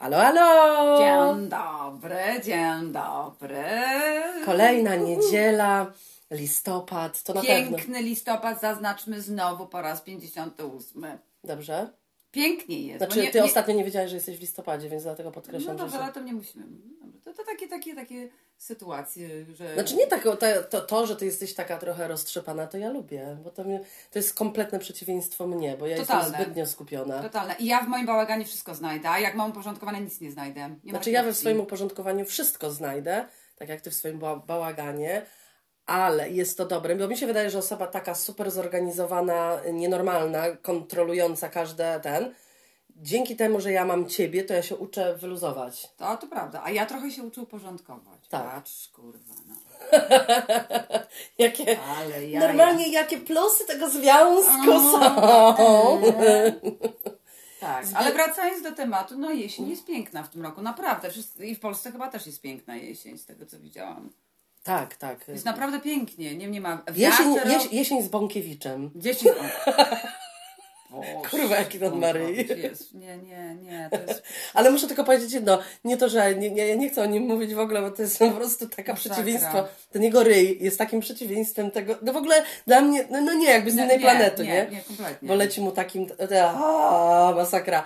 Alo, 0.00 0.16
alo! 0.16 0.98
Dzień 0.98 1.48
dobry, 1.48 2.40
dzień 2.44 2.92
dobry. 2.92 3.64
Kolejna 4.44 4.96
niedziela, 4.96 5.92
listopad, 6.30 7.22
to 7.22 7.34
na 7.34 7.42
pewno. 7.42 7.76
Piękny 7.76 8.02
listopad, 8.02 8.60
zaznaczmy 8.60 9.20
znowu 9.22 9.66
po 9.66 9.82
raz 9.82 10.00
58. 10.00 11.04
Dobrze? 11.44 11.88
Pięknie 12.32 12.80
jest. 12.82 12.98
Znaczy, 12.98 13.22
nie- 13.22 13.30
ty 13.30 13.38
nie- 13.38 13.44
ostatnio 13.44 13.74
nie 13.74 13.84
wiedziałeś, 13.84 14.10
że 14.10 14.16
jesteś 14.16 14.36
w 14.36 14.40
listopadzie, 14.40 14.88
więc 14.88 15.02
dlatego 15.02 15.28
No 15.28 15.34
podkreślam, 15.34 15.76
że... 15.78 15.82
dobrze, 15.84 15.96
się- 15.98 16.02
ale 16.04 16.12
to 16.12 16.20
nie 16.20 16.32
musimy. 16.32 16.64
Dobra, 17.00 17.20
To, 17.24 17.32
to 17.34 17.44
takie, 17.44 17.68
takie, 17.68 17.94
takie 17.94 18.28
sytuacje, 18.60 19.28
że... 19.54 19.74
Znaczy 19.74 19.94
nie 19.94 20.06
tak, 20.06 20.28
to, 20.70 20.80
to, 20.80 21.06
że 21.06 21.16
ty 21.16 21.24
jesteś 21.24 21.54
taka 21.54 21.78
trochę 21.78 22.08
roztrzepana, 22.08 22.66
to 22.66 22.78
ja 22.78 22.90
lubię, 22.90 23.36
bo 23.44 23.50
to, 23.50 23.64
mnie, 23.64 23.80
to 24.10 24.18
jest 24.18 24.34
kompletne 24.34 24.78
przeciwieństwo 24.78 25.46
mnie, 25.46 25.76
bo 25.76 25.86
ja 25.86 25.96
Totalne. 25.96 26.24
jestem 26.24 26.44
zbytnio 26.44 26.66
skupiona. 26.66 27.22
Totalne. 27.22 27.54
I 27.58 27.66
ja 27.66 27.82
w 27.82 27.88
moim 27.88 28.06
bałaganie 28.06 28.44
wszystko 28.44 28.74
znajdę, 28.74 29.10
a 29.10 29.18
jak 29.18 29.34
mam 29.34 29.50
uporządkowane, 29.50 30.00
nic 30.00 30.20
nie 30.20 30.30
znajdę. 30.30 30.76
Nie 30.84 30.90
Znaczy 30.90 31.10
ja 31.10 31.22
we 31.22 31.34
swoim 31.34 31.60
uporządkowaniu 31.60 32.24
wszystko 32.24 32.70
znajdę, 32.70 33.24
tak 33.56 33.68
jak 33.68 33.80
ty 33.80 33.90
w 33.90 33.94
swoim 33.94 34.18
ba- 34.18 34.36
bałaganie, 34.36 35.26
ale 35.86 36.30
jest 36.30 36.58
to 36.58 36.66
dobre, 36.66 36.96
bo 36.96 37.08
mi 37.08 37.16
się 37.16 37.26
wydaje, 37.26 37.50
że 37.50 37.58
osoba 37.58 37.86
taka 37.86 38.14
super 38.14 38.50
zorganizowana, 38.50 39.60
nienormalna, 39.72 40.56
kontrolująca 40.56 41.48
każde 41.48 42.00
ten, 42.00 42.34
dzięki 42.96 43.36
temu, 43.36 43.60
że 43.60 43.72
ja 43.72 43.84
mam 43.84 44.08
ciebie, 44.08 44.44
to 44.44 44.54
ja 44.54 44.62
się 44.62 44.76
uczę 44.76 45.16
wyluzować. 45.16 45.88
To, 45.96 46.16
to 46.16 46.26
prawda. 46.26 46.60
A 46.64 46.70
ja 46.70 46.86
trochę 46.86 47.10
się 47.10 47.22
uczę 47.22 47.40
uporządkować. 47.40 48.19
Tak. 48.30 48.54
Patrz, 48.54 48.88
kurwa, 48.88 49.34
no. 49.48 49.54
Jakie, 51.38 51.78
normalnie 52.38 52.92
jakie 52.92 53.18
plusy 53.18 53.66
tego 53.66 53.90
związku 53.90 54.72
są. 54.72 55.00
Tak, 57.60 57.86
ale 57.94 58.12
wracając 58.12 58.62
do 58.62 58.72
tematu, 58.72 59.18
no 59.18 59.30
jesień 59.30 59.70
jest 59.70 59.86
piękna 59.86 60.22
w 60.22 60.30
tym 60.30 60.42
roku, 60.42 60.62
naprawdę. 60.62 61.10
Wszyscy, 61.10 61.46
I 61.46 61.54
w 61.54 61.60
Polsce 61.60 61.92
chyba 61.92 62.08
też 62.08 62.26
jest 62.26 62.40
piękna 62.40 62.76
jesień, 62.76 63.18
z 63.18 63.26
tego 63.26 63.46
co 63.46 63.58
widziałam. 63.58 64.10
Tak, 64.62 64.96
tak. 64.96 65.28
Jest 65.28 65.44
naprawdę 65.44 65.80
pięknie, 65.80 66.36
nie, 66.36 66.46
nie 66.46 66.60
ma 66.60 66.82
Jesień, 66.96 67.36
jesień 67.72 68.02
z 68.02 68.08
Bąkiewiczem. 68.08 68.90
Dzieci... 68.96 69.26
Kurwa, 71.30 71.56
jaki 71.56 71.84
on 71.84 71.98
ma 71.98 72.12
ryj. 72.12 72.48
Jest. 72.62 72.94
Nie, 72.94 73.16
nie, 73.16 73.56
nie, 73.62 73.90
jest... 74.08 74.22
Ale 74.54 74.70
muszę 74.70 74.86
tylko 74.86 75.04
powiedzieć 75.04 75.32
jedno, 75.32 75.58
nie 75.84 75.96
to, 75.96 76.08
że 76.08 76.34
nie, 76.34 76.50
nie, 76.50 76.66
ja 76.66 76.74
nie 76.74 76.90
chcę 76.90 77.02
o 77.02 77.06
nim 77.06 77.22
mówić 77.22 77.54
w 77.54 77.58
ogóle, 77.58 77.82
bo 77.82 77.90
to 77.90 78.02
jest 78.02 78.18
po 78.28 78.30
prostu 78.30 78.68
taka 78.68 78.92
Masakra. 78.92 79.14
przeciwieństwo. 79.14 79.68
Ten 79.90 80.02
jego 80.02 80.22
ryj 80.22 80.58
jest 80.60 80.78
takim 80.78 81.00
przeciwieństwem 81.00 81.70
tego, 81.70 81.98
no 82.02 82.12
w 82.12 82.16
ogóle 82.16 82.44
dla 82.66 82.80
mnie, 82.80 83.04
no, 83.10 83.20
no 83.20 83.32
nie, 83.32 83.50
jakby 83.50 83.70
z 83.70 83.74
innej 83.74 83.88
nie, 83.88 84.02
planety, 84.02 84.42
nie, 84.42 84.48
nie? 84.48 84.66
nie, 84.70 84.82
kompletnie. 84.82 85.28
Bo 85.28 85.34
leci 85.34 85.60
mu 85.60 85.72
takim, 85.72 86.06
a, 86.44 87.32
masakra. 87.36 87.84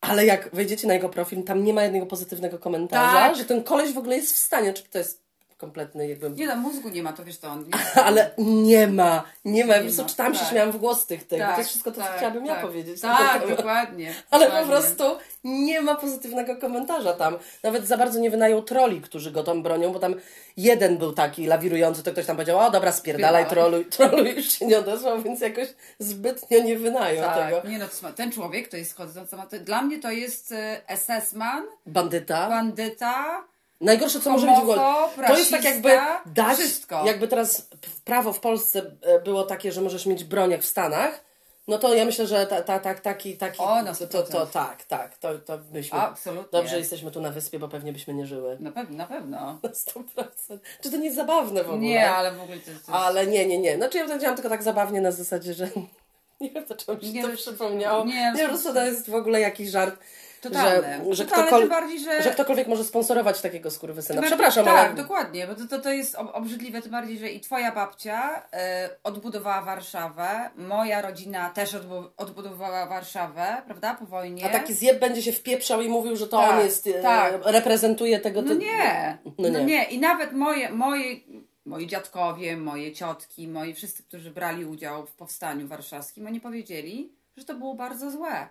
Ale 0.00 0.26
jak 0.26 0.50
wejdziecie 0.52 0.86
na 0.88 0.94
jego 0.94 1.08
profil, 1.08 1.42
tam 1.44 1.64
nie 1.64 1.74
ma 1.74 1.82
jednego 1.82 2.06
pozytywnego 2.06 2.58
komentarza, 2.58 3.12
Tak. 3.12 3.36
że 3.36 3.44
ten 3.44 3.62
koleś 3.62 3.92
w 3.92 3.98
ogóle 3.98 4.16
jest 4.16 4.34
w 4.34 4.38
stanie, 4.38 4.72
czy 4.72 4.82
to 4.82 4.98
jest 4.98 5.27
kompletny 5.58 6.08
jakby... 6.08 6.30
Nie 6.30 6.46
no, 6.46 6.56
mózgu 6.56 6.88
nie 6.88 7.02
ma, 7.02 7.12
to 7.12 7.24
wiesz 7.24 7.38
to 7.38 7.48
on... 7.48 7.64
Nie, 7.64 8.02
Ale 8.04 8.30
nie 8.38 8.86
ma, 8.86 9.24
nie 9.44 9.64
ma. 9.66 9.72
Ja 9.74 9.78
po 9.78 9.84
Nie 9.84 9.86
prostu 9.88 10.02
ma, 10.02 10.08
czytałam 10.08 10.34
się, 10.34 10.40
tak. 10.40 10.48
śmiałam 10.48 10.72
w 10.72 10.76
głos 10.76 11.06
tych 11.06 11.26
tego. 11.26 11.44
tak, 11.44 11.52
to 11.54 11.58
jest 11.58 11.70
wszystko 11.70 11.90
to, 11.90 11.96
co 11.96 12.02
tak, 12.06 12.16
chciałabym 12.16 12.46
ja 12.46 12.54
tak. 12.54 12.62
powiedzieć. 12.66 13.00
Tak, 13.00 13.32
Tylko- 13.42 13.56
dokładnie. 13.56 14.14
Ale 14.30 14.46
po 14.46 14.52
dokładnie. 14.52 14.72
prostu 14.72 15.04
nie 15.44 15.80
ma 15.80 15.94
pozytywnego 15.94 16.56
komentarza 16.56 17.12
tam. 17.12 17.38
Nawet 17.62 17.86
za 17.86 17.96
bardzo 17.96 18.18
nie 18.20 18.30
wynajął 18.30 18.62
troli, 18.62 19.00
którzy 19.00 19.30
go 19.30 19.42
tam 19.44 19.62
bronią, 19.62 19.92
bo 19.92 19.98
tam 19.98 20.14
jeden 20.56 20.98
był 20.98 21.12
taki 21.12 21.46
lawirujący, 21.46 22.02
to 22.02 22.12
ktoś 22.12 22.26
tam 22.26 22.36
powiedział, 22.36 22.58
o 22.58 22.70
dobra, 22.70 22.92
spierdalaj, 22.92 23.46
troluj, 23.46 23.84
troluj 23.96 24.36
już 24.36 24.52
się 24.52 24.66
nie 24.66 24.78
odezwał, 24.78 25.22
więc 25.22 25.40
jakoś 25.40 25.68
zbytnio 25.98 26.62
nie 26.62 26.78
wynają 26.78 27.22
Tak, 27.22 27.36
tego. 27.50 27.68
nie 27.68 27.78
no, 27.78 27.86
ten 28.16 28.32
człowiek 28.32 28.68
to 28.68 28.76
jest 28.76 28.96
to- 28.96 29.58
dla 29.60 29.82
mnie 29.82 29.98
to 29.98 30.10
jest 30.10 30.52
e, 30.52 30.80
SS-man, 30.96 31.64
Bandyta. 31.86 32.48
bandyta, 32.48 33.44
Najgorsze, 33.80 34.20
co 34.20 34.30
może 34.30 34.46
być 34.46 34.56
w 34.56 34.62
ogóle. 34.62 34.78
To 35.26 35.38
jest 35.38 35.50
tak 35.50 35.64
jakby 35.64 35.98
dać, 36.26 36.58
wszystko. 36.58 37.06
jakby 37.06 37.28
teraz 37.28 37.68
prawo 38.04 38.32
w 38.32 38.40
Polsce 38.40 38.82
e, 39.02 39.20
było 39.20 39.42
takie, 39.44 39.72
że 39.72 39.80
możesz 39.80 40.06
mieć 40.06 40.24
broń 40.24 40.50
jak 40.50 40.62
w 40.62 40.66
Stanach, 40.66 41.24
no 41.68 41.78
to 41.78 41.94
ja 41.94 42.04
myślę, 42.04 42.26
że 42.26 42.46
ta, 42.46 42.62
ta, 42.62 42.78
ta, 42.78 42.94
taki, 42.94 43.36
taki 43.36 43.58
O, 43.58 43.82
na 43.82 43.94
to, 43.94 44.06
to, 44.06 44.22
to 44.22 44.46
100%. 44.46 44.50
tak, 44.50 44.84
tak, 44.84 45.18
to, 45.18 45.38
to 45.38 45.58
byśmy, 45.58 45.98
Absolutnie. 45.98 46.58
dobrze 46.60 46.78
jesteśmy 46.78 47.10
tu 47.10 47.20
na 47.20 47.30
wyspie, 47.30 47.58
bo 47.58 47.68
pewnie 47.68 47.92
byśmy 47.92 48.14
nie 48.14 48.26
żyły. 48.26 48.56
Na 48.60 48.72
pewno, 48.72 48.96
na 48.96 49.06
pewno. 49.06 49.38
Na 49.62 49.68
100%. 49.68 50.58
Czy 50.82 50.90
to 50.90 50.96
nie 50.96 51.04
jest 51.04 51.16
zabawne 51.16 51.64
w 51.64 51.66
ogóle? 51.66 51.80
Nie, 51.82 52.10
ale 52.10 52.32
w 52.32 52.40
ogóle 52.42 52.58
to 52.58 52.70
jest... 52.70 52.84
Ale 52.92 53.26
nie, 53.26 53.46
nie, 53.46 53.58
nie. 53.58 53.76
Znaczy 53.76 53.98
ja 53.98 54.04
powiedziałam 54.06 54.36
tylko 54.36 54.48
tak 54.50 54.62
zabawnie 54.62 55.00
na 55.00 55.12
zasadzie, 55.12 55.54
że 55.54 55.68
nie 56.40 56.50
wiem, 56.50 56.64
dlaczego 56.66 56.94
mi 56.94 57.00
się 57.04 57.12
Nie, 57.12 57.22
to 57.22 57.28
no, 57.28 57.36
przypomniało. 57.36 58.04
nie, 58.04 58.14
Nie, 58.14 58.32
no, 58.32 58.38
po 58.40 58.48
prostu 58.48 58.74
to 58.74 58.84
jest 58.84 59.10
w 59.10 59.14
ogóle 59.14 59.40
jakiś 59.40 59.70
żart, 59.70 60.00
Totalne. 60.40 61.00
że, 61.08 61.14
że, 61.14 61.24
Totalne, 61.24 61.50
ktokol- 61.50 61.60
tym 61.60 61.68
bardziej, 61.68 62.00
że- 62.00 62.22
że 62.22 62.30
ktokolwiek 62.30 62.68
może 62.68 62.84
sponsorować 62.84 63.40
takiego 63.40 63.70
skurwysyna. 63.70 64.22
Przepraszam, 64.22 64.64
bardziej, 64.64 64.80
ale... 64.80 64.88
Tak, 64.88 64.96
dokładnie, 64.96 65.46
bo 65.46 65.54
to, 65.54 65.66
to, 65.66 65.78
to 65.78 65.92
jest 65.92 66.14
ob- 66.14 66.30
obrzydliwe, 66.34 66.82
tym 66.82 66.92
bardziej, 66.92 67.18
że 67.18 67.28
i 67.28 67.40
twoja 67.40 67.72
babcia 67.72 68.42
e, 68.52 68.88
odbudowała 69.04 69.62
Warszawę, 69.62 70.50
moja 70.56 71.02
rodzina 71.02 71.50
też 71.50 71.74
odbu- 71.74 72.08
odbudowała 72.16 72.86
Warszawę, 72.86 73.62
prawda, 73.66 73.94
po 73.94 74.06
wojnie. 74.06 74.44
A 74.46 74.48
taki 74.48 74.74
zjeb 74.74 74.98
będzie 75.00 75.22
się 75.22 75.32
wpieprzał 75.32 75.80
i 75.80 75.88
mówił, 75.88 76.16
że 76.16 76.26
to 76.28 76.36
Tak, 76.38 76.50
on 76.58 76.64
jest, 76.64 76.86
e, 76.86 77.02
tak. 77.02 77.34
reprezentuje 77.44 78.20
tego 78.20 78.42
No 78.42 78.48
typu... 78.48 78.60
nie, 78.62 79.18
No 79.38 79.48
no 79.48 79.58
nie. 79.58 79.64
nie. 79.64 79.84
I 79.84 79.98
nawet 79.98 80.32
moje, 80.32 80.70
moje, 80.72 81.16
moi 81.66 81.86
dziadkowie, 81.86 82.56
moje 82.56 82.92
ciotki, 82.92 83.48
moi 83.48 83.74
wszyscy, 83.74 84.02
którzy 84.02 84.30
brali 84.30 84.64
udział 84.64 85.06
w 85.06 85.12
powstaniu 85.12 85.68
warszawskim, 85.68 86.26
oni 86.26 86.40
powiedzieli, 86.40 87.12
że 87.36 87.44
to 87.44 87.54
było 87.54 87.74
bardzo 87.74 88.10
złe. 88.10 88.48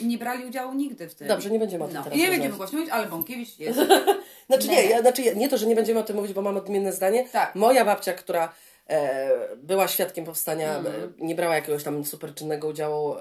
Nie 0.00 0.18
brali 0.18 0.44
udziału 0.46 0.74
nigdy 0.74 1.08
w 1.08 1.14
tym. 1.14 1.28
Dobrze, 1.28 1.50
nie 1.50 1.58
będziemy 1.58 1.84
o 1.84 1.86
tym 1.86 1.96
no. 1.96 2.02
teraz 2.02 2.18
nie 2.18 2.22
rozmawiać. 2.24 2.40
będziemy 2.40 2.56
głośno 2.58 2.78
mówić, 2.78 2.92
ale 2.94 3.06
Bąkiewicz 3.06 3.58
jest. 3.58 3.78
Znaczy 4.50 4.68
nie, 4.68 4.76
Nie. 4.76 4.84
ja, 4.90 5.00
znaczy 5.00 5.36
nie 5.36 5.48
to, 5.48 5.58
że 5.58 5.66
nie 5.66 5.74
będziemy 5.74 6.00
o 6.00 6.02
tym 6.02 6.16
mówić, 6.16 6.32
bo 6.32 6.42
mam 6.42 6.56
odmienne 6.56 6.92
zdanie. 6.92 7.28
Tak. 7.32 7.54
Moja 7.54 7.84
babcia, 7.84 8.12
która 8.12 8.52
e, 8.88 9.30
była 9.56 9.88
świadkiem 9.88 10.24
powstania, 10.24 10.76
Mhm. 10.78 11.14
e, 11.20 11.24
nie 11.26 11.34
brała 11.34 11.54
jakiegoś 11.54 11.84
tam 11.84 12.04
super 12.04 12.34
czynnego 12.34 12.68
udziału 12.68 13.14
e, 13.14 13.20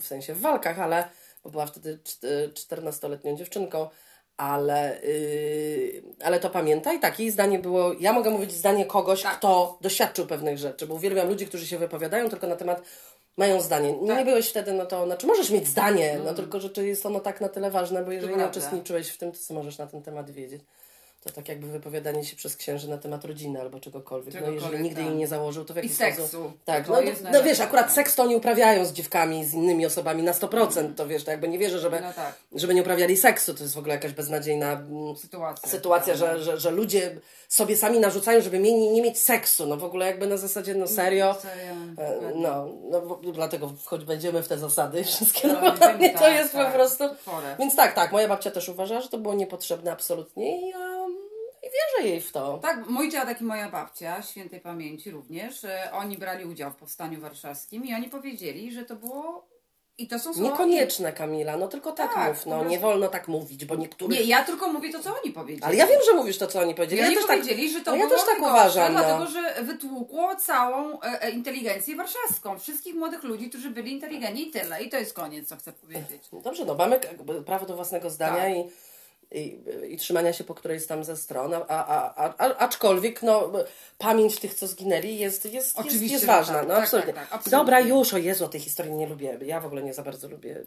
w 0.00 0.06
sensie 0.06 0.34
w 0.34 0.40
walkach, 0.40 0.78
ale 0.80 1.08
bo 1.44 1.50
była 1.50 1.66
wtedy 1.66 1.98
czt- 2.04 2.52
14-letnią 2.52 3.36
dziewczynką, 3.36 3.88
ale, 4.36 5.02
y, 5.02 6.02
ale 6.24 6.40
to 6.40 6.50
pamięta 6.50 6.92
i 6.92 7.00
tak, 7.00 7.20
jej 7.20 7.30
zdanie 7.30 7.58
było, 7.58 7.92
ja 8.00 8.12
mogę 8.12 8.30
mówić 8.30 8.52
zdanie 8.52 8.84
kogoś, 8.86 9.22
Tak. 9.22 9.36
kto 9.38 9.78
doświadczył 9.80 10.26
pewnych 10.26 10.58
rzeczy, 10.58 10.86
bo 10.86 10.94
uwielbiam 10.94 11.28
ludzi, 11.28 11.46
którzy 11.46 11.66
się 11.66 11.78
wypowiadają 11.78 12.28
tylko 12.30 12.46
na 12.46 12.56
temat 12.56 12.82
mają 13.36 13.60
zdanie. 13.60 13.92
Nie 13.92 14.08
Tak. 14.08 14.24
byłeś 14.24 14.50
wtedy, 14.50 14.72
no 14.72 14.86
to 14.86 15.06
znaczy 15.06 15.26
możesz 15.26 15.50
mieć 15.50 15.68
zdanie, 15.68 16.20
no 16.24 16.34
tylko, 16.34 16.60
że 16.60 16.70
czy 16.70 16.86
jest 16.86 17.06
ono 17.06 17.20
tak 17.20 17.40
na 17.40 17.48
tyle 17.48 17.70
ważne, 17.70 18.04
bo 18.04 18.12
jeżeli 18.12 18.36
nie 18.36 18.46
uczestniczyłeś 18.46 19.08
w 19.08 19.18
tym, 19.18 19.32
to 19.32 19.38
co 19.38 19.54
możesz 19.54 19.78
na 19.78 19.86
ten 19.86 20.02
temat 20.02 20.30
wiedzieć. 20.30 20.62
To 21.24 21.30
tak 21.30 21.48
jakby 21.48 21.66
wypowiadanie 21.66 22.24
się 22.24 22.36
przez 22.36 22.56
księży 22.56 22.88
na 22.88 22.98
temat 22.98 23.24
rodziny 23.24 23.60
albo 23.60 23.80
czegokolwiek. 23.80 24.34
No 24.34 24.40
Czegokolwiek, 24.40 24.62
jeżeli 24.64 24.84
nigdy 24.84 25.00
tak. 25.00 25.06
jej 25.10 25.16
nie 25.18 25.26
założył, 25.28 25.64
to 25.64 25.72
w 25.74 25.76
jaki 25.76 25.88
I 25.88 25.92
sposób... 25.92 26.14
seksu. 26.16 26.52
Tak, 26.64 26.86
To 26.86 26.92
no, 26.92 27.00
jest 27.00 27.22
no, 27.24 27.30
no 27.32 27.42
wiesz, 27.42 27.60
akurat 27.60 27.92
seks 27.92 28.14
to 28.14 28.22
oni 28.22 28.36
uprawiają 28.36 28.84
z 28.84 28.92
dziewkami, 28.92 29.44
z 29.44 29.54
innymi 29.54 29.86
osobami 29.86 30.22
na 30.22 30.32
100%, 30.32 30.94
to 30.94 31.06
wiesz, 31.06 31.24
to 31.24 31.30
jakby 31.30 31.48
nie 31.48 31.58
wierzę, 31.58 31.78
żeby, 31.78 32.00
No 32.00 32.12
tak. 32.12 32.34
żeby 32.52 32.74
nie 32.74 32.80
uprawiali 32.82 33.16
seksu, 33.16 33.54
to 33.54 33.62
jest 33.62 33.74
w 33.74 33.78
ogóle 33.78 33.94
jakaś 33.94 34.12
beznadziejna 34.12 34.72
mm, 34.72 35.16
Sytuacja. 35.16 35.68
sytuacja, 35.68 36.14
że, 36.14 36.42
że, 36.42 36.60
że 36.60 36.70
ludzie 36.70 37.16
sobie 37.48 37.76
sami 37.76 37.98
narzucają, 37.98 38.40
żeby 38.40 38.58
mieli, 38.58 38.90
nie 38.90 39.02
mieć 39.02 39.18
seksu, 39.18 39.66
no 39.66 39.76
w 39.76 39.84
ogóle 39.84 40.06
jakby 40.06 40.26
na 40.26 40.36
zasadzie, 40.36 40.74
no 40.74 40.86
serio, 40.86 41.36
Serio, 41.42 41.74
E. 41.98 42.32
No, 42.34 42.68
no 42.90 43.00
dlatego 43.32 43.72
choć 43.84 44.04
będziemy 44.04 44.42
w 44.42 44.48
te 44.48 44.58
zasady 44.58 45.04
wszystkie, 45.04 45.48
No, 45.48 45.54
no, 45.54 45.60
bo 45.60 45.70
to 45.70 45.78
tak, 45.78 46.34
jest 46.34 46.52
po 46.52 46.58
tak. 46.58 46.72
prostu... 46.74 47.04
Więc 47.58 47.76
tak, 47.76 47.94
tak, 47.94 48.12
moja 48.12 48.28
babcia 48.28 48.50
też 48.50 48.68
uważa, 48.68 49.00
że 49.00 49.08
to 49.08 49.18
było 49.18 49.34
niepotrzebne 49.34 49.92
absolutnie 49.92 50.68
i 50.68 50.72
wierzę 51.72 52.08
jej 52.08 52.20
w 52.20 52.32
to. 52.32 52.58
Tak, 52.58 52.86
mój 52.86 53.10
dziadek 53.10 53.40
i 53.40 53.44
moja 53.44 53.68
babcia, 53.68 54.22
świętej 54.22 54.60
pamięci 54.60 55.10
również, 55.10 55.64
e, 55.64 55.90
oni 55.92 56.18
brali 56.18 56.44
udział 56.44 56.70
w 56.70 56.76
powstaniu 56.76 57.20
warszawskim 57.20 57.84
i 57.84 57.94
oni 57.94 58.08
powiedzieli, 58.08 58.72
że 58.72 58.84
to 58.84 58.96
było. 58.96 59.50
I 59.98 60.08
to 60.08 60.18
są 60.18 60.34
słowa. 60.34 60.50
Niekonieczne, 60.50 61.12
Kamila, 61.12 61.56
no 61.56 61.68
tylko 61.68 61.92
tak, 61.92 62.14
Tak, 62.14 62.28
mów, 62.28 62.46
no 62.46 62.52
prostu- 62.52 62.70
nie 62.70 62.78
wolno 62.78 63.08
tak 63.08 63.28
mówić, 63.28 63.64
bo 63.64 63.76
niektórzy... 63.76 64.12
Nie, 64.12 64.22
ja 64.22 64.44
tylko 64.44 64.72
mówię 64.72 64.92
to, 64.92 65.00
co 65.00 65.20
oni 65.22 65.32
powiedzieli. 65.32 65.64
Ale 65.64 65.76
ja 65.76 65.86
wiem, 65.86 66.00
że 66.06 66.14
mówisz 66.16 66.38
to, 66.38 66.46
co 66.46 66.60
oni 66.60 66.74
powiedzieli. 66.74 67.02
oni 67.02 67.10
ja 67.14 67.18
też 67.18 67.26
tak, 67.28 67.38
powiedzieli, 67.38 67.70
że 67.72 67.80
to 67.80 67.90
no 67.90 67.96
ja 67.96 68.08
też 68.08 68.24
tak 68.24 68.38
uważam, 68.38 68.94
no. 68.94 69.00
dlatego 69.00 69.26
że 69.26 69.62
wytłukło 69.62 70.36
całą 70.36 71.00
e, 71.00 71.22
e, 71.22 71.30
inteligencję 71.30 71.96
warszawską. 71.96 72.58
Wszystkich 72.58 72.94
młodych 72.94 73.22
ludzi, 73.22 73.48
którzy 73.48 73.70
byli 73.70 73.92
inteligentni 73.92 74.48
i 74.48 74.50
tyle. 74.50 74.82
I 74.82 74.88
to 74.88 74.96
jest 74.96 75.12
koniec, 75.12 75.48
co 75.48 75.56
chcę 75.56 75.72
powiedzieć. 75.72 76.22
Dobrze, 76.44 76.64
no 76.64 76.74
mamy 76.74 77.00
prawo 77.46 77.66
do 77.66 77.76
własnego 77.76 78.10
zdania 78.10 78.42
Tak. 78.42 78.52
i, 78.52 78.89
i, 79.32 79.60
i 79.88 79.96
trzymania 79.96 80.32
się 80.32 80.44
po 80.44 80.54
którejś 80.54 80.86
tam 80.86 81.04
ze 81.04 81.16
stron, 81.16 81.54
a, 81.54 81.66
a, 81.68 82.14
a, 82.16 82.56
aczkolwiek 82.56 83.22
no, 83.22 83.52
pamięć 83.98 84.40
tych, 84.40 84.54
co 84.54 84.66
zginęli 84.66 85.18
jest, 85.18 85.52
jest, 85.52 85.78
Oczywiście, 85.78 86.14
jest 86.14 86.24
ważna. 86.26 86.54
tak. 86.54 86.68
No, 86.68 86.74
Tak, 86.74 86.84
absolutnie. 86.84 87.12
tak, 87.12 87.22
tak, 87.24 87.32
absolutnie. 87.32 87.58
Dobra, 87.58 87.80
już, 87.80 88.14
o 88.14 88.18
Jezu, 88.18 88.48
tej 88.48 88.60
historii 88.60 88.92
nie 88.92 89.06
lubię. 89.06 89.38
Ja 89.42 89.60
w 89.60 89.66
ogóle 89.66 89.82
nie 89.82 89.94
za 89.94 90.02
bardzo 90.02 90.28
lubię. 90.28 90.64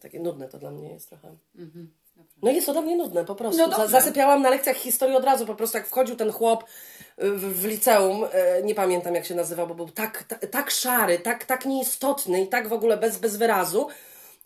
Takie 0.00 0.20
nudne 0.20 0.48
to 0.48 0.58
dla 0.58 0.70
mnie 0.70 0.92
jest 0.92 1.08
trochę. 1.08 1.36
No 2.42 2.50
jest 2.50 2.66
to 2.66 2.72
dla 2.72 2.82
mnie 2.82 2.96
nudne, 2.96 3.24
po 3.24 3.34
prostu. 3.34 3.62
Mhm. 3.62 3.82
No. 3.82 3.88
Zasypiałam 3.88 4.42
na 4.42 4.50
lekcjach 4.50 4.76
historii 4.76 5.16
od 5.16 5.24
razu, 5.24 5.46
po 5.46 5.54
prostu 5.54 5.76
jak 5.78 5.86
wchodził 5.86 6.16
ten 6.16 6.32
chłop 6.32 6.64
y, 7.22 7.30
w, 7.30 7.60
w 7.60 7.64
liceum, 7.64 8.24
e, 8.32 8.62
nie 8.62 8.74
pamiętam 8.74 9.14
jak 9.14 9.24
się 9.24 9.34
nazywał, 9.34 9.66
bo 9.66 9.74
był 9.74 9.88
tak, 9.88 10.22
tak, 10.22 10.46
tak 10.46 10.70
szary, 10.70 11.18
tak, 11.18 11.44
tak 11.44 11.66
nieistotny 11.66 12.42
i 12.42 12.46
tak 12.48 12.68
w 12.68 12.72
ogóle 12.72 12.96
bez, 12.96 13.18
bez 13.18 13.36
wyrazu. 13.36 13.86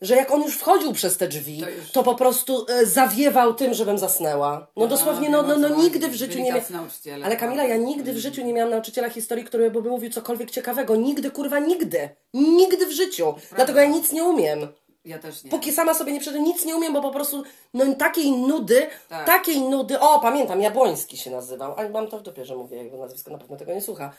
Że 0.01 0.15
jak 0.15 0.31
on 0.31 0.41
już 0.43 0.55
wchodził 0.57 0.93
przez 0.93 1.17
te 1.17 1.27
drzwi, 1.27 1.61
To 1.61 1.93
to, 1.93 2.03
po 2.03 2.15
prostu 2.15 2.65
e, 2.69 2.85
zawiewał 2.85 3.53
tym, 3.53 3.73
żebym 3.73 3.97
zasnęła. 3.97 4.67
No 4.75 4.85
A, 4.85 4.87
dosłownie, 4.87 5.29
no, 5.29 5.43
no, 5.43 5.57
no 5.57 5.69
nigdy 5.69 6.07
w 6.07 6.15
życiu 6.15 6.39
nie 6.39 6.51
miałam... 6.53 6.89
Ale 7.23 7.37
Kamila, 7.37 7.63
ja 7.63 7.69
prawda. 7.69 7.85
nigdy 7.87 8.13
w 8.13 8.17
życiu 8.17 8.45
nie 8.45 8.53
miałam 8.53 8.71
nauczyciela 8.71 9.09
historii, 9.09 9.45
który 9.45 9.71
by 9.71 9.81
mówił 9.81 10.11
cokolwiek 10.11 10.51
ciekawego. 10.51 10.95
Nigdy, 10.95 11.31
kurwa, 11.31 11.59
nigdy. 11.59 12.09
Nigdy 12.33 12.85
w 12.85 12.91
życiu. 12.91 13.35
Dlatego 13.55 13.79
ja 13.79 13.87
nic 13.87 14.11
nie 14.11 14.23
umiem. 14.23 14.67
Ja 15.05 15.19
też 15.19 15.43
nie. 15.43 15.51
Póki 15.51 15.73
sama 15.73 15.93
sobie 15.93 16.11
nie 16.13 16.19
przeżyję, 16.19 16.43
nic 16.43 16.65
nie 16.65 16.75
umiem, 16.75 16.93
bo 16.93 17.01
po 17.01 17.11
prostu 17.11 17.43
no 17.73 17.95
takiej 17.95 18.31
nudy, 18.31 18.87
Tak. 19.09 19.25
takiej 19.25 19.61
nudy, 19.61 19.99
o 19.99 20.19
pamiętam, 20.19 20.61
Jabłoński 20.61 21.17
się 21.17 21.31
nazywał, 21.31 21.73
ale 21.77 21.89
mam 21.89 22.07
to 22.07 22.17
w 22.19 22.21
dupie, 22.21 22.45
że 22.45 22.55
mówię 22.55 22.83
jego 22.83 22.97
nazwisko, 22.97 23.31
na 23.31 23.37
pewno 23.37 23.57
tego 23.57 23.73
nie 23.73 23.81
słucha. 23.81 24.13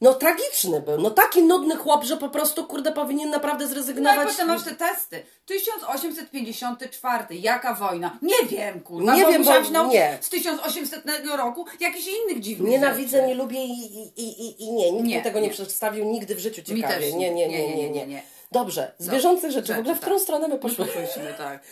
No 0.00 0.14
tragiczny 0.14 0.80
był, 0.80 1.00
no 1.00 1.10
taki 1.10 1.42
nudny 1.42 1.76
chłop, 1.76 2.04
że 2.04 2.16
po 2.16 2.28
prostu, 2.28 2.64
kurde, 2.66 2.92
powinien 2.92 3.30
naprawdę 3.30 3.64
No 3.64 3.70
i 3.70 3.74
zrezygnować. 3.74 4.28
potem 4.28 4.46
masz 4.48 4.64
te 4.64 4.74
testy. 4.74 5.22
1854. 5.46 7.24
Jaka 7.36 7.74
wojna? 7.74 8.18
Nie 8.22 8.48
wiem, 8.48 8.80
kurwa. 8.80 9.14
Nie 9.16 9.22
bo 9.24 9.28
wiem, 9.30 9.44
bo- 9.44 9.52
się 9.64 9.70
nie. 9.88 10.18
z 10.20 10.28
1800 10.28 11.04
roku 11.36 11.64
jakichś 11.80 12.06
innych 12.08 12.40
dziwnych 12.40 12.70
Nienawidzę, 12.70 13.16
rzeczy. 13.16 13.28
nie 13.28 13.34
lubię 13.34 13.64
i, 13.64 13.96
i, 14.16 14.22
i, 14.46 14.62
i 14.64 14.72
nie, 14.72 14.92
nikt 14.92 15.04
Nie, 15.06 15.16
mi 15.16 15.22
tego 15.22 15.40
nie, 15.40 15.46
nie. 15.46 15.52
przedstawił 15.52 16.04
nigdy 16.04 16.34
w 16.34 16.38
życiu 16.38 16.62
ciekawie. 16.62 17.12
nie, 17.12 17.30
nie. 17.30 17.48
nie, 17.48 17.76
nie, 17.76 17.90
nie, 17.90 18.06
nie. 18.06 18.22
Dobrze, 18.52 18.92
z 18.98 19.06
No, 19.06 19.12
bieżących 19.12 19.50
rzeczy, 19.50 19.74
w 19.74 19.78
ogóle 19.78 19.94
w 19.94 19.96
tak. 19.98 20.00
którą 20.02 20.18
stronę 20.18 20.48
my 20.48 20.58
poszłyśmy? 20.58 21.02
Poszłyśmy, 21.02 21.34
tak. 21.38 21.62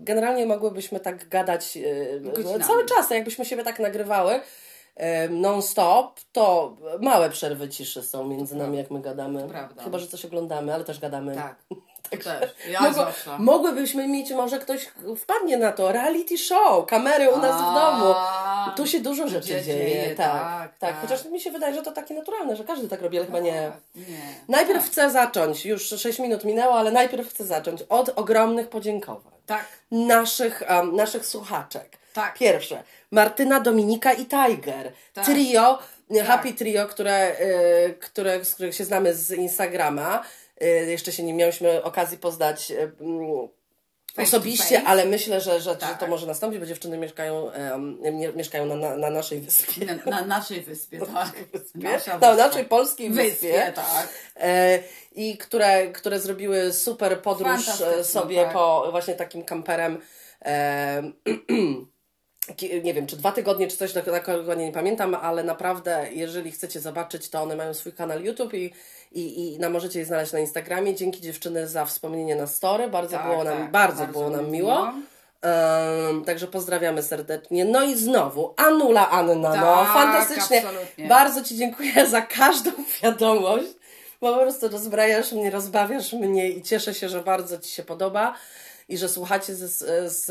Generalnie 0.00 0.46
mogłybyśmy 0.46 1.00
tak 1.00 1.28
gadać 1.28 1.78
Godzinami. 2.20 2.64
cały 2.64 2.84
czas, 2.86 3.10
jakbyśmy 3.10 3.44
siebie 3.44 3.64
tak 3.64 3.78
nagrywały 3.80 4.40
non-stop, 5.30 6.20
to 6.32 6.76
małe 7.00 7.30
przerwy 7.30 7.68
ciszy 7.68 8.02
są 8.02 8.24
między 8.24 8.56
nami, 8.56 8.78
jak 8.78 8.90
my 8.90 9.00
gadamy. 9.00 9.48
Prawda. 9.48 9.82
Chyba, 9.82 9.98
że 9.98 10.06
coś 10.06 10.24
oglądamy, 10.24 10.74
ale 10.74 10.84
też 10.84 11.00
gadamy. 11.00 11.34
Tak. 11.34 11.56
To 12.10 12.16
też. 12.16 12.54
Ja 12.70 12.80
Mogło, 12.80 13.06
mogłybyśmy 13.38 14.08
mieć, 14.08 14.30
może 14.30 14.58
ktoś 14.58 14.88
wpadnie 15.18 15.56
na 15.56 15.72
to, 15.72 15.92
reality 15.92 16.38
show, 16.38 16.86
kamery 16.86 17.30
u 17.30 17.38
nas 17.38 17.56
w 17.62 17.74
domu. 17.74 18.14
Tu 18.76 18.86
się 18.86 19.00
dużo 19.00 19.28
rzeczy 19.28 19.62
dzieje. 19.62 20.14
tak, 20.14 20.16
tak, 20.16 20.78
tak, 20.78 20.78
tak. 20.78 21.00
Chociaż 21.00 21.24
mi 21.24 21.40
się 21.40 21.50
wydaje, 21.50 21.74
że 21.74 21.82
to 21.82 21.92
takie 21.92 22.14
naturalne, 22.14 22.56
że 22.56 22.64
każdy 22.64 22.88
tak 22.88 23.02
robi, 23.02 23.16
ale 23.16 23.26
chyba 23.26 23.40
nie. 23.40 23.72
Nie. 23.94 24.04
Najpierw 24.48 24.86
chcę 24.86 25.10
zacząć, 25.10 25.66
już 25.66 25.88
6 25.88 26.18
minut 26.18 26.44
minęło, 26.44 26.74
ale 26.74 26.90
najpierw 26.92 27.28
chcę 27.28 27.44
zacząć 27.44 27.82
od 27.82 28.08
ogromnych 28.16 28.68
podziękowań 28.68 29.32
Tak. 29.46 29.64
naszych, 29.90 30.62
naszych 30.92 31.26
słuchaczek. 31.26 31.98
Tak. 32.14 32.38
Pierwsze, 32.38 32.82
Martyna, 33.10 33.60
Dominika 33.60 34.12
i 34.12 34.26
Tiger. 34.26 34.92
Tak. 35.14 35.24
Trio, 35.26 35.78
Tak. 36.16 36.26
Happy 36.26 36.52
Trio, 36.52 36.86
które, 36.86 37.36
y, 37.40 37.94
które, 38.00 38.44
z 38.44 38.54
których 38.54 38.74
się 38.74 38.84
znamy 38.84 39.14
z 39.14 39.30
Instagrama. 39.32 40.24
Y, 40.62 40.66
jeszcze 40.90 41.12
się 41.12 41.22
nie 41.22 41.34
miałyśmy 41.34 41.82
okazji 41.82 42.18
poznać 42.18 42.70
y, 42.70 42.92
mm, 43.00 43.48
osobiście, 44.18 44.82
ale 44.82 45.04
myślę, 45.04 45.40
że, 45.40 45.52
że, 45.52 45.60
że 45.60 45.76
Tak. 45.76 45.98
to 46.00 46.06
może 46.06 46.26
nastąpić, 46.26 46.60
bo 46.60 46.66
dziewczyny 46.66 46.98
mieszkają, 46.98 47.50
mie- 48.12 48.32
mieszkają 48.36 48.66
na, 48.66 48.74
na, 48.74 48.96
na 48.96 49.10
naszej 49.10 49.40
wyspie. 49.40 49.86
Na, 50.06 50.10
na 50.10 50.24
naszej 50.26 50.60
wyspie, 50.60 50.98
tak. 51.00 51.32
wyspie? 51.52 51.78
Nasza 51.78 52.18
Na 52.18 52.30
wyspa. 52.32 52.46
naszej 52.46 52.64
polskiej 52.64 53.10
wyspie. 53.10 53.52
wyspie. 53.52 53.72
tak. 53.74 54.08
E, 54.36 54.78
I 55.12 55.38
które, 55.38 55.86
które 55.88 56.20
zrobiły 56.20 56.72
super 56.72 57.22
podróż 57.22 57.80
e, 57.80 58.04
sobie 58.04 58.44
tak. 58.44 58.52
po 58.52 58.88
właśnie 58.90 59.14
takim 59.14 59.44
kamperem. 59.44 60.00
E, 60.44 61.02
ki- 61.26 61.86
nie 62.84 62.94
wiem, 62.94 63.06
czy 63.06 63.16
dwa 63.16 63.32
tygodnie, 63.32 63.68
czy 63.68 63.76
coś 63.76 63.92
takiego, 63.92 64.54
nie 64.54 64.72
pamiętam, 64.72 65.14
ale 65.14 65.44
naprawdę, 65.44 66.06
jeżeli 66.12 66.52
chcecie 66.52 66.80
zobaczyć, 66.80 67.28
to 67.28 67.42
one 67.42 67.56
mają 67.56 67.74
swój 67.74 67.92
kanał 67.92 68.20
YouTube 68.20 68.54
i, 68.54 68.72
i, 69.12 69.54
i 69.54 69.58
na, 69.58 69.70
możecie 69.70 69.98
je 69.98 70.04
znaleźć 70.04 70.32
na 70.32 70.38
Instagramie. 70.38 70.94
Dzięki 70.94 71.20
dziewczyny 71.20 71.68
za 71.68 71.84
wspomnienie 71.84 72.36
na 72.36 72.46
story. 72.46 72.88
Bardzo 72.88 73.16
Tak, 73.16 73.26
było 73.26 73.44
nam, 73.44 73.58
tak, 73.58 73.70
bardzo, 73.70 73.98
bardzo 73.98 74.12
było 74.18 74.30
nam 74.30 74.44
mi 74.44 74.50
miło. 74.50 74.74
miło. 74.86 74.92
Em, 75.42 76.24
także 76.24 76.46
pozdrawiamy 76.46 77.02
serdecznie. 77.02 77.64
No 77.64 77.82
i 77.82 77.94
znowu, 77.94 78.54
Anula 78.56 79.10
Anna, 79.10 79.34
no 79.34 79.52
Tak, 79.52 79.92
fantastycznie. 79.94 80.58
absolutnie. 80.66 81.08
Bardzo 81.08 81.42
Ci 81.44 81.56
dziękuję 81.56 82.06
za 82.06 82.22
każdą 82.22 82.70
wiadomość, 83.02 83.66
bo 84.20 84.34
po 84.34 84.40
prostu 84.40 84.68
rozbrajasz 84.68 85.32
mnie, 85.32 85.50
rozbawiasz 85.50 86.12
mnie 86.12 86.48
i 86.50 86.62
cieszę 86.62 86.94
się, 86.94 87.08
że 87.08 87.20
bardzo 87.20 87.58
Ci 87.58 87.70
się 87.70 87.82
podoba 87.82 88.34
i 88.88 88.98
że 88.98 89.08
słuchacie 89.08 89.54
z, 89.54 89.78
z, 90.12 90.26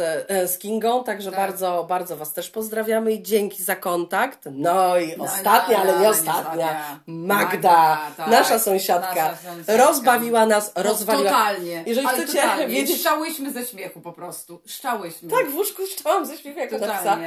z 0.51 0.57
Kingą, 0.57 1.03
także 1.03 1.31
Tak. 1.31 1.39
bardzo, 1.39 1.85
bardzo 1.89 2.17
Was 2.17 2.33
też 2.33 2.49
pozdrawiamy 2.49 3.11
i 3.11 3.23
dzięki 3.23 3.63
za 3.63 3.75
kontakt. 3.75 4.39
No 4.51 4.97
i 4.97 5.17
No, 5.17 5.23
ostatnia, 5.23 5.77
no, 5.77 5.83
ale 5.83 5.93
no, 5.93 5.99
nie 6.01 6.09
ostatnia. 6.09 6.99
Magda, 7.07 7.35
Magda, 7.45 7.97
tak. 8.17 8.27
nasza 8.27 8.59
sąsiadka, 8.59 9.15
Nasza 9.15 9.37
sąsiadka. 9.37 9.77
rozbawiła 9.77 10.45
nas, 10.45 10.71
rozwaliła. 10.75 11.29
Totalnie. 11.29 11.83
Jeżeli 11.87 12.07
Ale 12.07 12.17
chcecie 12.17 12.41
totalnie. 12.41 12.67
wiedzieć, 12.67 12.99
Szczałyśmy 12.99 13.51
ze 13.51 13.65
śmiechu 13.65 14.01
po 14.01 14.13
prostu. 14.13 14.61
Szczałyśmy. 14.65 15.29
tak, 15.29 15.49
w 15.49 15.55
łóżku 15.55 15.81
szczałam 15.99 16.25
ze 16.25 16.37
śmiechu 16.37 16.59
jak 16.59 16.69
psa. 16.69 17.17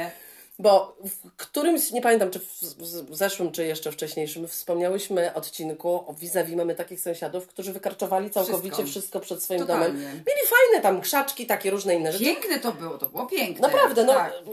Bo 0.59 0.97
w 1.05 1.31
którymś, 1.37 1.91
nie 1.91 2.01
pamiętam 2.01 2.31
czy 2.31 2.39
w, 2.39 3.15
zeszłym, 3.15 3.51
czy 3.51 3.65
jeszcze 3.65 3.91
wcześniejszym, 3.91 4.47
wspomniałyśmy 4.47 5.33
odcinku 5.33 5.89
o 6.07 6.13
vis-a-vis 6.13 6.55
mamy 6.55 6.75
takich 6.75 6.99
sąsiadów, 7.01 7.47
którzy 7.47 7.73
wykarczowali 7.73 8.29
całkowicie 8.29 8.75
wszystko, 8.75 8.91
Wszystko. 8.91 9.19
przed 9.19 9.43
swoim 9.43 9.59
Totalnie. 9.59 9.85
domem. 9.85 10.01
Mieli 10.03 10.41
fajne 10.47 10.83
tam 10.83 11.01
krzaczki, 11.01 11.45
takie 11.45 11.71
różne 11.71 11.95
inne 11.95 12.11
rzeczy. 12.11 12.25
Piękne 12.25 12.59
to 12.59 12.71
było, 12.71 12.97
to 12.97 13.09
było 13.09 13.25
piękne. 13.25 13.67
Naprawdę, 13.67 14.03
no. 14.03 14.13
Tak. 14.13 14.33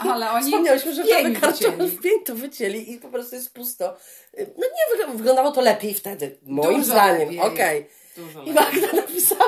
Ale 0.00 0.30
oni 0.30 0.44
Wspomniałyśmy, 0.44 0.94
że 0.94 1.04
to 1.04 1.22
wykarczowali, 1.22 1.90
w 1.90 2.00
pień 2.00 2.24
to 2.24 2.34
wycięli 2.34 2.92
i 2.92 2.98
po 2.98 3.08
prostu 3.08 3.34
jest 3.34 3.54
pusto. 3.54 3.96
No 4.38 4.66
nie, 4.66 5.04
wyg- 5.06 5.16
wyglądało 5.16 5.52
to 5.52 5.60
lepiej 5.60 5.94
wtedy, 5.94 6.38
moim 6.42 6.80
Dużo 6.80 6.92
zdaniem. 6.92 7.40
Okej. 7.40 7.86
Dużo 8.16 8.42
I. 8.42 8.52
Magda 8.52 8.92
napisała 8.92 9.47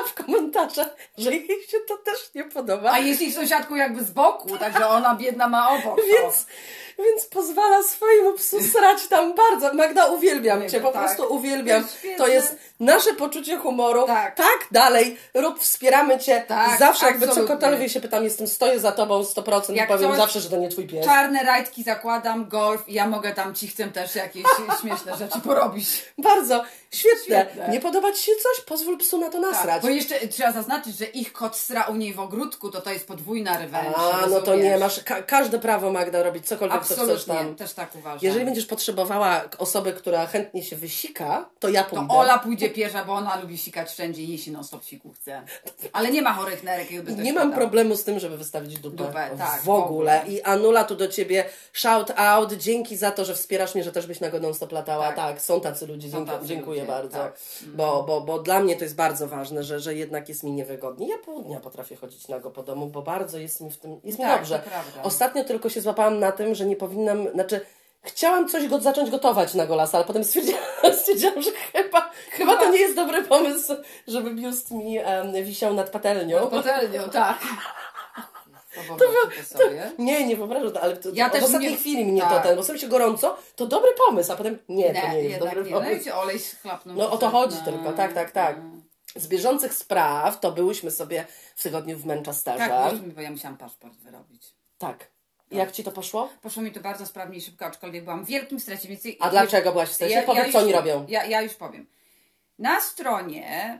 w 0.51 0.53
komentarzach, 0.53 0.95
że 1.17 1.35
jej 1.35 1.47
się 1.47 1.77
to 1.87 1.97
też 1.97 2.33
nie 2.35 2.43
podoba. 2.43 2.91
A 2.91 2.99
jest 2.99 3.21
ich 3.21 3.33
sąsiadką 3.33 3.75
jakby 3.75 4.03
z 4.03 4.11
boku, 4.11 4.57
także 4.57 4.87
ona 4.87 5.15
biedna 5.15 5.47
ma 5.47 5.69
obok. 5.69 6.01
Więc, 6.11 6.45
więc 7.01 7.25
pozwala 7.25 7.83
swojemu 7.83 8.33
psu 8.33 8.57
srać 8.63 9.07
tam 9.07 9.33
bardzo. 9.35 9.73
Magda, 9.73 10.05
uwielbiam 10.05 10.69
Cię, 10.69 10.79
po 10.81 10.91
Tak. 10.91 11.01
prostu 11.05 11.33
uwielbiam. 11.33 11.87
To 12.17 12.27
jest 12.27 12.55
nasze 12.79 13.13
poczucie 13.13 13.57
humoru. 13.57 14.05
Tak. 14.07 14.35
dalej, 14.71 15.17
rób, 15.33 15.59
wspieramy 15.59 16.19
Cię. 16.19 16.45
Tak, 16.47 16.79
zawsze 16.79 17.05
jakby 17.05 17.25
absolutnie. 17.25 17.55
cokolwiek 17.55 17.91
się 17.91 18.01
pytam, 18.01 18.23
jestem, 18.23 18.47
stoję 18.47 18.79
za 18.79 18.91
Tobą 18.91 19.23
100% 19.23 19.73
i 19.73 19.77
Jak 19.77 19.87
powiem 19.87 20.09
coś- 20.09 20.17
zawsze, 20.19 20.39
że 20.39 20.49
to 20.49 20.57
nie 20.57 20.69
Twój 20.69 20.87
pies. 20.87 21.05
Czarne 21.05 21.43
rajtki 21.43 21.83
zakładam, 21.83 22.49
golf 22.49 22.89
i 22.89 22.93
ja 22.93 23.07
mogę 23.07 23.33
tam 23.33 23.55
ci 23.55 23.67
chcę 23.67 23.87
też 23.87 24.15
jakieś 24.15 24.43
śmieszne 24.81 25.17
rzeczy 25.17 25.39
porobić. 25.39 26.05
Bardzo, 26.17 26.63
świetne. 26.91 27.21
Świetne. 27.45 27.69
Nie 27.69 27.79
podoba 27.79 28.11
Ci 28.11 28.23
się 28.23 28.31
coś? 28.43 28.65
Pozwól 28.65 28.97
psu 28.97 29.17
na 29.17 29.29
to 29.29 29.39
nasrać. 29.39 29.65
Tak, 29.65 29.81
bo 29.81 29.89
jeszcze 29.89 30.27
trzeba 30.27 30.51
zaznaczyć, 30.51 30.97
że 30.97 31.05
ich 31.05 31.33
kot 31.33 31.57
sra 31.57 31.83
u 31.83 31.95
niej 31.95 32.13
w 32.13 32.19
ogródku, 32.19 32.69
to 32.71 32.81
to 32.81 32.89
jest 32.91 33.07
podwójna 33.07 33.57
revenge. 33.57 33.95
A, 34.23 34.27
no 34.27 34.41
to 34.41 34.55
nie, 34.55 34.77
masz 34.77 35.03
ka- 35.03 35.21
każde 35.21 35.59
prawo, 35.59 35.91
Magda, 35.91 36.23
robić 36.23 36.47
cokolwiek, 36.47 36.85
co 36.95 37.03
chcesz 37.03 37.15
Absolutnie, 37.21 37.45
tam. 37.45 37.55
też 37.55 37.73
tak 37.73 37.95
uważam. 37.95 38.19
Jeżeli 38.21 38.45
będziesz 38.45 38.65
potrzebowała 38.65 39.41
osoby, 39.57 39.93
która 39.93 40.25
chętnie 40.27 40.63
się 40.63 40.75
wysika, 40.75 41.49
to 41.59 41.69
ja 41.69 41.83
to 41.83 41.89
pójdę. 41.89 42.13
Ola 42.13 42.39
pójdzie 42.39 42.69
pierwsza, 42.69 43.05
bo 43.05 43.13
ona 43.13 43.41
lubi 43.41 43.57
sikać 43.57 43.91
wszędzie 43.91 44.23
i 44.23 44.37
się 44.37 44.51
non 44.51 44.63
stop 44.63 44.81
chce. 45.15 45.41
Ale 45.93 46.11
nie 46.11 46.21
ma 46.21 46.33
chorych 46.33 46.63
nerek, 46.63 46.91
jakby 46.91 47.13
Nie 47.15 47.33
mam 47.33 47.53
problemu 47.53 47.95
z 47.95 48.03
tym, 48.03 48.19
żeby 48.19 48.37
wystawić 48.37 48.79
dupę. 48.79 48.97
Dupę, 48.97 49.29
tak, 49.37 49.61
w 49.61 49.69
ogóle. 49.69 49.81
w 49.81 49.85
ogóle. 49.85 50.23
I 50.27 50.41
Anula 50.41 50.83
tu 50.83 50.95
do 50.95 51.07
ciebie 51.07 51.45
shout 51.73 52.11
out. 52.15 52.53
Dzięki 52.53 52.97
za 52.97 53.11
to, 53.11 53.25
że 53.25 53.35
wspierasz 53.35 53.75
mnie, 53.75 53.83
że 53.83 53.91
też 53.91 54.07
byś 54.07 54.19
na 54.19 54.29
go 54.29 54.39
non 54.39 54.53
stop 54.53 54.71
latała. 54.71 55.07
Tak, 55.07 55.15
Tak. 55.15 55.41
są 55.41 55.61
tacy 55.61 55.87
ludzie. 55.87 56.09
Są 56.09 56.17
Dziękuję, 56.17 56.37
tacy 56.37 56.47
dziękuję 56.47 56.81
ludzie, 56.81 56.91
bardzo. 56.93 57.17
tak. 57.17 57.39
Bo, 57.75 58.03
bo, 58.03 58.21
bo 58.21 58.39
dla 58.39 58.59
mnie 58.59 58.75
to 58.75 58.83
jest 58.83 58.95
bardzo 58.95 59.27
ważne, 59.27 59.63
że, 59.63 59.79
że 59.79 59.95
jednak 59.95 60.29
jest 60.29 60.43
mi 60.43 60.51
niewygodnie. 60.51 61.09
Ja 61.09 61.17
pół 61.17 61.43
dnia 61.43 61.59
potrafię 61.59 61.95
chodzić 61.95 62.27
nago 62.27 62.51
po 62.51 62.63
domu, 62.63 62.87
bo 62.87 63.01
bardzo 63.01 63.37
jest 63.37 63.61
mi 63.61 63.71
w 63.71 63.77
tym, 63.77 63.99
jest 64.03 64.19
mi 64.19 64.25
Tak, 64.25 64.39
dobrze. 64.39 64.61
to. 64.95 65.03
Ostatnio 65.03 65.43
tylko 65.43 65.69
się 65.69 65.81
złapałam 65.81 66.19
na 66.19 66.31
tym, 66.31 66.55
że 66.55 66.65
nie 66.71 66.77
powinnam, 66.77 67.27
znaczy 67.33 67.65
Chciałam 68.03 68.49
coś 68.49 68.67
go 68.67 68.79
zacząć 68.79 69.09
gotować 69.09 69.53
na 69.53 69.65
golasa, 69.65 69.97
ale 69.97 70.07
potem 70.07 70.23
stwierdziłam, 70.23 70.61
stwierdziłam 70.99 71.41
że 71.41 71.51
chyba, 71.73 72.11
chyba 72.31 72.57
to 72.57 72.69
nie 72.69 72.79
jest 72.79 72.95
dobry 72.95 73.23
pomysł, 73.23 73.73
żeby 74.07 74.33
biust 74.33 74.71
mi 74.71 74.97
em, 74.97 75.33
wisiał 75.43 75.73
nad 75.73 75.89
patelnią. 75.89 76.47
Patelnią, 76.47 77.09
tak. 77.09 77.39
To, 78.87 79.05
to 79.05 79.57
sobie. 79.57 79.91
Nie, 79.99 80.27
nie 80.27 80.35
wyobrażam, 80.35 80.71
ale 80.81 80.97
to, 80.97 81.09
Ja 81.13 81.29
też 81.29 81.41
w 81.41 81.45
ostatniej 81.45 81.71
nie- 81.71 81.77
chwili 81.77 82.05
mnie 82.05 82.21
tak. 82.21 82.31
to 82.43 82.47
ten, 82.47 82.55
bo 82.57 82.63
sobie 82.63 82.79
się 82.79 82.87
gorąco, 82.87 83.37
to 83.55 83.65
dobry 83.67 83.89
pomysł, 84.07 84.31
a 84.31 84.35
potem 84.35 84.59
nie, 84.69 84.93
to 84.93 85.07
nie 85.07 85.19
jest 85.19 85.31
jednak 85.31 85.49
dobry 85.55 85.63
nie. 85.63 85.71
No 85.71 85.81
pomysł. 85.81 86.03
ci 86.03 86.11
olej 86.11 86.39
chlapnął. 86.61 86.95
No 86.97 87.11
o 87.11 87.17
to 87.17 87.29
chodzi 87.29 87.55
No. 87.65 87.71
tylko, 87.71 87.93
tak, 87.93 88.13
tak, 88.13 88.31
tak. 88.31 88.55
Z 89.15 89.27
bieżących 89.27 89.73
spraw 89.73 90.39
to 90.39 90.51
byłyśmy 90.51 90.91
sobie 90.91 91.25
w 91.55 91.63
tygodniu 91.63 91.97
w 91.97 92.05
Manchesterze. 92.05 92.57
Tak, 92.67 92.89
byliśmy, 92.89 93.13
bo 93.13 93.21
ja 93.21 93.31
musiałam 93.31 93.57
paszport 93.57 93.93
wyrobić. 93.93 94.55
Tak. 94.77 95.10
Jak 95.51 95.71
ci 95.71 95.83
to 95.83 95.91
poszło? 95.91 96.29
Poszło 96.41 96.63
mi 96.63 96.71
to 96.71 96.79
bardzo 96.79 97.05
sprawnie 97.05 97.37
i 97.37 97.41
szybko, 97.41 97.65
aczkolwiek 97.65 98.03
byłam 98.03 98.25
w 98.25 98.27
wielkim 98.27 98.59
stresie. 98.59 98.87
Więc 98.87 99.03
A 99.19 99.29
dlaczego 99.29 99.71
byłaś 99.71 99.89
w 99.89 99.93
stresie? 99.93 100.23
Powiedz, 100.25 100.43
co 100.43 100.47
już, 100.47 100.55
oni 100.55 100.73
robią. 100.73 101.05
Ja, 101.09 101.25
ja 101.25 101.41
już 101.41 101.53
powiem. 101.53 101.85
Na 102.59 102.81
stronie 102.81 103.79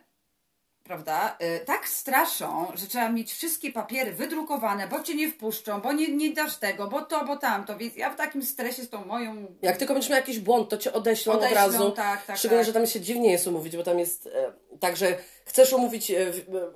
prawda, 0.84 1.38
y, 1.62 1.66
tak 1.66 1.88
straszą, 1.88 2.68
że 2.76 2.88
trzeba 2.88 3.10
mieć 3.10 3.34
wszystkie 3.34 3.72
papiery 3.72 4.12
wydrukowane, 4.12 4.88
bo 4.88 5.04
cię 5.04 5.16
nie 5.16 5.32
wpuszczą, 5.32 5.82
bo 5.82 5.94
nie, 5.94 6.08
nie 6.16 6.34
dasz 6.34 6.58
tego, 6.58 6.88
bo 6.88 7.02
to, 7.02 7.26
bo 7.26 7.38
tamto. 7.38 7.78
Więc 7.78 7.96
ja 7.96 8.10
w 8.10 8.16
takim 8.16 8.44
stresie 8.46 8.84
z 8.84 8.90
tą 8.90 9.06
moją. 9.06 9.46
Jak 9.62 9.78
tylko 9.78 9.94
będziesz 9.94 10.10
miał 10.10 10.20
jakiś 10.20 10.40
błąd, 10.40 10.70
to 10.70 10.78
cię 10.78 10.94
odeślą, 10.94 11.34
Odeślą, 11.34 11.50
od 11.50 11.56
razu. 11.56 11.92
tak, 11.92 12.26
tak, 12.26 12.38
Szczególnie, 12.38 12.64
tak. 12.64 12.68
że 12.68 12.74
tam 12.80 12.88
się 12.88 13.02
dziwnie 13.02 13.32
jest 13.32 13.48
umówić, 13.48 13.78
bo 13.78 13.84
tam 13.84 14.00
jest 14.00 14.28
e, 14.28 14.52
tak, 14.80 14.98
że 14.98 15.18
chcesz 15.46 15.74
umówić 15.74 16.12
e, 16.12 16.32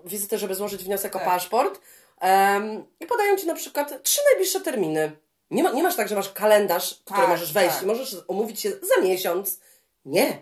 wizytę, 0.06 0.38
żeby 0.38 0.56
złożyć 0.56 0.84
wniosek 0.84 1.16
o 1.16 1.20
Tak. 1.20 1.28
paszport 1.28 1.82
em, 2.22 2.86
i 3.00 3.06
podają 3.06 3.38
ci 3.38 3.48
na 3.48 3.56
przykład 3.56 4.04
trzy 4.04 4.22
najbliższe 4.32 4.62
terminy. 4.62 5.12
Nie, 5.52 5.64
ma, 5.64 5.72
nie 5.72 5.84
masz 5.84 5.96
tak, 5.96 6.08
że 6.08 6.16
masz 6.16 6.34
kalendarz, 6.34 6.94
w 7.00 7.04
który 7.04 7.20
Tak, 7.20 7.30
możesz 7.30 7.54
wejść 7.54 7.76
tak. 7.76 7.86
możesz 7.86 8.16
umówić 8.28 8.60
się 8.60 8.70
za 8.72 9.02
miesiąc. 9.02 9.60
Nie. 10.06 10.42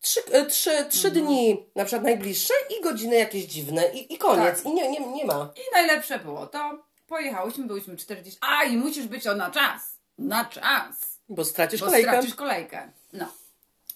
Trzy, 0.00 0.20
e, 0.32 0.46
trzy, 0.46 0.86
trzy 0.90 1.08
Mhm. 1.08 1.26
dni 1.26 1.66
na 1.76 1.84
przykład 1.84 2.02
najbliższe 2.04 2.54
i 2.78 2.82
godziny 2.82 3.16
jakieś 3.16 3.44
dziwne 3.44 3.90
i, 3.94 4.14
i 4.14 4.18
koniec. 4.18 4.56
Tak. 4.56 4.66
I 4.72 4.74
nie, 4.74 4.90
nie, 4.90 5.00
nie 5.00 5.24
ma. 5.24 5.52
I 5.56 5.72
najlepsze 5.74 6.18
było 6.18 6.46
to, 6.46 6.82
pojechałyśmy, 7.06 7.66
byliśmy 7.66 7.96
40. 7.96 8.38
A 8.42 8.64
i 8.64 8.76
musisz 8.76 9.06
być 9.06 9.26
o 9.26 9.34
na 9.34 9.50
czas. 9.50 9.82
Na 10.18 10.44
czas. 10.44 11.18
Bo 11.28 11.44
stracisz 11.44 11.80
Bo 11.80 11.86
kolejkę. 11.86 12.10
stracisz 12.10 12.34
kolejkę. 12.34 12.92
No. 13.12 13.26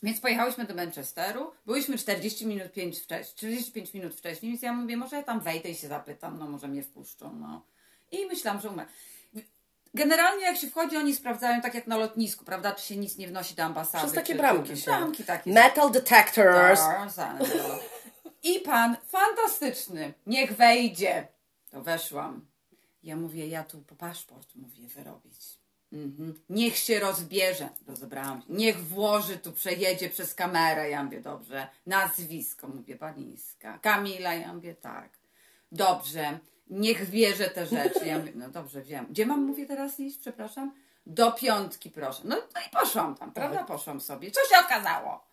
Więc 0.07 0.21
pojechałyśmy 0.21 0.65
do 0.65 0.75
Manchesteru, 0.75 1.53
byliśmy 1.67 1.99
40 1.99 2.47
minut 2.47 2.73
5 2.73 2.99
wcześniej, 2.99 3.37
45 3.37 3.95
minut 3.95 4.15
wcześniej, 4.15 4.53
więc 4.53 4.63
ja 4.63 4.73
mówię, 4.73 4.97
może 4.97 5.17
ja 5.17 5.23
tam 5.23 5.41
wejdę 5.41 5.69
i 5.69 5.75
się 5.75 5.89
zapytam, 5.89 6.39
no 6.39 6.49
może 6.49 6.69
mnie 6.69 6.83
wpuszczą, 6.83 7.37
no. 7.37 7.67
I 8.11 8.27
myślałam, 8.27 8.61
że 8.61 8.69
umrę. 8.69 8.87
Generalnie 9.95 10.45
jak 10.45 10.57
się 10.57 10.67
wchodzi, 10.67 10.97
oni 10.97 11.15
sprawdzają 11.15 11.61
tak 11.61 11.75
jak 11.75 11.87
na 11.87 11.97
lotnisku, 11.97 12.45
prawda, 12.45 12.73
czy 12.73 12.87
się 12.87 12.97
nic 12.97 13.17
nie 13.17 13.29
wnosi 13.29 13.55
do 13.55 13.63
ambasady. 13.63 14.05
Przez 14.05 14.15
takie 14.15 14.33
czy, 14.33 14.39
bramki 14.39 14.69
czy, 14.69 14.77
się. 14.77 14.85
Bramki 14.85 15.25
takie. 15.25 15.53
Metal 15.53 15.91
detectors. 15.91 16.81
Tarzan. 16.81 17.39
I 18.43 18.61
pan 18.61 18.97
fantastyczny, 19.07 20.15
niech 20.27 20.57
wejdzie. 20.57 21.29
To 21.71 21.83
weszłam. 21.83 22.47
Ja 23.03 23.17
mówię, 23.17 23.47
ja 23.47 23.65
tu 23.65 23.81
po 23.81 23.95
paszport 23.95 24.55
mówię 24.55 24.89
wyrobić. 24.89 25.66
Mhm. 25.93 26.35
Niech 26.49 26.77
się 26.77 27.01
rozbierze. 27.01 27.69
Rozebrałam 27.87 28.43
się. 28.43 28.47
Niech 28.49 28.85
włoży 28.85 29.37
tu, 29.37 29.53
przejedzie 29.53 30.11
przez 30.11 30.35
kamerę. 30.35 30.91
Ja 30.91 31.05
mówię, 31.05 31.21
dobrze. 31.21 31.69
Nazwisko, 31.87 32.69
mówię, 32.69 32.97
Paniska. 32.97 33.79
Kamila, 33.79 34.35
ja 34.35 34.53
mówię, 34.53 34.75
tak. 34.75 35.19
Dobrze. 35.73 36.39
Niech 36.71 37.11
bierze 37.11 37.51
te 37.51 37.67
rzeczy. 37.67 38.07
Ja 38.07 38.19
mówię, 38.19 38.33
no 38.35 38.49
dobrze, 38.51 38.83
wiem. 38.83 39.07
Gdzie 39.11 39.27
mam, 39.27 39.45
mówię 39.45 39.67
teraz 39.67 40.01
iść, 40.01 40.19
przepraszam? 40.19 40.73
Do 41.07 41.33
piątki, 41.33 41.91
proszę. 41.91 42.23
No, 42.25 42.37
no 42.55 42.61
i 42.61 42.71
poszłam 42.81 43.15
tam, 43.15 43.33
prawda? 43.33 43.65
Poszłam 43.65 44.01
sobie. 44.01 44.31
Co 44.31 44.41
się 44.41 44.65
okazało? 44.65 45.25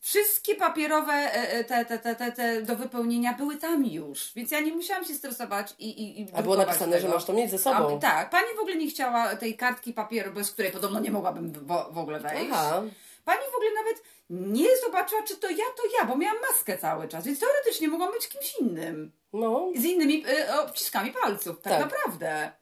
Wszystkie 0.00 0.54
papierowe 0.54 1.12
e, 1.12 1.50
e, 1.52 1.64
te, 1.64 1.84
te, 1.84 1.98
te, 1.98 2.14
te, 2.16 2.32
te 2.32 2.62
do 2.62 2.76
wypełnienia 2.76 3.34
były 3.34 3.56
tam 3.56 3.84
już, 3.86 4.32
więc 4.36 4.50
ja 4.50 4.60
nie 4.60 4.72
musiałam 4.72 5.04
się 5.04 5.14
stresować 5.14 5.74
i, 5.78 5.88
i, 5.88 6.20
i 6.20 6.26
A 6.34 6.42
było 6.42 6.56
napisane, 6.56 6.92
tego. 6.96 7.08
że 7.08 7.14
masz 7.14 7.24
to 7.24 7.32
mieć 7.32 7.50
ze 7.50 7.58
sobą. 7.58 7.96
A, 7.96 8.00
tak, 8.00 8.30
pani 8.30 8.46
w 8.56 8.60
ogóle 8.60 8.76
nie 8.76 8.86
chciała 8.90 9.36
tej 9.36 9.56
kartki 9.56 9.92
papieru, 9.92 10.32
bez 10.32 10.50
której 10.50 10.72
podobno 10.72 11.00
nie 11.00 11.10
mogłabym 11.10 11.52
w, 11.52 11.66
w 11.66 11.98
ogóle 11.98 12.20
wejść. 12.20 12.50
Aha. 12.52 12.82
Pani 13.24 13.40
w 13.52 13.56
ogóle 13.56 13.70
nawet 13.74 14.02
nie 14.30 14.68
zobaczyła, 14.84 15.22
czy 15.22 15.36
to 15.36 15.50
ja, 15.50 15.64
to 15.76 15.82
ja, 15.98 16.04
bo 16.06 16.16
miałam 16.16 16.38
maskę 16.50 16.78
cały 16.78 17.08
czas, 17.08 17.24
więc 17.26 17.38
teoretycznie 17.40 17.88
mogłam 17.88 18.12
być 18.12 18.28
kimś 18.28 18.54
innym. 18.60 19.12
No. 19.32 19.68
Z 19.76 19.84
innymi 19.84 20.24
y, 20.26 20.52
odciskami 20.60 21.12
palców, 21.22 21.60
tak, 21.60 21.72
Tak. 21.72 21.80
naprawdę. 21.80 22.52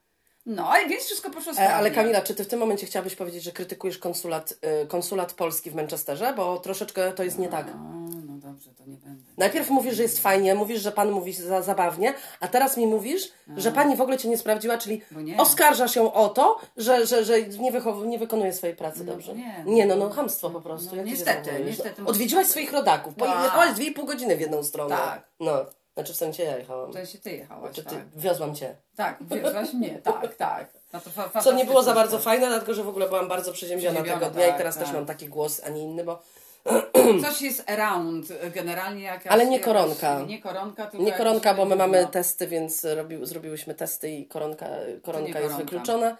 No, 0.50 0.69
ale 0.71 0.88
więc 0.88 1.05
wszystko 1.05 1.31
poszło 1.31 1.52
E, 1.52 1.55
sprawnie. 1.55 1.75
ale 1.75 1.90
Kamila, 1.90 2.23
czy 2.23 2.35
ty 2.35 2.45
w 2.45 2.49
tym 2.49 2.61
momencie 2.61 2.87
chciałabyś 2.87 3.17
powiedzieć, 3.17 3.43
że 3.43 3.52
krytykujesz 3.52 3.99
konsulat, 3.99 4.55
y, 4.83 4.87
konsulat 4.87 5.33
polski 5.33 5.71
w 5.71 5.75
Manchesterze? 5.75 6.33
Bo 6.37 6.59
troszeczkę 6.59 7.12
to 7.12 7.23
jest 7.23 7.38
nie 7.38 7.49
tak. 7.49 7.67
No 8.26 8.38
dobrze, 8.38 8.71
to 8.75 8.85
nie 8.87 8.97
będę. 8.97 9.25
Najpierw 9.38 9.71
mówisz, 9.71 9.95
że 9.95 10.02
jest 10.02 10.19
fajnie, 10.19 10.55
mówisz, 10.55 10.81
że 10.81 10.93
pan 10.93 11.11
mówi 11.11 11.33
za, 11.33 11.62
zabawnie, 11.62 12.14
a 12.40 12.49
teraz 12.49 12.76
mi 12.76 12.87
mówisz, 12.87 13.33
że 13.57 13.73
pani 13.73 13.97
w 13.97 14.00
ogóle 14.00 14.19
cię 14.19 14.28
nie 14.28 14.38
sprawdziła, 14.38 14.78
czyli 14.78 15.02
nie. 15.11 15.37
oskarżasz 15.37 15.97
ją 15.97 16.12
o 16.12 16.28
to, 16.28 16.61
że, 16.76 17.07
że, 17.07 17.25
że 17.25 17.43
nie, 17.43 17.73
wychow- 17.73 18.07
nie 18.07 18.19
wykonuje 18.19 18.52
swojej 18.52 18.76
pracy 18.76 19.05
dobrze. 19.05 19.35
nie. 19.35 19.62
nie, 19.67 19.87
no, 19.87 19.97
no, 19.97 20.11
hamstwo 20.11 20.50
po 20.50 20.61
prostu. 20.61 20.97
No, 20.97 21.02
ty 21.02 21.09
się 21.09 21.14
niestety, 21.14 21.50
niestety 21.67 22.02
No, 22.02 22.09
Odwiedziłaś 22.09 22.47
swoich 22.47 22.73
rodaków, 22.73 23.14
No. 23.17 23.26
pojechałaś 23.26 23.75
dwie 23.75 23.87
i 23.87 23.93
pół 23.93 24.05
godziny 24.07 24.37
w 24.37 24.40
jedną 24.40 24.62
stronę. 24.62 24.97
Tak. 24.97 25.28
No, 25.40 25.52
znaczy 25.99 26.12
w 26.12 26.17
sensie 26.17 26.43
ja 26.43 26.57
jechałam. 26.59 26.93
To 26.93 27.07
się 27.07 27.19
ty 27.19 27.31
jechałaś, 27.31 27.75
Czy 27.76 27.85
ty, 27.85 27.90
tak. 27.90 28.05
wiozłam 28.17 28.55
cię. 28.55 28.75
Tak, 28.97 29.19
wiozłaś 29.21 29.73
mnie, 29.73 30.00
tak, 30.05 30.35
tak. 30.35 30.67
No 30.93 31.00
Co 31.43 31.52
nie 31.52 31.64
było 31.64 31.83
za 31.83 31.95
bardzo 31.95 32.17
to. 32.17 32.23
fajne, 32.23 32.47
dlatego 32.47 32.75
że 32.75 32.83
w 32.85 32.88
ogóle 32.88 33.09
byłam 33.09 33.28
bardzo 33.28 33.52
przeziębiona 33.52 34.02
tego 34.02 34.31
dnia 34.31 34.47
i 34.47 34.49
tak, 34.49 34.59
teraz 34.59 34.75
tak. 34.76 34.85
też 34.85 34.95
mam 34.95 35.07
taki 35.07 35.28
głos, 35.28 35.61
a 35.67 35.69
nie 35.69 35.83
inny, 35.83 36.05
bo 36.05 36.23
Coś 37.25 37.43
jest 37.43 37.71
around 37.71 38.26
generalnie 38.55 39.02
jakaś... 39.02 39.33
Ale 39.33 39.47
nie 39.47 39.57
jakaś- 39.59 39.64
koronka. 39.64 40.21
Nie 40.26 40.43
koronka, 40.43 40.87
tylko 40.87 41.07
nie 41.07 41.12
koronka, 41.12 41.55
bo 41.55 41.64
my 41.64 41.76
mamy 41.76 42.07
testy, 42.07 42.47
więc 42.47 42.85
robi, 42.85 43.19
zrobiłyśmy 43.26 43.75
testy 43.75 44.11
i 44.11 44.26
koronka, 44.26 44.67
koronka 45.02 45.28
jest 45.40 45.55
koronka. 45.55 45.57
wykluczona. 45.64 46.17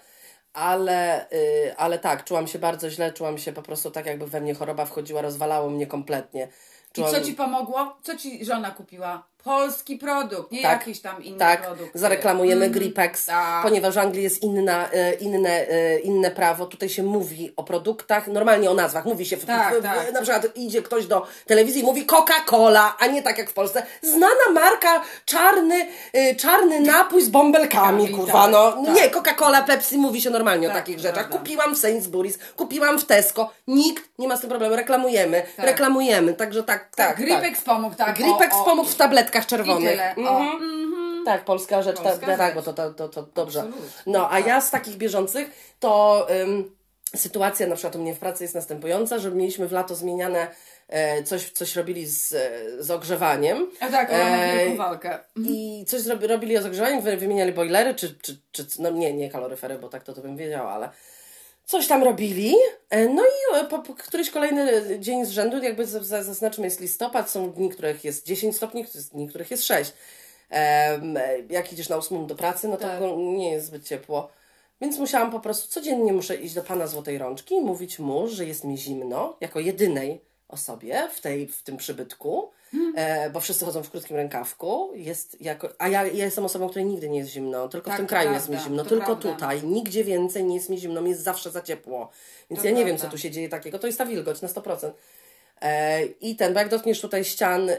Ale, 0.53 1.31
y, 1.33 1.75
ale 1.77 1.99
tak, 1.99 2.25
czułam 2.25 2.47
się 2.47 2.59
bardzo 2.59 2.91
źle, 2.91 3.13
czułam 3.13 3.39
się 3.39 3.53
po 3.53 3.63
prostu 3.63 3.91
tak, 3.91 4.07
jakby 4.07 4.27
we 4.27 4.41
mnie 4.41 4.55
choroba 4.55 4.85
wchodziła, 4.85 5.23
rozwalało 5.23 5.71
mnie 5.71 5.87
kompletnie. 5.87 6.49
I 6.91 6.95
Czułam, 6.95 7.11
co 7.11 7.21
ci 7.21 7.33
pomogło? 7.33 7.97
Co 8.03 8.17
ci 8.17 8.45
żona 8.45 8.71
kupiła? 8.71 9.23
Polski 9.45 9.97
produkt, 9.97 10.53
nie 10.53 10.63
Tak, 10.63 10.71
jakiś 10.87 11.01
tam 11.01 11.25
inny 11.25 11.39
Tak, 11.39 11.63
produkt. 11.67 11.91
zareklamujemy 11.95 12.65
Mhm. 12.67 12.73
Gripex, 12.73 13.27
tak. 13.27 13.63
ponieważ 13.63 13.95
w 13.95 13.99
Anglii 13.99 14.23
jest 14.23 14.43
inna, 14.43 14.91
e, 14.93 15.15
inne, 15.15 15.69
e, 15.69 15.99
inne 15.99 16.31
prawo. 16.31 16.67
Tutaj 16.67 16.89
się 16.89 17.03
mówi 17.03 17.53
o 17.57 17.65
produktach, 17.65 18.27
normalnie 18.27 18.71
o 18.71 18.75
nazwach. 18.75 19.05
Mówi 19.05 19.27
się, 19.27 19.37
w, 19.37 19.45
Tak, 19.45 19.75
w, 19.75 19.79
w, 19.79 19.83
tak. 19.83 20.13
na 20.13 20.23
przykład 20.23 20.57
idzie 20.57 20.83
ktoś 20.83 21.07
do 21.07 21.27
telewizji 21.47 21.83
i 21.83 21.85
mówi 21.85 22.07
Coca-Cola, 22.07 22.91
a 22.99 23.07
nie 23.07 23.23
tak 23.23 23.39
jak 23.39 23.51
w 23.51 23.53
Polsce. 23.53 23.83
Znana 24.03 24.51
marka, 24.53 25.03
czarny, 25.25 25.87
e, 26.13 26.35
czarny 26.35 26.81
napój 26.81 27.23
z 27.23 27.29
bąbelkami, 27.29 28.07
Tak, 28.07 28.17
kurwa. 28.17 28.33
tak, 28.43 28.51
no, 28.53 28.73
tak. 28.87 28.95
Nie, 28.95 29.11
Coca-Cola, 29.11 29.63
Pepsi, 29.63 29.99
mówi 29.99 30.21
się 30.23 30.31
normalnie 30.31 30.67
o 30.69 30.71
Tak, 30.71 30.79
takich 30.81 30.99
rzeczach. 30.99 31.15
prawda. 31.15 31.39
Kupiłam 31.39 31.75
w 31.75 31.79
Sainsbury's, 31.79 32.39
kupiłam 32.57 32.99
w 32.99 33.05
Tesco. 33.05 33.51
Nikt 33.67 34.05
nie 34.19 34.29
ma 34.29 34.37
z 34.37 34.41
tym 34.41 34.49
problemu. 34.51 34.77
Reklamujemy, 34.77 35.43
reklamujemy. 35.59 36.35
Także 36.35 36.63
tak, 36.63 36.89
tak. 36.97 37.07
Tak. 37.09 37.17
Gripex 37.17 37.61
pomógł, 37.61 37.95
tak. 37.97 38.17
Gripex 38.17 38.57
pomógł 38.65 38.89
w 38.89 38.95
tabletkach 38.95 39.28
I 39.37 39.47
czerwonych. 39.47 40.01
Mhm. 40.01 40.47
mhm. 40.47 41.25
Tak, 41.25 41.45
polska 41.45 41.83
rzecz, 41.83 41.97
Polska 41.97 42.27
tak, 42.27 42.39
tak, 42.39 42.55
rzecz. 42.55 42.65
bo 42.65 42.73
to, 42.73 42.73
to, 42.73 42.95
to, 42.95 43.09
to 43.09 43.23
dobrze. 43.35 43.61
Absolutnie. 43.61 43.91
No, 44.07 44.33
a 44.33 44.39
ja 44.39 44.61
z 44.61 44.71
takich 44.71 44.97
bieżących 44.97 45.75
to 45.81 46.27
ym, 46.43 46.77
sytuacja 47.17 47.67
na 47.67 47.75
przykład 47.75 47.97
u 47.97 47.99
mnie 47.99 48.15
w 48.15 48.19
pracy 48.19 48.45
jest 48.45 48.55
następująca, 48.55 49.19
że 49.19 49.31
mieliśmy 49.31 49.69
w 49.69 49.73
lato 49.73 49.95
zmieniane 49.95 50.49
e, 50.89 51.23
coś, 51.23 51.51
coś 51.51 51.77
robili 51.77 52.07
z, 52.07 52.33
e, 52.33 52.51
z 52.83 52.91
ogrzewaniem. 52.91 53.71
A 53.81 53.89
tak, 53.89 54.11
wielką 54.57 54.77
walkę. 54.77 55.19
I 55.37 55.85
coś 55.89 56.07
robili 56.07 56.63
z 56.63 56.67
ogrzewaniem, 56.67 57.01
wy- 57.01 57.17
wymieniali 57.17 57.53
boilery, 57.53 57.95
czy, 57.95 58.19
czy, 58.23 58.39
czy 58.53 58.67
no 58.79 58.91
nie, 58.91 59.13
nie 59.13 59.31
kaloryfery, 59.31 59.79
bo 59.79 59.89
tak 59.89 60.03
to, 60.05 60.13
to 60.13 60.21
bym 60.21 60.37
wiedziała, 60.37 60.73
ale 60.73 60.91
coś 61.69 61.87
tam 61.87 62.03
robili. 62.03 62.55
E, 62.91 63.09
No 63.09 63.23
i 63.23 63.57
e, 63.57 63.65
po, 63.65 63.79
po 63.79 63.95
któryś 63.95 64.31
kolejny 64.31 64.99
dzień 64.99 65.25
z 65.25 65.31
rzędu, 65.31 65.63
jakby 65.63 65.87
zaznaczmy, 65.87 66.65
jest 66.65 66.81
listopad, 66.81 67.31
są 67.31 67.53
dni, 67.53 67.71
których 67.71 68.05
jest 68.05 68.27
10 68.27 68.57
stopni, 68.57 68.85
dni, 69.13 69.29
których 69.29 69.51
jest 69.51 69.65
6. 69.65 69.93
Em, 70.51 71.17
e, 71.17 71.39
jak 71.51 71.73
idziesz 71.73 71.89
na 71.89 71.97
ósmą 71.97 72.27
do 72.27 72.35
pracy, 72.35 72.69
no 72.69 72.77
to 72.77 72.83
Tak. 72.83 73.01
nie 73.17 73.51
jest 73.51 73.67
zbyt 73.67 73.85
ciepło. 73.85 74.31
Więc 74.81 74.99
musiałam 74.99 75.31
po 75.31 75.41
prostu, 75.41 75.69
codziennie 75.69 76.13
muszę 76.13 76.37
iść 76.37 76.55
do 76.55 76.63
pana 76.63 76.87
Złotej 76.87 77.19
Rączki 77.19 77.55
i 77.55 77.61
mówić 77.61 77.99
mu, 77.99 78.29
że 78.29 78.45
jest 78.45 78.65
mi 78.65 78.79
zimno, 78.79 79.37
jako 79.41 79.61
jedynej 79.61 80.21
osobie 80.49 81.09
w, 81.13 81.21
tej, 81.21 81.49
w 81.49 81.63
tym 81.63 81.77
przybytku, 81.77 82.51
e, 82.97 83.31
bo 83.31 83.41
wszyscy 83.41 83.65
chodzą 83.65 83.83
w 83.83 83.91
krótkim 83.91 84.17
rękawku, 84.17 84.91
jest 84.95 85.41
jako, 85.41 85.69
a 85.79 85.89
ja, 85.89 86.05
ja 86.07 86.25
jestem 86.25 86.45
osobą, 86.45 86.69
której 86.69 86.87
nigdy 86.87 87.09
nie 87.09 87.19
jest 87.19 87.31
zimno, 87.31 87.69
tylko 87.69 87.87
Tak, 87.91 87.95
w 87.95 87.97
tym 87.97 88.07
kraju 88.07 88.29
prawda, 88.31 88.37
jest 88.39 88.49
mi 88.65 88.69
zimno, 88.71 88.85
tylko 88.85 89.07
prawda. 89.17 89.33
tutaj, 89.33 89.63
nigdzie 89.63 90.05
więcej 90.05 90.45
nie 90.45 90.55
jest 90.55 90.69
mi 90.69 90.79
zimno, 90.79 91.01
mi 91.01 91.11
jest 91.11 91.23
zawsze 91.23 91.51
za 91.51 91.61
ciepło. 91.63 92.11
Więc 92.51 92.63
To 92.63 92.69
ja 92.69 92.75
nie 92.75 92.85
wiem, 92.85 92.99
co 92.99 93.09
tu 93.09 93.19
się 93.19 93.31
dzieje 93.31 93.49
takiego, 93.49 93.79
to 93.79 93.87
jest 93.87 93.99
ta 93.99 94.07
wilgoć 94.07 94.43
na 94.43 94.49
100%. 94.49 94.91
E, 95.63 96.05
I 96.05 96.37
ten, 96.37 96.53
bo 96.53 96.59
jak 96.59 96.69
dotkniesz 96.69 97.01
tutaj 97.01 97.25
ścian, 97.25 97.71
y, 97.71 97.77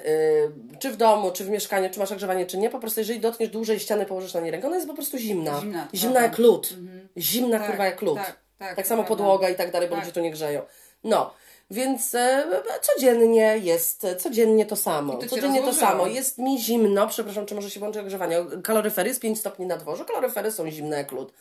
czy 0.79 0.91
w 0.91 0.97
domu, 0.97 1.31
czy 1.31 1.43
w 1.45 1.49
mieszkaniu, 1.49 1.89
czy 1.89 1.99
masz 1.99 2.11
ogrzewanie, 2.11 2.45
czy 2.45 2.57
nie, 2.57 2.69
po 2.69 2.79
prostu 2.79 2.99
jeżeli 2.99 3.19
dotkniesz 3.19 3.49
dłużej 3.49 3.79
ściany, 3.79 4.05
położysz 4.05 4.33
na 4.33 4.39
niej 4.39 4.51
rękę, 4.51 4.67
ona 4.67 4.75
jest 4.75 4.87
po 4.87 4.93
prostu 4.93 5.17
zimna. 5.17 5.59
Zimna, 5.61 5.87
Zimna 5.95 6.21
jak 6.21 6.37
lód. 6.37 6.73
Zimna 7.17 7.57
Tak, 7.59 7.67
kurwa 7.67 7.85
jak 7.85 8.01
lód. 8.01 8.17
tak, 8.17 8.39
tak, 8.57 8.75
tak 8.75 8.87
samo 8.87 9.03
prawda. 9.03 9.23
podłoga 9.23 9.49
i 9.49 9.55
tak 9.55 9.71
dalej, 9.71 9.89
bo 9.89 9.95
Tak. 9.95 10.03
ludzie 10.05 10.13
tu 10.13 10.19
nie 10.19 10.31
grzeją. 10.31 10.61
No. 11.03 11.33
Więc 11.71 12.15
e, 12.15 12.45
codziennie 12.81 13.57
jest, 13.63 14.07
codziennie 14.19 14.65
to 14.65 14.75
samo. 14.75 15.17
To 15.17 15.27
codziennie 15.27 15.61
to 15.61 15.73
samo. 15.73 16.07
Jest 16.07 16.37
mi 16.37 16.59
zimno, 16.59 17.07
przepraszam, 17.07 17.45
czy 17.45 17.55
może 17.55 17.69
się 17.69 17.79
włączy 17.79 17.99
ogrzewanie. 18.01 18.45
Kaloryfery 18.63 19.09
jest 19.09 19.21
5 19.21 19.39
stopni 19.39 19.65
na 19.65 19.77
dworze, 19.77 20.05
kaloryfery 20.05 20.51
są 20.51 20.71
zimne 20.71 20.97
jak 20.97 21.11
lód. 21.11 21.33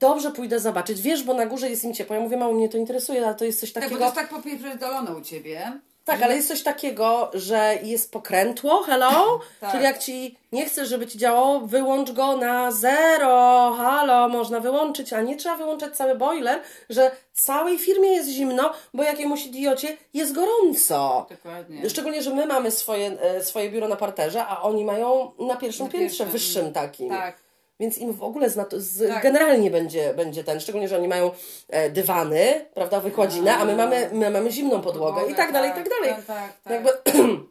Dobrze, 0.00 0.30
pójdę 0.30 0.60
zobaczyć. 0.60 1.02
Wiesz, 1.02 1.22
bo 1.22 1.34
na 1.34 1.46
górze 1.46 1.70
jest 1.70 1.84
im 1.84 1.94
ciepło. 1.94 2.16
Ja 2.16 2.22
mówię, 2.22 2.36
mało 2.36 2.54
mnie 2.54 2.68
to 2.68 2.78
interesuje, 2.78 3.26
ale 3.26 3.34
to 3.34 3.44
jest 3.44 3.60
coś 3.60 3.72
Tak, 3.72 3.82
bo 3.82 3.88
takiego. 3.88 3.98
to 3.98 4.04
jest 4.04 4.30
tak 4.30 4.42
popierdolone 4.42 5.16
u 5.16 5.20
Ciebie. 5.20 5.80
Tak, 6.08 6.22
ale 6.22 6.36
jest 6.36 6.48
coś 6.48 6.62
takiego, 6.62 7.30
że 7.34 7.78
jest 7.82 8.12
pokrętło, 8.12 8.82
hello, 8.82 9.40
Tak. 9.60 9.70
czyli 9.70 9.84
jak 9.84 9.98
ci 9.98 10.36
nie 10.52 10.66
chcesz, 10.66 10.88
żeby 10.88 11.06
ci 11.06 11.18
działało, 11.18 11.60
wyłącz 11.60 12.12
go 12.12 12.36
na 12.36 12.72
zero, 12.72 13.74
halo, 13.78 14.28
można 14.28 14.60
wyłączyć, 14.60 15.12
a 15.12 15.20
nie 15.20 15.36
trzeba 15.36 15.56
wyłączać 15.56 15.96
cały 15.96 16.14
boiler, 16.14 16.60
że 16.90 17.10
całej 17.32 17.78
firmie 17.78 18.08
jest 18.10 18.28
zimno, 18.28 18.72
bo 18.94 19.02
jakiemuś 19.02 19.46
idiocie 19.46 19.96
jest 20.14 20.32
gorąco. 20.34 21.26
Dokładnie. 21.30 21.90
Szczególnie, 21.90 22.22
że 22.22 22.34
my 22.34 22.46
mamy 22.46 22.70
swoje, 22.70 23.20
e, 23.20 23.44
swoje 23.44 23.70
biuro 23.70 23.88
na 23.88 23.96
parterze, 23.96 24.46
a 24.46 24.62
oni 24.62 24.84
mają 24.84 25.30
na 25.38 25.56
pierwszym 25.56 25.86
Na 25.86 25.92
piętrze, 25.92 26.08
pierwszym. 26.24 26.28
wyższym 26.28 26.72
takim. 26.72 27.08
Tak. 27.08 27.47
Więc 27.80 27.98
im 27.98 28.12
w 28.12 28.22
ogóle 28.22 28.50
zna 28.50 28.66
z, 28.72 29.08
Tak. 29.08 29.22
generalnie 29.22 29.70
będzie, 29.70 30.14
będzie 30.14 30.44
ten, 30.44 30.60
szczególnie, 30.60 30.88
że 30.88 30.96
oni 30.96 31.08
mają 31.08 31.30
e, 31.68 31.90
dywany, 31.90 32.66
prawda, 32.74 33.00
wykładzinę, 33.00 33.56
a 33.56 33.64
my 33.64 33.76
mamy, 33.76 34.10
my 34.12 34.30
mamy 34.30 34.52
zimną 34.52 34.80
podłogę 34.80 35.30
i 35.30 35.34
tak 35.34 35.52
dalej, 35.52 35.70
i 35.70 35.74
tak 35.74 35.88
dalej. 35.88 36.14
Tak, 36.14 36.24
tak, 36.24 36.52
tak. 36.64 36.72
Jakby, 36.72 36.90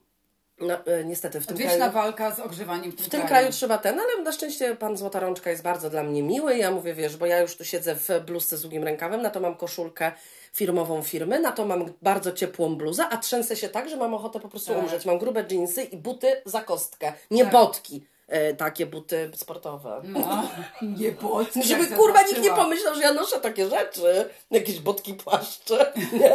no, 0.68 0.86
e, 0.86 1.06
niestety 1.06 1.40
w 1.42 1.48
tym 1.48 1.56
Odwieczna 1.56 1.78
kraju, 1.78 1.94
walka 1.94 2.36
z 2.36 2.40
ogrzewaniem 2.40 2.92
w 2.92 2.96
tym, 2.96 3.06
w 3.06 3.10
tym 3.10 3.22
kraju 3.22 3.52
trzeba 3.52 3.78
ten, 3.78 4.00
ale 4.00 4.24
na 4.24 4.32
szczęście 4.32 4.76
pan 4.76 4.98
Złota 4.98 5.20
Rączka 5.20 5.50
jest 5.50 5.64
bardzo 5.64 5.90
dla 5.90 6.04
mnie 6.04 6.24
miły. 6.24 6.58
Ja 6.58 6.72
mówię, 6.72 6.94
wiesz, 6.94 7.18
bo 7.18 7.26
ja 7.26 7.40
już 7.40 7.56
tu 7.58 7.66
siedzę 7.66 7.96
w 7.96 8.10
bluzce 8.26 8.58
z 8.58 8.62
długim 8.62 8.84
rękawem, 8.84 9.22
na 9.22 9.30
to 9.30 9.40
mam 9.40 9.56
koszulkę 9.56 10.12
firmową 10.54 11.04
firmy, 11.04 11.40
na 11.40 11.52
to 11.52 11.66
mam 11.66 11.94
bardzo 12.02 12.32
ciepłą 12.32 12.76
bluzę, 12.76 13.08
a 13.10 13.18
trzęsę 13.18 13.56
się 13.56 13.70
tak, 13.70 13.90
że 13.90 13.98
mam 13.98 14.14
ochotę 14.14 14.40
po 14.40 14.50
prostu 14.50 14.74
Tak. 14.74 14.84
umrzeć. 14.84 15.06
Mam 15.06 15.18
grube 15.18 15.44
dżinsy 15.44 15.84
i 15.84 15.98
buty 15.98 16.42
za 16.46 16.62
kostkę, 16.62 17.14
nie 17.32 17.44
Tak. 17.44 17.54
botki. 17.54 18.06
E, 18.28 18.54
takie 18.54 18.86
buty 18.86 19.32
sportowe. 19.36 20.02
No, 20.04 20.44
nie 21.00 21.12
botki. 21.12 21.64
Żeby 21.64 21.88
kurwa 21.88 22.22
nikt 22.22 22.42
nie 22.42 22.50
pomyślał, 22.50 22.96
że 22.96 23.02
ja 23.02 23.14
noszę 23.14 23.40
takie 23.40 23.70
rzeczy. 23.70 24.30
Jakieś 24.52 24.80
botki 24.80 25.14
płaszcze. 25.14 25.94
Nie, 26.14 26.32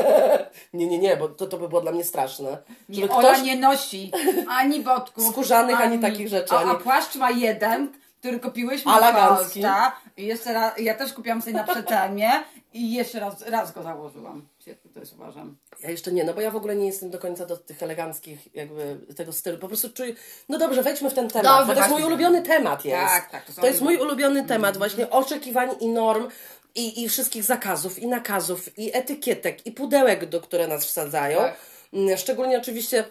nie, 0.73 0.87
nie, 0.87 0.99
nie 0.99 1.17
bo 1.17 1.29
to, 1.29 1.47
to 1.47 1.59
by 1.59 1.69
było 1.69 1.81
dla 1.81 1.93
mnie 1.93 2.05
straszne. 2.05 2.59
Nie, 2.89 3.01
Żeby 3.01 3.13
Ola 3.13 3.33
ktoś... 3.33 3.43
nie 3.43 3.57
nosi 3.57 4.13
ani 4.49 4.81
botków. 4.81 5.31
Skórzanych, 5.31 5.81
ani 5.81 5.99
takich 5.99 6.29
rzeczy, 6.29 6.55
A, 6.55 6.59
a 6.59 6.63
ani- 6.63 6.79
płaszcz 6.79 7.15
ma 7.15 7.31
jeden, 7.31 7.93
który 8.19 8.41
kupiłeś 8.41 8.83
Elegancki. 8.87 9.61
Polska. 9.63 9.97
I 10.17 10.27
jeszcze 10.27 10.53
raz, 10.53 10.79
ja 10.79 10.95
też 10.95 11.13
kupiłam 11.13 11.43
sobie 11.43 11.57
na 11.57 11.65
przecenie 11.65 12.45
i 12.75 12.93
jeszcze 12.93 13.21
raz, 13.21 13.43
raz 13.43 13.73
go 13.73 13.83
założyłam. 13.83 14.49
Świetnie 14.59 14.91
to 14.91 15.01
jest 15.01 15.13
uważam. 15.13 15.57
Ja 15.81 15.91
jeszcze 15.91 16.13
nie, 16.13 16.25
no 16.25 16.35
bo 16.35 16.41
ja 16.41 16.51
w 16.51 16.57
ogóle 16.57 16.77
nie 16.77 16.87
jestem 16.87 17.11
do 17.11 17.19
końca 17.19 17.47
do 17.47 17.57
tych 17.57 17.83
eleganckich 17.83 18.55
jakby 18.55 18.99
tego 19.17 19.33
stylu. 19.33 19.59
Po 19.59 19.69
prostu 19.69 19.93
czuję... 19.93 20.15
No 20.49 20.59
dobrze, 20.59 20.83
wejdźmy 20.83 21.11
w 21.11 21.15
ten 21.15 21.29
temat, 21.29 21.59
Dobrze, 21.59 21.67
bo 21.67 21.75
to 21.75 21.79
jest 21.79 21.91
mój 21.91 22.03
ulubiony 22.05 22.43
temat 22.43 22.85
jest. 22.85 23.13
Tak, 23.13 23.31
tak, 23.31 23.45
to 23.45 23.61
To 23.61 23.67
jest 23.67 23.81
mój 23.81 23.97
ulubiony 23.97 24.45
temat 24.45 24.77
właśnie 24.77 25.11
oczekiwań 25.11 25.71
i 25.81 25.89
norm 25.89 26.29
i, 26.75 27.03
i 27.03 27.09
wszystkich 27.09 27.45
zakazów 27.45 27.99
i 27.99 28.07
nakazów 28.07 28.79
i 28.79 28.97
etykietek 28.97 29.67
i 29.67 29.73
pudełek, 29.73 30.27
do 30.27 30.41
które 30.41 30.69
nas 30.69 30.87
wsadzają. 30.87 31.39
Tak. 31.39 31.57
Mm, 31.93 32.17
Szczególnie 32.17 32.59
oczywiście 32.59 33.05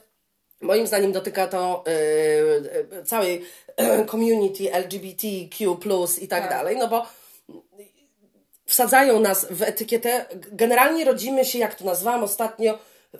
moim 0.62 0.88
zdaniem 0.88 1.12
dotyka 1.12 1.48
to 1.48 1.84
yy, 1.88 2.94
yy, 2.98 3.06
całej 3.06 3.46
community 4.12 4.74
LGBTQ+, 4.74 5.78
i 6.22 6.28
tak, 6.28 6.42
Tak. 6.42 6.50
dalej, 6.50 6.78
no 6.78 6.88
bo 6.88 7.06
wsadzają 8.72 9.20
nas 9.20 9.48
w 9.50 9.62
etykietę. 9.62 10.26
Generalnie 10.52 11.06
rodzimy 11.06 11.46
się, 11.46 11.60
jak 11.60 11.76
to 11.76 11.86
nazwałam 11.86 12.24
ostatnio, 12.24 12.78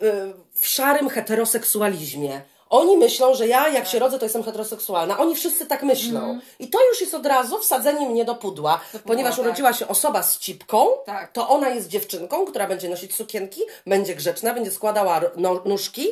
w 0.52 0.66
szarym 0.66 1.08
heteroseksualizmie. 1.08 2.40
Oni 2.70 2.96
myślą, 2.96 3.34
że 3.34 3.46
ja, 3.46 3.68
jak 3.68 3.86
się 3.86 3.98
rodzę, 3.98 4.18
to 4.18 4.24
jestem 4.24 4.42
heteroseksualna. 4.42 5.18
Oni 5.18 5.34
wszyscy 5.34 5.66
tak 5.66 5.82
myślą. 5.82 6.40
I 6.58 6.68
to 6.68 6.78
już 6.88 7.00
jest 7.00 7.14
od 7.14 7.26
razu 7.26 7.58
wsadzenie 7.58 8.08
mnie 8.08 8.24
do 8.24 8.34
pudła, 8.34 8.80
ponieważ 9.04 9.36
tak. 9.36 9.44
urodziła 9.44 9.72
się 9.72 9.88
osoba 9.88 10.22
z 10.22 10.38
cipką, 10.38 10.86
Tak. 11.06 11.32
to 11.32 11.48
ona 11.48 11.68
jest 11.68 11.88
dziewczynką, 11.88 12.46
która 12.46 12.66
będzie 12.66 12.88
nosić 12.88 13.14
sukienki, 13.14 13.60
będzie 13.86 14.14
grzeczna, 14.14 14.54
będzie 14.54 14.70
składała 14.70 15.20
no, 15.36 15.62
nóżki 15.64 16.08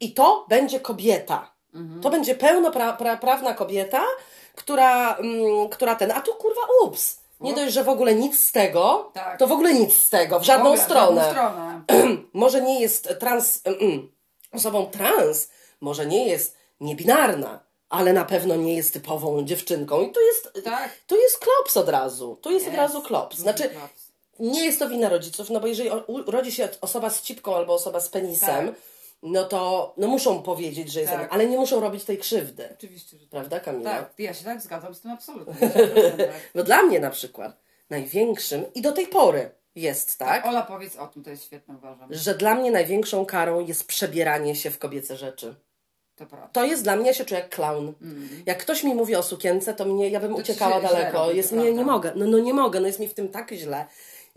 i 0.00 0.14
to 0.14 0.46
będzie 0.48 0.80
kobieta. 0.80 1.52
To 2.02 2.10
będzie 2.10 2.34
pełnoprawna 2.34 3.54
kobieta, 3.54 4.02
która, 4.54 5.16
mm, 5.16 5.68
która 5.68 5.94
ten, 5.94 6.10
a 6.10 6.20
tu 6.20 6.34
kurwa 6.34 6.60
ups. 6.84 7.17
Nie 7.40 7.54
dość, 7.54 7.72
że 7.74 7.84
w 7.84 7.88
ogóle 7.88 8.14
nic 8.14 8.44
z 8.46 8.52
tego, 8.52 9.10
Tak. 9.14 9.38
to 9.38 9.46
w 9.46 9.52
ogóle 9.52 9.74
nic 9.74 9.96
z 9.96 10.10
tego, 10.10 10.38
w 10.38 10.42
W 10.42 10.46
żadną 10.46 10.66
ogóle, 10.66 10.82
w 10.82 10.84
stronę. 10.84 11.20
żadną 11.24 11.32
stronę. 11.84 12.16
może 12.32 12.62
nie 12.62 12.80
jest 12.80 13.08
trans, 13.20 13.60
mm, 13.64 14.12
osobą 14.52 14.86
trans, 14.86 15.48
może 15.80 16.06
nie 16.06 16.26
jest 16.28 16.56
niebinarna, 16.80 17.60
ale 17.88 18.12
na 18.12 18.24
pewno 18.24 18.56
nie 18.56 18.76
jest 18.76 18.92
typową 18.92 19.44
dziewczynką. 19.44 20.00
I 20.02 20.12
to 20.12 20.20
jest, 20.20 20.64
Tak. 20.64 20.90
to 21.06 21.16
jest 21.16 21.38
klops 21.38 21.76
od 21.76 21.88
razu. 21.88 22.38
To 22.42 22.50
jest 22.50 22.68
od 22.68 22.74
razu 22.74 23.02
klops. 23.02 23.38
Znaczy, 23.38 23.70
nie 24.38 24.64
jest 24.64 24.78
to 24.78 24.88
wina 24.88 25.08
rodziców, 25.08 25.50
no 25.50 25.60
bo 25.60 25.66
jeżeli 25.66 25.90
urodzi 26.06 26.52
się 26.52 26.68
osoba 26.80 27.10
z 27.10 27.22
cipką 27.22 27.56
albo 27.56 27.74
osoba 27.74 28.00
z 28.00 28.08
penisem, 28.08 28.66
Tak. 28.66 28.74
No 29.22 29.44
to 29.44 29.94
no 29.96 30.08
muszą 30.08 30.42
powiedzieć, 30.42 30.92
że 30.92 31.00
jest, 31.00 31.12
Tak. 31.12 31.32
ale 31.32 31.46
nie 31.46 31.58
muszą 31.58 31.80
robić 31.80 32.04
tej 32.04 32.18
krzywdy. 32.18 32.68
Oczywiście, 32.78 33.18
że 33.18 33.24
tak. 33.26 33.30
Prawda, 33.30 33.60
Kamila? 33.60 33.90
Tak, 33.90 34.12
ja 34.18 34.34
się 34.34 34.44
tak 34.44 34.60
zgadzam 34.62 34.94
z 34.94 35.00
tym 35.00 35.10
absolutnie. 35.10 35.54
100%. 35.68 36.24
No 36.54 36.62
dla 36.64 36.82
mnie 36.82 37.00
na 37.00 37.10
przykład 37.10 37.56
największym 37.90 38.64
i 38.74 38.82
do 38.82 38.92
tej 38.92 39.06
pory 39.06 39.50
jest 39.74 40.18
tak, 40.18 40.46
Ola, 40.46 40.62
powiedz 40.62 40.96
o 40.96 41.06
tym, 41.06 41.22
to 41.24 41.30
jest 41.30 41.44
świetne, 41.44 41.74
uważam. 41.76 42.08
że 42.10 42.34
dla 42.34 42.54
mnie 42.54 42.70
największą 42.70 43.26
karą 43.26 43.60
jest 43.66 43.86
przebieranie 43.86 44.56
się 44.56 44.70
w 44.70 44.78
kobiece 44.78 45.16
rzeczy. 45.16 45.54
To 46.16 46.26
prawda. 46.26 46.48
To 46.52 46.64
jest 46.64 46.82
dla 46.82 46.96
mnie, 46.96 47.06
ja 47.06 47.14
się 47.14 47.24
czuję 47.24 47.40
jak 47.40 47.54
clown. 47.54 47.92
Jak 48.46 48.58
ktoś 48.58 48.84
mi 48.84 48.94
mówi 48.94 49.16
o 49.16 49.22
sukience, 49.22 49.74
to 49.74 49.84
mnie, 49.84 50.08
ja 50.08 50.20
bym 50.20 50.30
Mm. 50.30 50.42
To 50.42 50.46
ci 50.46 50.52
uciekała 50.52 50.80
daleko. 50.80 51.18
robi, 51.26 51.36
jest 51.36 51.52
nie, 51.52 51.72
nie 51.72 51.84
mogę. 51.84 52.12
No, 52.16 52.26
no 52.26 52.38
nie 52.38 52.54
mogę, 52.54 52.80
no 52.80 52.86
jest 52.86 52.98
mi 53.00 53.08
w 53.08 53.14
tym 53.14 53.28
tak 53.28 53.52
źle. 53.52 53.86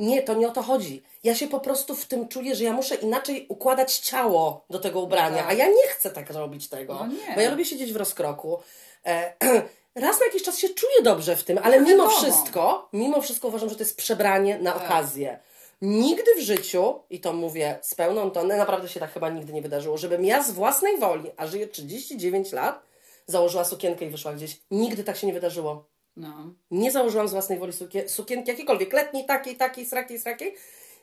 Nie, 0.02 0.22
to 0.22 0.34
nie 0.34 0.48
o 0.48 0.52
to 0.52 0.62
chodzi. 0.62 1.04
Ja 1.24 1.36
się 1.36 1.48
po 1.48 1.60
prostu 1.60 1.96
w 1.96 2.06
tym 2.06 2.28
czuję, 2.28 2.56
że 2.56 2.64
ja 2.64 2.74
muszę 2.74 2.96
inaczej 2.96 3.46
układać 3.50 3.98
ciało 3.98 4.66
do 4.70 4.80
tego 4.80 5.02
ubrania, 5.02 5.38
tak. 5.38 5.50
a 5.50 5.54
ja 5.54 5.68
nie 5.68 5.88
chcę 5.88 6.10
tak 6.10 6.30
robić 6.30 6.68
tego. 6.68 6.94
No 6.94 7.08
nie. 7.08 7.36
Bo 7.36 7.42
ja 7.42 7.52
lubię 7.52 7.66
siedzieć 7.66 7.94
w 7.94 7.96
rozkroku. 7.96 8.60
E, 9.06 9.34
raz 9.96 10.20
na 10.20 10.26
jakiś 10.26 10.44
czas 10.44 10.58
się 10.58 10.70
czuję 10.70 11.02
dobrze 11.04 11.36
w 11.36 11.44
tym, 11.44 11.60
ale 11.64 11.80
mimo 11.80 11.90
wiadomo. 11.90 12.10
wszystko, 12.10 12.90
mimo 12.94 13.22
wszystko 13.22 13.48
uważam, 13.48 13.70
że 13.70 13.76
to 13.76 13.82
jest 13.82 13.98
przebranie 13.98 14.60
na 14.60 14.76
okazję. 14.76 15.40
Nigdy 15.82 16.36
w 16.38 16.40
życiu, 16.40 17.00
i 17.10 17.20
to 17.20 17.34
mówię 17.34 17.80
z 17.82 17.96
pełną 17.96 18.32
toną, 18.32 18.58
naprawdę 18.58 18.90
się 18.90 19.00
tak 19.00 19.14
chyba 19.14 19.30
nigdy 19.30 19.54
nie 19.54 19.62
wydarzyło, 19.62 19.98
żebym 19.98 20.26
ja 20.26 20.44
z 20.44 20.52
własnej 20.52 20.98
woli, 20.98 21.32
a 21.38 21.48
żyję 21.48 21.68
39 21.68 22.52
lat, 22.52 22.82
założyła 23.28 23.66
sukienkę 23.66 24.06
i 24.06 24.10
wyszła 24.10 24.34
gdzieś. 24.34 24.62
Nigdy 24.72 25.04
tak 25.04 25.18
się 25.18 25.28
nie 25.28 25.34
wydarzyło. 25.34 25.91
No. 26.16 26.54
Nie 26.72 26.92
założyłam 26.92 27.28
z 27.28 27.32
własnej 27.32 27.60
woli 27.60 27.74
sukie, 27.74 28.10
sukienki 28.10 28.50
jakiejkolwiek, 28.50 28.94
letniej, 28.94 29.26
takiej, 29.26 29.56
takiej, 29.58 29.86
srakiej, 29.86 30.20
srakiej. 30.20 30.56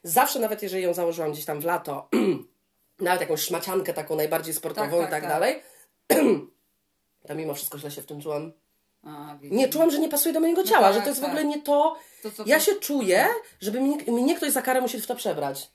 Zawsze, 0.03 0.39
nawet 0.39 0.63
jeżeli 0.63 0.83
ją 0.83 0.95
założyłam 0.95 1.33
gdzieś 1.33 1.45
tam 1.45 1.61
w 1.61 1.65
lato, 1.65 2.09
nawet 3.01 3.21
jakąś 3.21 3.41
szmaciankę 3.41 3.93
taką 3.93 4.17
najbardziej 4.17 4.55
sportową 4.55 4.91
Tak, 4.91 5.01
tak, 5.01 5.09
i 5.09 5.11
tak, 5.11 5.23
tak. 5.23 5.31
dalej, 5.31 5.63
to 7.29 7.35
mimo 7.35 7.55
wszystko 7.55 7.79
źle 7.79 7.91
się 7.91 8.03
w 8.03 8.07
tym 8.07 8.21
czułam. 8.21 8.53
A. 9.03 9.39
Nie, 9.43 9.69
czułam, 9.69 9.91
że 9.91 9.99
nie 9.99 10.09
pasuje 10.09 10.33
do 10.33 10.41
mojego 10.41 10.65
ciała, 10.65 10.87
tak, 10.87 10.95
że 10.95 11.01
to 11.01 11.09
jest 11.09 11.21
w 11.21 11.23
tak. 11.23 11.31
ogóle 11.31 11.45
nie 11.45 11.63
to. 11.63 11.97
To, 12.23 12.45
Ja 12.47 12.61
się 12.61 12.75
czuję, 12.75 13.29
żeby 13.61 13.81
mnie, 13.81 13.97
mnie 13.97 14.37
ktoś 14.37 14.53
za 14.53 14.63
karę 14.63 14.81
musi 14.81 15.01
w 15.01 15.07
to 15.07 15.17
przebrać. 15.17 15.71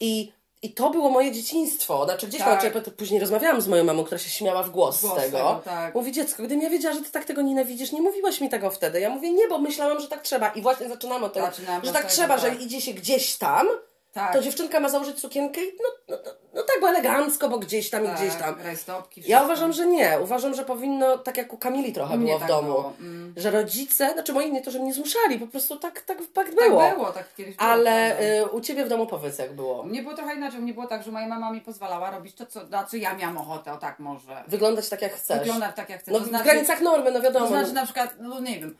I, 0.00 0.32
I 0.62 0.72
to 0.74 0.90
było 0.90 1.10
moje 1.10 1.32
dzieciństwo. 1.32 2.04
Znaczy 2.04 2.26
gdzieś 2.26 2.40
tam, 2.40 2.48
Tak. 2.58 2.64
ja 2.64 2.70
p- 2.70 2.90
później 2.90 3.20
rozmawiałam 3.20 3.60
z 3.60 3.68
moją 3.68 3.84
mamą, 3.84 4.04
która 4.04 4.18
się 4.18 4.30
śmiała 4.30 4.62
w 4.62 4.70
głos, 4.70 5.00
Głos 5.00 5.12
z 5.12 5.16
tego. 5.16 5.38
tego, 5.38 5.60
tak. 5.64 5.94
Mówi, 5.94 6.12
dziecko, 6.12 6.42
gdybym 6.42 6.62
ja 6.62 6.70
wiedziała, 6.70 6.94
że 6.94 7.00
ty 7.00 7.10
tak 7.10 7.24
tego 7.24 7.42
nienawidzisz, 7.42 7.92
nie 7.92 8.02
mówiłaś 8.02 8.40
mi 8.40 8.48
tego 8.48 8.70
wtedy. 8.70 9.00
Ja 9.00 9.10
mówię, 9.10 9.30
nie, 9.32 9.48
bo 9.48 9.58
myślałam, 9.58 10.00
że 10.00 10.08
tak 10.08 10.22
trzeba. 10.22 10.48
I 10.48 10.62
właśnie 10.62 10.88
zaczynamy 10.88 11.24
od 11.26 11.32
tego, 11.32 11.46
Zaczynamy 11.46 11.86
że 11.86 11.92
tak 11.92 12.02
tego, 12.02 12.14
trzeba, 12.14 12.38
tak. 12.38 12.40
że 12.40 12.54
idzie 12.64 12.80
się 12.80 12.92
gdzieś 12.92 13.36
tam, 13.36 13.68
Tak. 14.12 14.32
to 14.32 14.42
dziewczynka 14.42 14.80
ma 14.80 14.88
założyć 14.88 15.18
sukienkę 15.18 15.60
i 15.60 15.72
no, 15.82 15.88
no, 16.08 16.22
no, 16.24 16.30
no 16.54 16.62
tak, 16.62 16.76
bo 16.80 16.88
elegancko, 16.88 17.48
bo 17.48 17.58
gdzieś 17.58 17.90
tam 17.90 18.04
i 18.04 18.08
gdzieś 18.08 18.34
tam. 18.34 18.54
Tak, 18.54 18.64
Rajstopki, 18.64 19.22
Ja 19.26 19.42
uważam, 19.42 19.72
że 19.72 19.86
nie. 19.86 20.18
Uważam, 20.22 20.54
że 20.54 20.64
powinno, 20.64 21.18
tak 21.18 21.36
jak 21.36 21.52
u 21.52 21.58
Kamili 21.58 21.92
trochę 21.92 22.16
mnie 22.16 22.26
było 22.26 22.38
w 22.38 22.40
tak 22.40 22.48
domu, 22.48 22.68
było, 22.68 22.92
mm. 23.00 23.34
że 23.36 23.50
rodzice, 23.50 24.12
znaczy 24.12 24.32
moi 24.32 24.52
nie 24.52 24.62
to, 24.62 24.70
że 24.70 24.78
mnie 24.78 24.94
zmuszali, 24.94 25.38
po 25.38 25.46
prostu 25.46 25.76
tak, 25.76 26.00
tak, 26.00 26.18
tak 26.32 26.46
Tak 26.46 26.54
było. 26.54 26.90
było, 26.90 27.12
tak 27.12 27.34
kiedyś 27.34 27.56
było. 27.56 27.70
Ale 27.70 28.20
y, 28.40 28.46
u 28.46 28.60
Ciebie 28.60 28.84
w 28.84 28.88
domu 28.88 29.06
powiedz, 29.06 29.38
jak 29.38 29.52
było. 29.52 29.80
U 29.80 29.86
mnie 29.86 30.02
było 30.02 30.14
trochę 30.14 30.34
inaczej. 30.34 30.60
U 30.60 30.62
mnie 30.62 30.74
było 30.74 30.86
tak, 30.86 31.02
że 31.02 31.10
moja 31.10 31.28
mama 31.28 31.52
mi 31.52 31.60
pozwalała 31.60 32.10
robić 32.10 32.34
to, 32.34 32.46
co, 32.46 32.66
na 32.66 32.84
co 32.84 32.96
ja 32.96 33.14
miałam 33.14 33.38
ochotę, 33.38 33.72
o 33.72 33.76
tak 33.76 33.98
może. 33.98 34.44
Wyglądać 34.48 34.88
tak, 34.88 35.02
jak 35.02 35.12
chcesz. 35.12 35.38
Wyglądać 35.38 35.76
tak, 35.76 35.90
jak 35.90 36.00
chcę. 36.00 36.10
No 36.12 36.18
to 36.18 36.24
w 36.24 36.28
znaczy, 36.28 36.44
granicach 36.44 36.80
normy, 36.80 37.10
no 37.10 37.20
wiadomo. 37.20 37.46
To 37.46 37.52
znaczy 37.52 37.72
na 37.72 37.84
przykład, 37.84 38.14
no 38.20 38.40
nie 38.40 38.60
wiem, 38.60 38.76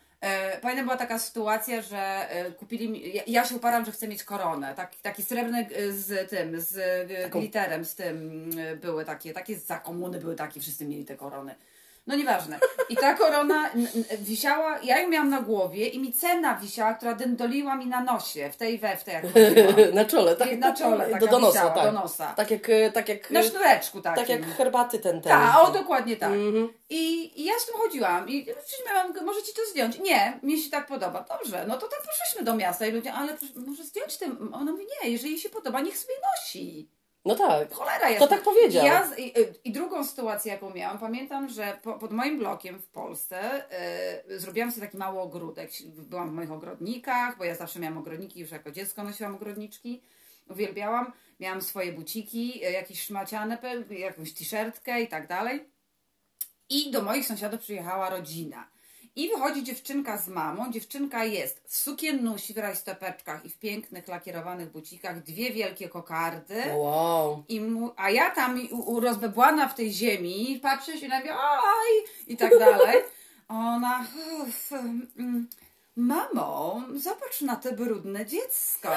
pamiętam 0.62 0.84
była 0.86 0.96
taka 0.96 1.18
sytuacja, 1.18 1.82
że 1.82 2.30
e, 2.30 2.52
kupili 2.52 2.88
mi, 2.88 3.14
ja, 3.14 3.22
ja 3.26 3.44
się 3.44 3.56
uparłam, 3.56 3.84
że 3.84 3.92
chcę 3.92 4.08
mieć 4.08 4.24
koronę, 4.24 4.74
tak, 4.74 4.94
taki 5.02 5.22
srebrny 5.22 5.68
e, 5.74 5.92
z 5.92 6.30
tym, 6.30 6.60
z 6.60 6.76
e, 6.76 7.24
Taką- 7.28 7.40
glitterem, 7.40 7.84
z 7.84 7.94
tym 7.94 8.50
e, 8.58 8.76
były 8.76 9.04
takie, 9.04 9.32
takie 9.32 9.58
za 9.58 9.78
komuny 9.78 10.18
były 10.18 10.36
takie, 10.36 10.60
wszyscy 10.60 10.84
mieli 10.84 11.04
te 11.04 11.16
korony. 11.16 11.54
No 12.10 12.16
nieważne. 12.16 12.58
I 12.88 12.96
ta 12.96 13.14
korona 13.14 13.70
wisiała, 14.18 14.78
ja 14.82 14.98
ją 14.98 15.08
miałam 15.08 15.30
na 15.30 15.40
głowie 15.40 15.88
i 15.88 15.98
mi 15.98 16.12
cena 16.12 16.54
wisiała, 16.54 16.94
która 16.94 17.14
dyndoliła 17.14 17.76
mi 17.76 17.86
na 17.86 18.04
nosie, 18.04 18.50
w 18.52 18.56
tej 18.56 18.78
we, 18.78 18.96
w 18.96 19.04
tej 19.04 19.14
jak 19.14 19.24
chodziłam. 19.32 19.94
na 19.94 20.04
czole, 20.04 20.36
tak? 20.36 20.58
Na 20.58 20.74
czole, 20.74 21.06
taka 21.06 21.18
do, 21.18 21.26
do 21.26 21.38
nosa, 21.38 21.52
wisiała, 21.52 21.74
tak. 21.74 21.84
do 21.84 21.92
nosa. 21.92 22.34
Tak 22.36 22.50
jak, 22.50 22.68
y, 22.68 22.90
tak 22.94 23.08
jak, 23.08 23.30
Na 23.30 23.42
sznureczku 23.42 24.00
takim. 24.00 24.22
tak 24.22 24.28
jak 24.28 24.56
herbaty 24.56 24.98
ten, 24.98 25.20
ten. 25.22 25.32
Tak, 25.32 25.68
o 25.68 25.70
dokładnie 25.70 26.16
tak. 26.16 26.32
Mhm. 26.32 26.68
I, 26.90 27.32
I 27.40 27.44
ja 27.44 27.58
z 27.58 27.66
tym 27.66 27.74
chodziłam 27.74 28.28
i 28.28 28.44
przecież 28.44 28.86
miałam, 28.86 29.26
może 29.26 29.42
ci 29.42 29.54
to 29.54 29.62
zdjąć. 29.70 29.98
Nie, 29.98 30.38
mnie 30.42 30.58
się 30.58 30.70
tak 30.70 30.86
podoba. 30.86 31.24
Dobrze, 31.28 31.64
no 31.68 31.78
to 31.78 31.88
tak 31.88 32.00
poszliśmy 32.06 32.44
do 32.44 32.56
miasta 32.56 32.86
i 32.86 32.92
ludzie, 32.92 33.12
ale 33.12 33.36
może 33.56 33.84
zdjąć 33.84 34.16
tym. 34.16 34.54
Ona 34.54 34.72
mówi, 34.72 34.86
nie, 35.02 35.10
jeżeli 35.10 35.30
jej 35.30 35.40
się 35.40 35.48
podoba, 35.48 35.80
niech 35.80 35.98
sobie 35.98 36.14
nosi. 36.36 36.88
No 37.24 37.34
tak. 37.34 37.72
Cholera 37.72 38.08
jest. 38.08 38.20
To 38.20 38.26
tak 38.28 38.42
powiedział. 38.42 38.86
Ja, 38.86 39.06
z- 39.06 39.18
i, 39.18 39.34
I 39.64 39.72
drugą 39.72 40.04
sytuację, 40.04 40.52
jaką 40.52 40.70
miałam, 40.74 40.98
pamiętam, 40.98 41.48
że 41.48 41.78
po, 41.82 41.98
pod 41.98 42.12
moim 42.12 42.38
blokiem 42.38 42.78
w 42.78 42.86
Polsce 42.88 43.62
y, 44.30 44.38
zrobiłam 44.40 44.72
sobie 44.72 44.86
taki 44.86 44.96
mały 44.98 45.20
ogródek. 45.20 45.70
Byłam 45.84 46.30
w 46.30 46.32
moich 46.32 46.52
ogrodnikach, 46.52 47.38
bo 47.38 47.44
ja 47.44 47.54
zawsze 47.54 47.80
miałam 47.80 47.98
ogrodniki, 47.98 48.40
już 48.40 48.50
jako 48.50 48.70
dziecko 48.70 49.04
nosiłam 49.04 49.34
ogrodniczki. 49.34 50.02
Uwielbiałam. 50.50 51.12
Miałam 51.40 51.62
swoje 51.62 51.92
buciki, 51.92 52.66
y, 52.66 52.70
jakieś 52.72 53.02
szmaciane, 53.02 53.58
jakąś 53.90 54.34
t-shirtkę 54.34 55.00
i 55.02 55.08
tak 55.08 55.26
dalej. 55.26 55.68
I 56.68 56.90
do 56.90 57.02
moich 57.02 57.26
sąsiadów 57.26 57.60
przyjechała 57.60 58.10
rodzina. 58.10 58.68
I 59.16 59.28
wychodzi 59.28 59.64
dziewczynka 59.64 60.18
z 60.18 60.28
mamą. 60.28 60.72
Dziewczynka 60.72 61.24
jest 61.24 61.62
w 61.66 61.76
sukiennusi, 61.76 62.54
w 62.54 62.58
rajstopeczkach 62.58 63.44
i 63.44 63.50
w 63.50 63.58
pięknych 63.58 64.08
lakierowanych 64.08 64.70
bucikach. 64.70 65.22
Dwie 65.22 65.50
wielkie 65.50 65.88
kokardy. 65.88 66.62
Wow. 66.74 67.44
I 67.48 67.60
mu, 67.60 67.92
a 67.96 68.10
ja 68.10 68.30
tam 68.30 68.68
rozbebłana 69.00 69.68
w 69.68 69.74
tej 69.74 69.92
ziemi, 69.92 70.60
patrzę 70.62 70.98
się 70.98 71.08
na 71.08 71.20
nią, 71.20 71.32
oj, 71.40 72.04
i 72.26 72.36
tak 72.36 72.58
dalej. 72.58 73.02
A 73.48 73.54
Ona, 73.54 74.06
uff, 74.42 74.72
mm, 74.72 75.48
mamo, 75.96 76.82
zobacz 76.94 77.40
na 77.40 77.56
te 77.56 77.72
brudne 77.72 78.26
dziecko. 78.26 78.88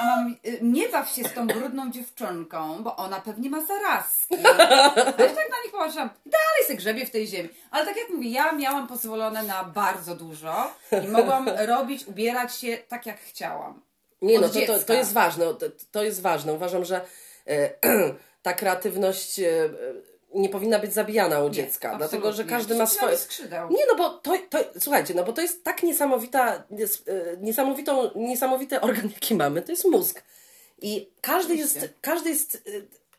A 0.00 0.06
mam, 0.06 0.36
y, 0.46 0.58
nie 0.62 0.88
baw 0.88 1.10
się 1.10 1.24
z 1.24 1.34
tą 1.34 1.46
brudną 1.46 1.90
dziewczynką, 1.90 2.82
bo 2.82 2.96
ona 2.96 3.20
pewnie 3.20 3.50
ma 3.50 3.64
zarazki. 3.64 4.34
A 4.46 4.62
ja 5.22 5.28
tak 5.34 5.50
na 5.50 5.62
nich 5.64 5.72
patrzyłam, 5.72 6.10
dalej 6.26 6.66
se 6.66 6.74
grzebie 6.74 7.06
w 7.06 7.10
tej 7.10 7.26
ziemi. 7.26 7.48
Ale 7.70 7.86
tak 7.86 7.96
jak 7.96 8.10
mówię, 8.10 8.30
ja 8.30 8.52
miałam 8.52 8.88
pozwolone 8.88 9.42
na 9.42 9.64
bardzo 9.64 10.14
dużo 10.14 10.74
i 11.04 11.08
mogłam 11.08 11.48
robić, 11.48 12.06
ubierać 12.06 12.56
się 12.56 12.78
tak 12.88 13.06
jak 13.06 13.20
chciałam. 13.20 13.80
Nie 14.22 14.36
Od 14.36 14.42
no, 14.42 14.48
to, 14.48 14.78
to, 14.78 14.84
to 14.84 14.92
jest 14.92 15.12
ważne. 15.12 15.54
To, 15.54 15.66
to 15.90 16.02
jest 16.04 16.22
ważne. 16.22 16.52
Uważam, 16.52 16.84
że 16.84 17.00
e, 17.46 17.70
ta 18.42 18.52
kreatywność 18.52 19.40
e, 19.40 19.68
nie 20.34 20.48
powinna 20.48 20.78
być 20.78 20.92
zabijana 20.92 21.40
u 21.42 21.50
dziecka, 21.50 21.88
dlatego 21.98 22.32
że 22.32 22.44
każdy 22.44 22.74
ma 22.74 22.86
swoje. 22.86 23.12
Nie, 23.70 23.86
no 23.88 23.94
bo 23.96 24.10
to, 24.10 24.32
to, 24.50 24.58
słuchajcie, 24.80 25.14
no 25.14 25.24
bo 25.24 25.32
to 25.32 25.42
jest 25.42 25.64
tak 25.64 25.82
niesamowita, 25.82 26.64
nies- 26.70 27.02
e, 27.10 27.36
niesamowitą, 27.36 28.10
niesamowity 28.14 28.80
organ, 28.80 29.08
jaki 29.14 29.34
mamy, 29.34 29.62
to 29.62 29.72
jest 29.72 29.84
mózg. 29.84 30.22
I 30.82 31.08
każdy 31.20 31.56
jest, 31.56 31.74
każdy 32.00 32.30
jest 32.30 32.54
e, 32.54 32.60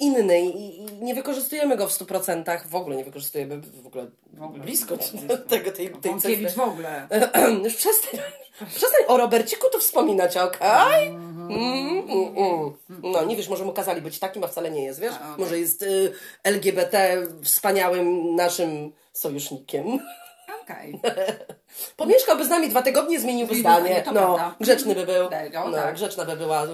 inny 0.02 0.42
i, 0.42 0.80
i 0.80 0.94
nie 1.04 1.16
wykorzystujemy 1.16 1.78
go 1.78 1.88
w 1.88 1.92
100%, 1.92 2.68
w 2.68 2.76
ogóle 2.76 2.96
nie 2.96 3.04
wykorzystujemy 3.04 3.58
w 3.62 3.88
ogóle, 3.88 4.08
W 4.34 4.44
ogóle. 4.44 4.64
blisko 4.64 4.98
Blisko. 4.98 5.38
tego, 5.50 5.72
tej, 5.72 5.90
tej 5.90 6.20
cyfry. 6.20 6.50
W 6.50 6.60
ogóle. 6.60 7.08
Już 7.64 7.76
przestań, 7.76 8.20
przestań 8.70 9.02
o 9.08 9.18
Roberciku 9.18 9.68
tu 9.72 9.80
wspominać, 9.80 10.38
okej? 10.38 11.08
Mm, 11.08 11.52
mm, 12.10 12.38
mm. 12.38 12.74
No 13.04 13.24
nie 13.26 13.36
wiesz, 13.38 13.50
może 13.50 13.66
mu 13.66 13.74
kazali 13.74 14.02
być 14.02 14.20
takim, 14.20 14.44
a 14.44 14.48
wcale 14.48 14.72
nie 14.72 14.84
jest, 14.84 15.00
wiesz? 15.00 15.14
A, 15.14 15.34
okej. 15.34 15.44
Może 15.46 15.60
jest 15.60 15.82
y, 15.82 16.12
LGBT 16.44 17.24
wspaniałym 17.44 18.36
naszym 18.36 18.92
sojusznikiem. 19.14 20.00
Okej. 20.63 21.00
Pomieszkałby 21.97 22.45
z 22.45 22.50
nami 22.50 22.69
dwa 22.69 22.82
tygodnie, 22.82 23.19
zmieniłby 23.19 23.56
zdanie. 23.56 24.04
No, 24.06 24.12
prawda. 24.13 24.56
grzeczny 24.60 24.95
by 24.95 25.06
był. 25.06 25.30
Tak, 25.30 25.56
o 25.56 25.69
No, 25.69 25.78
tak. 25.78 25.95
grzeczna 25.95 26.26
by 26.26 26.36
była 26.36 26.63
y, 26.65 26.69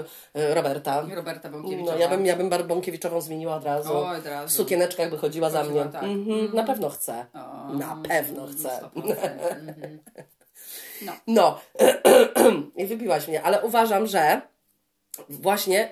Roberta. 0.53 1.05
Roberta 1.15 1.49
Bąkiewiczowa. 1.49 1.91
No, 1.91 1.97
ja 1.97 2.07
bym, 2.09 2.25
ja 2.25 2.35
bym 2.35 2.49
Bar- 2.49 2.65
Bąkiewiczową 2.67 3.21
zmieniła 3.21 3.55
od 3.55 3.63
razu. 3.63 3.93
O, 3.97 4.09
od 4.09 4.25
razu. 4.25 4.47
W 4.53 4.57
sukieneczkach 4.57 5.09
by 5.09 5.17
chodziła 5.17 5.49
za 5.49 5.63
mnie. 5.63 5.85
tak. 5.85 6.03
Mhm, 6.03 6.55
na 6.55 6.63
pewno 6.63 6.89
chcę. 6.89 7.25
O, 7.33 7.73
na 7.73 7.97
pewno 8.07 8.47
chcę. 8.47 8.69
100%. 8.69 8.89
Mhm. 8.95 9.99
No. 11.01 11.11
No, 11.27 11.59
i 12.75 12.85
wybiłaś 12.85 13.27
mnie, 13.27 13.43
ale 13.43 13.61
uważam, 13.61 14.07
że 14.07 14.41
właśnie 15.29 15.91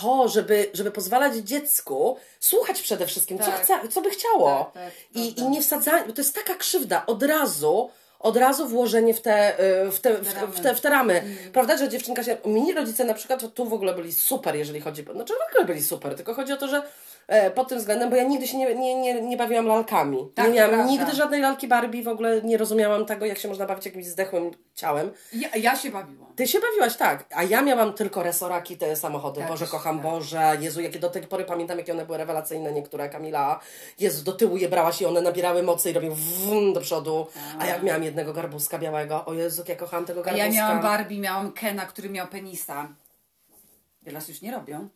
to, 0.00 0.28
żeby, 0.28 0.70
żeby 0.74 0.90
pozwalać 0.90 1.34
dziecku 1.34 2.16
słuchać 2.40 2.82
przede 2.82 3.06
wszystkim, 3.06 3.38
co, 3.38 3.44
Tak. 3.44 3.62
chce, 3.62 3.88
co 3.88 4.00
by 4.00 4.10
chciało. 4.10 4.70
Tak, 4.74 4.84
tak, 4.84 4.92
I, 5.14 5.40
I 5.40 5.48
nie 5.48 5.62
wsadzanie, 5.62 6.04
bo 6.06 6.12
to 6.12 6.20
jest 6.20 6.34
taka 6.34 6.54
krzywda, 6.54 7.06
od 7.06 7.22
razu, 7.22 7.90
od 8.20 8.36
razu 8.36 8.68
włożenie 8.68 9.14
w 9.14 9.20
te, 9.20 9.60
y, 9.86 9.90
w 9.92 10.00
te, 10.00 10.14
w, 10.14 10.34
ramy. 10.34 10.52
w 10.52 10.60
te, 10.60 10.74
w 10.74 10.80
te 10.80 10.90
ramy. 10.90 11.22
Prawda, 11.52 11.76
że 11.76 11.88
dziewczynka 11.88 12.24
się, 12.24 12.36
mini 12.44 12.72
rodzice 12.72 13.04
na 13.04 13.14
przykład 13.14 13.54
tu 13.54 13.64
w 13.64 13.72
ogóle 13.72 13.94
byli 13.94 14.12
super, 14.12 14.56
jeżeli 14.56 14.80
chodzi, 14.80 15.02
znaczy 15.02 15.32
w 15.32 15.50
ogóle 15.50 15.64
byli 15.66 15.82
super, 15.82 16.14
tylko 16.14 16.34
chodzi 16.34 16.52
o 16.52 16.56
to, 16.56 16.68
że 16.68 16.82
pod 17.54 17.68
tym 17.68 17.78
względem, 17.78 18.10
bo 18.10 18.16
ja 18.16 18.22
nigdy 18.24 18.46
się 18.46 18.58
nie, 18.58 18.74
nie, 18.74 18.94
nie, 18.94 19.20
nie 19.20 19.36
bawiłam 19.36 19.66
lalkami. 19.66 20.32
Tak, 20.34 20.46
nie 20.48 20.52
miałam 20.54 20.70
prawda. 20.70 20.90
nigdy 20.90 21.12
żadnej 21.12 21.40
lalki 21.40 21.68
Barbie, 21.68 22.02
w 22.02 22.08
ogóle 22.08 22.42
nie 22.42 22.56
rozumiałam 22.56 23.06
tego, 23.06 23.26
jak 23.26 23.38
się 23.38 23.48
można 23.48 23.66
bawić 23.66 23.86
jakimś 23.86 24.06
zdechłym 24.06 24.50
ciałem. 24.74 25.10
Ja, 25.32 25.48
ja 25.56 25.76
się 25.76 25.90
bawiłam. 25.90 26.32
Ty 26.36 26.48
się 26.48 26.58
bawiłaś, 26.60 26.96
tak. 26.96 27.24
A 27.34 27.42
ja 27.42 27.62
miałam 27.62 27.92
tylko 27.92 28.22
resoraki, 28.22 28.76
te 28.76 28.96
samochody. 28.96 29.40
Tak, 29.40 29.48
Boże, 29.48 29.64
też, 29.64 29.70
kocham 29.70 29.96
tak. 29.96 30.02
Boże. 30.02 30.56
Jezu, 30.60 30.80
jakie 30.80 30.98
do 30.98 31.10
tej 31.10 31.22
pory 31.22 31.44
pamiętam, 31.44 31.78
jakie 31.78 31.92
one 31.92 32.06
były 32.06 32.18
rewelacyjne, 32.18 32.72
niektóre 32.72 33.08
Kamila. 33.08 33.60
Jezu, 33.98 34.24
do 34.24 34.32
tyłu 34.32 34.56
je 34.56 34.68
brałaś 34.68 35.00
i 35.00 35.06
one 35.06 35.20
nabierały 35.22 35.62
mocy 35.62 35.90
i 35.90 35.92
robiły 35.92 36.14
wum 36.14 36.72
do 36.72 36.80
przodu. 36.80 37.26
A 37.58 37.66
jak 37.66 37.82
miałam 37.82 38.02
jednego 38.02 38.32
garbuska 38.32 38.78
białego. 38.78 39.24
O 39.24 39.34
Jezu, 39.34 39.60
jak 39.60 39.68
ja 39.68 39.76
kochałam 39.76 40.06
tego 40.06 40.20
A 40.20 40.24
garbuska. 40.24 40.46
ja 40.46 40.52
miałam 40.52 40.82
Barbie, 40.82 41.20
miałam 41.20 41.52
Kena, 41.52 41.86
który 41.86 42.10
miał 42.10 42.26
penisa. 42.26 42.88
Teraz 44.04 44.28
już 44.28 44.42
nie 44.42 44.52
robią. 44.52 44.88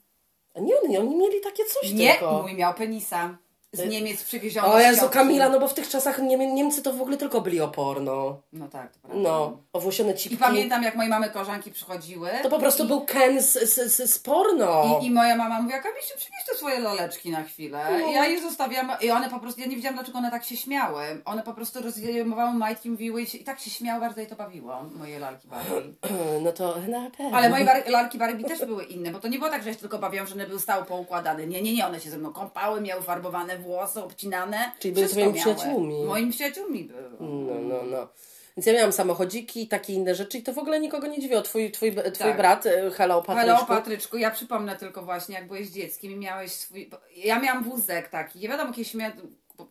Nie, 0.60 0.80
oni, 0.84 0.98
oni 0.98 1.16
mieli 1.16 1.40
takie 1.40 1.64
coś 1.64 1.92
Nie, 1.92 2.10
tylko. 2.10 2.42
mój 2.42 2.54
miał 2.54 2.74
penisa. 2.74 3.38
Z 3.72 3.88
Niemiec 3.90 4.24
przywieziony. 4.24 4.68
O 4.68 4.80
Jezu. 4.80 5.08
Kamila, 5.08 5.48
no 5.48 5.60
bo 5.60 5.68
w 5.68 5.74
tych 5.74 5.88
czasach 5.88 6.18
Niemcy, 6.18 6.46
Niemcy 6.46 6.82
to 6.82 6.92
w 6.92 7.02
ogóle 7.02 7.16
tylko 7.16 7.40
byli 7.40 7.60
oporno. 7.60 8.40
No 8.52 8.68
tak, 8.68 8.92
to 8.92 8.98
prawda. 8.98 9.22
No, 9.22 9.58
owłosione 9.72 10.12
I 10.12 10.16
cipki. 10.16 10.36
pamiętam, 10.38 10.82
jak 10.82 10.94
moje 10.96 11.08
mamy 11.08 11.30
koleżanki 11.30 11.70
przychodziły. 11.70 12.30
To 12.42 12.50
po 12.50 12.58
prostu 12.58 12.84
i, 12.84 12.86
był 12.86 13.00
Ken 13.00 13.42
z, 13.42 13.52
z, 13.52 13.92
z, 13.94 14.12
z 14.14 14.18
porno. 14.18 14.98
I, 15.02 15.06
I 15.06 15.10
moja 15.10 15.36
mama 15.36 15.60
mówiła, 15.60 15.80
Kamisiu, 15.80 16.16
przynieś 16.16 16.44
te 16.48 16.54
swoje 16.54 16.80
laleczki 16.80 17.30
na 17.30 17.42
chwilę. 17.42 17.84
No. 18.00 18.06
I 18.10 18.12
ja 18.12 18.26
je 18.26 18.42
zostawiam 18.42 18.92
i 19.00 19.10
one 19.10 19.30
po 19.30 19.40
prostu, 19.40 19.60
ja 19.60 19.66
nie 19.66 19.76
wiedziałam, 19.76 19.94
dlaczego 19.96 20.18
one 20.18 20.30
tak 20.30 20.44
się 20.44 20.56
śmiały. 20.56 21.02
One 21.24 21.42
po 21.42 21.54
prostu 21.54 21.82
rozjmowały 21.82 22.52
majtki, 22.54 22.90
mówiły 22.90 23.22
i, 23.22 23.26
się, 23.26 23.38
i 23.38 23.44
tak 23.44 23.58
się 23.60 23.70
śmiały, 23.70 24.00
bardzo 24.00 24.20
jej 24.20 24.28
to 24.30 24.36
bawiło, 24.36 24.82
moje 24.94 25.18
lalki 25.18 25.48
Barbie. 25.48 25.72
No 26.44 26.52
to 26.52 26.74
na 26.88 27.10
pewno. 27.10 27.38
Ale 27.38 27.48
moje 27.48 27.64
bar- 27.64 27.88
lalki 27.88 28.18
Barbie 28.18 28.44
też 28.44 28.58
były 28.58 28.84
inne, 28.84 29.10
bo 29.10 29.18
to 29.20 29.28
nie 29.28 29.38
było 29.38 29.50
tak, 29.50 29.62
że 29.62 29.68
ja 29.68 29.74
się 29.74 29.80
tylko 29.80 29.98
bawiłam, 29.98 30.26
że 30.26 30.34
one 30.34 30.46
były 30.46 30.60
stałe 30.60 30.84
poukładane. 30.84 31.46
Nie, 31.46 31.62
nie, 31.62 31.74
nie, 31.74 31.86
one 31.86 32.00
się 32.00 32.10
ze 32.10 32.18
mną 32.18 32.32
kąpały, 32.32 32.80
miały 32.80 33.02
farbowane 33.02 33.57
włosy, 33.58 34.02
obcinane. 34.02 34.72
Czyli 34.78 34.94
były 34.94 35.06
twoimi 35.06 35.34
przyjaciółmi. 35.34 36.04
Moimi 36.04 36.32
przyjaciółmi 36.32 36.84
były. 36.84 37.02
No, 37.20 37.54
no, 37.60 37.82
no. 37.82 38.08
Więc 38.56 38.66
ja 38.66 38.72
miałam 38.72 38.92
samochodziki 38.92 39.62
i 39.62 39.68
takie 39.68 39.92
inne 39.92 40.14
rzeczy 40.14 40.38
i 40.38 40.42
to 40.42 40.52
w 40.52 40.58
ogóle 40.58 40.80
nikogo 40.80 41.06
nie 41.06 41.20
dziwiło. 41.20 41.42
Twój, 41.42 41.70
twój, 41.70 41.92
twój 41.92 42.12
Tak. 42.18 42.36
brat, 42.36 42.66
e, 42.66 42.90
hello 42.90 43.22
Patryczku. 43.22 43.54
Hello 43.54 43.66
Patryczku, 43.66 44.16
ja 44.16 44.30
przypomnę 44.30 44.76
tylko 44.76 45.02
właśnie, 45.02 45.34
jak 45.34 45.46
byłeś 45.46 45.68
dzieckiem 45.68 46.12
i 46.12 46.16
miałeś 46.16 46.52
swój... 46.52 46.90
Ja 47.16 47.40
miałam 47.40 47.64
wózek 47.64 48.08
taki, 48.08 48.38
nie 48.38 48.48
wiadomo, 48.48 48.72
kiedyś 48.72 48.94
mia... 48.94 49.12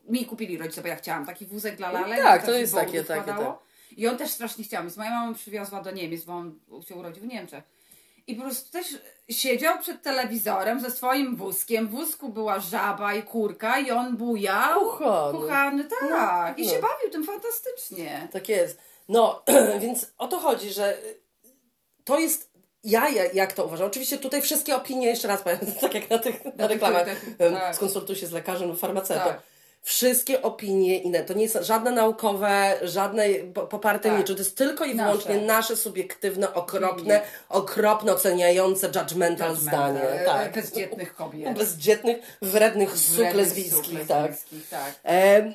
mi 0.10 0.26
kupili 0.26 0.58
rodzice, 0.58 0.82
bo 0.82 0.88
ja 0.88 0.96
chciałam 0.96 1.26
taki 1.26 1.46
wózek 1.46 1.76
dla 1.76 1.92
lalek. 1.92 2.22
tak, 2.24 2.46
to 2.46 2.52
jest 2.52 2.74
takie, 2.74 3.04
takie, 3.04 3.32
tak. 3.34 3.60
I 3.98 4.08
on 4.08 4.18
też 4.18 4.32
strasznie 4.32 4.64
chciał, 4.64 4.84
więc 4.84 4.98
moja 4.98 5.10
mama 5.10 5.34
przywiozła 5.34 5.82
do 5.82 5.92
Niemiec, 5.92 6.24
bo 6.24 6.34
on 6.34 6.60
się 6.88 6.96
urodził 6.96 7.24
w 7.24 7.28
Niemczech. 7.28 7.64
I 8.28 8.36
po 8.36 8.42
prostu 8.42 8.72
też 8.72 8.88
siedział 9.30 9.80
przed 9.80 10.02
telewizorem 10.02 10.80
ze 10.80 10.92
swoim 10.92 11.36
wózkiem. 11.36 11.88
W 11.88 11.92
wózku 11.92 12.30
była 12.30 12.60
żaba 12.60 13.14
i 13.14 13.24
kurka 13.24 13.80
i 13.80 13.92
on 13.92 14.18
bujał. 14.18 14.80
Kuchany. 14.80 15.40
Kuchany, 15.40 15.84
tak. 16.00 16.60
I 16.60 16.66
no. 16.66 16.72
się 16.72 16.80
bawił 16.80 17.10
tym 17.12 17.24
fantastycznie. 17.24 18.28
Tak 18.32 18.50
jest. 18.50 18.80
No, 19.10 19.44
więc 19.82 20.12
o 20.18 20.28
to 20.28 20.40
chodzi, 20.40 20.70
że 20.70 20.98
to 22.04 22.20
jest. 22.20 22.58
Ja 22.84 23.10
ja- 23.10 23.32
jak 23.34 23.54
to 23.54 23.66
uważam? 23.66 23.88
Oczywiście 23.88 24.18
tutaj 24.18 24.42
wszystkie 24.42 24.76
opinie, 24.76 25.08
jeszcze 25.08 25.28
raz 25.28 25.42
powiem, 25.42 25.60
tak 25.82 25.94
jak 25.94 26.10
na 26.10 26.18
tych 26.18 26.56
na 26.56 26.68
reklamach, 26.68 27.08
tak. 27.38 27.76
skonsultuj 27.76 28.16
się 28.16 28.28
z 28.28 28.32
lekarzem 28.32 28.70
lub 28.70 28.80
farmaceutą. 28.80 29.26
Tak. 29.26 29.42
Wszystkie 29.88 30.42
opinie 30.42 30.98
inne, 31.00 31.24
to 31.24 31.34
nie 31.34 31.44
jest 31.44 31.58
żadne 31.62 31.92
naukowe, 31.92 32.74
żadne 32.82 33.24
po- 33.54 33.68
poparte 33.68 34.10
Tak. 34.10 34.18
niczym, 34.20 34.36
to 34.36 34.42
jest 34.42 34.58
tylko 34.58 34.86
i 34.86 34.96
Nasze. 34.96 35.08
wyłącznie 35.10 35.46
nasze, 35.46 35.76
subiektywne, 35.76 36.54
okropne, 36.54 37.22
okropne, 37.50 38.14
oceniające, 38.14 38.88
judgmental 38.88 39.56
zdanie. 39.56 40.02
E, 40.02 40.26
Tak. 40.26 40.52
Bezdzietnych 40.54 41.16
kobiet. 41.16 41.58
Bezdzietnych, 41.58 42.18
wrednych 42.42 42.98
suk 42.98 43.16
Wrednych 43.16 43.36
lesbijskich, 43.36 44.00
suk 44.00 44.08
tak. 44.08 44.32
tak. 44.70 44.94
Em, 45.04 45.54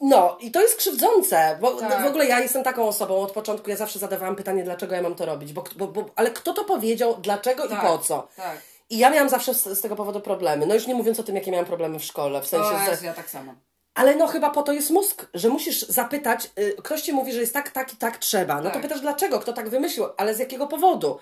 No, 0.00 0.36
i 0.40 0.50
to 0.50 0.62
jest 0.62 0.76
krzywdzące, 0.76 1.58
bo 1.60 1.70
Tak. 1.74 2.02
w 2.02 2.06
ogóle 2.06 2.26
ja 2.26 2.40
jestem 2.40 2.64
taką 2.64 2.88
osobą 2.88 3.16
od 3.20 3.32
początku, 3.32 3.70
ja 3.70 3.76
zawsze 3.76 3.98
zadawałam 3.98 4.36
pytanie, 4.36 4.64
dlaczego 4.64 4.94
ja 4.94 5.02
mam 5.02 5.14
to 5.14 5.26
robić, 5.26 5.52
bo, 5.52 5.64
bo, 5.76 5.86
bo, 5.86 6.04
ale 6.16 6.30
kto 6.30 6.52
to 6.52 6.64
powiedział, 6.64 7.16
dlaczego 7.20 7.68
Tak, 7.68 7.78
i 7.78 7.86
po 7.86 7.98
co? 7.98 8.28
tak. 8.36 8.58
I 8.90 8.98
ja 8.98 9.10
miałam 9.10 9.28
zawsze 9.28 9.54
z, 9.54 9.64
z 9.64 9.80
tego 9.80 9.96
powodu 9.96 10.20
problemy, 10.20 10.66
no 10.66 10.74
już 10.74 10.86
nie 10.86 10.94
mówiąc 10.94 11.20
o 11.20 11.22
tym, 11.22 11.34
jakie 11.34 11.50
miałam 11.50 11.66
problemy 11.66 11.98
w 11.98 12.04
szkole, 12.04 12.42
w 12.42 12.46
sensie, 12.46 12.66
O, 12.92 12.96
że, 13.00 13.06
ja 13.06 13.14
tak 13.14 13.30
samo. 13.30 13.54
ale 13.94 14.14
no 14.16 14.26
chyba 14.26 14.50
po 14.50 14.62
to 14.62 14.72
jest 14.72 14.90
mózg, 14.90 15.26
że 15.34 15.48
musisz 15.48 15.80
zapytać, 15.82 16.50
y, 16.58 16.76
ktoś 16.82 17.02
ci 17.02 17.12
mówi, 17.12 17.32
że 17.32 17.40
jest 17.40 17.52
tak, 17.54 17.70
tak 17.70 17.92
i 17.92 17.96
tak 17.96 18.18
trzeba, 18.18 18.54
no 18.56 18.62
to 18.62 18.70
Tak. 18.70 18.82
pytasz 18.82 19.00
dlaczego, 19.00 19.38
kto 19.40 19.52
tak 19.52 19.68
wymyślił, 19.68 20.06
ale 20.16 20.34
z 20.34 20.38
jakiego 20.38 20.66
powodu? 20.66 21.18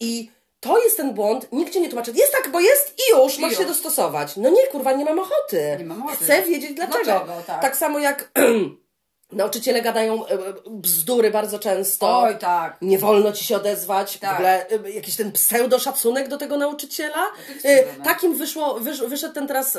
I 0.00 0.30
to 0.60 0.82
jest 0.84 0.96
ten 0.96 1.14
błąd, 1.14 1.52
nikt 1.52 1.72
ci 1.72 1.80
nie 1.80 1.88
tłumaczy, 1.88 2.12
jest 2.14 2.32
tak, 2.32 2.50
bo 2.50 2.60
jest 2.60 2.94
i 2.98 3.16
już, 3.18 3.38
I 3.38 3.40
masz 3.40 3.52
się 3.56 3.62
już. 3.62 3.68
dostosować. 3.72 4.36
No 4.36 4.50
nie, 4.50 4.66
kurwa, 4.66 4.92
nie 4.92 5.04
mam 5.04 5.18
ochoty. 5.18 5.76
Nie 5.78 5.84
mam 5.84 6.02
ochoty. 6.02 6.24
Chcę 6.24 6.42
wiedzieć 6.42 6.74
dlaczego. 6.74 7.04
Dlaczego, 7.04 7.32
tak. 7.46 7.62
tak 7.62 7.76
samo 7.76 7.98
jak 7.98 8.30
Nauczyciele 9.32 9.82
gadają 9.82 10.26
e, 10.26 10.30
e, 10.32 10.38
bzdury 10.66 11.30
bardzo 11.30 11.58
często. 11.58 12.20
Oj, 12.20 12.38
tak. 12.38 12.76
Nie 12.82 12.98
wolno 12.98 13.32
ci 13.32 13.44
się 13.44 13.56
odezwać. 13.56 14.16
W 14.16 14.20
Tak. 14.20 14.34
ogóle 14.34 14.66
e, 14.68 14.90
jakiś 14.90 15.16
ten 15.16 15.32
pseudo-szacunek 15.32 16.28
do 16.28 16.36
tego 16.38 16.56
nauczyciela. 16.56 17.26
cudowne. 17.62 18.04
Takim 18.04 18.34
wyszło, 18.36 18.74
wysz, 18.74 19.00
wyszedł 19.02 19.34
ten 19.34 19.46
teraz 19.48 19.78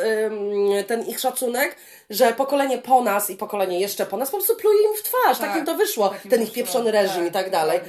ten 0.87 1.07
ich 1.07 1.19
szacunek, 1.19 1.75
że 2.09 2.33
pokolenie 2.33 2.77
po 2.77 3.01
nas 3.01 3.29
i 3.29 3.35
pokolenie 3.35 3.79
jeszcze 3.79 4.05
po 4.05 4.17
nas 4.17 4.31
po 4.31 4.37
prostu 4.37 4.55
pluje 4.55 4.83
im 4.83 4.95
w 4.97 5.03
twarz. 5.03 5.37
Tak, 5.39 5.49
Takim 5.49 5.65
to 5.65 5.75
wyszło. 5.75 6.09
takim 6.09 6.31
ten 6.31 6.43
ich 6.43 6.53
pieprzony 6.53 6.91
reżim 6.91 7.15
Tak, 7.23 7.27
i 7.27 7.31
tak 7.31 7.49
dalej. 7.51 7.79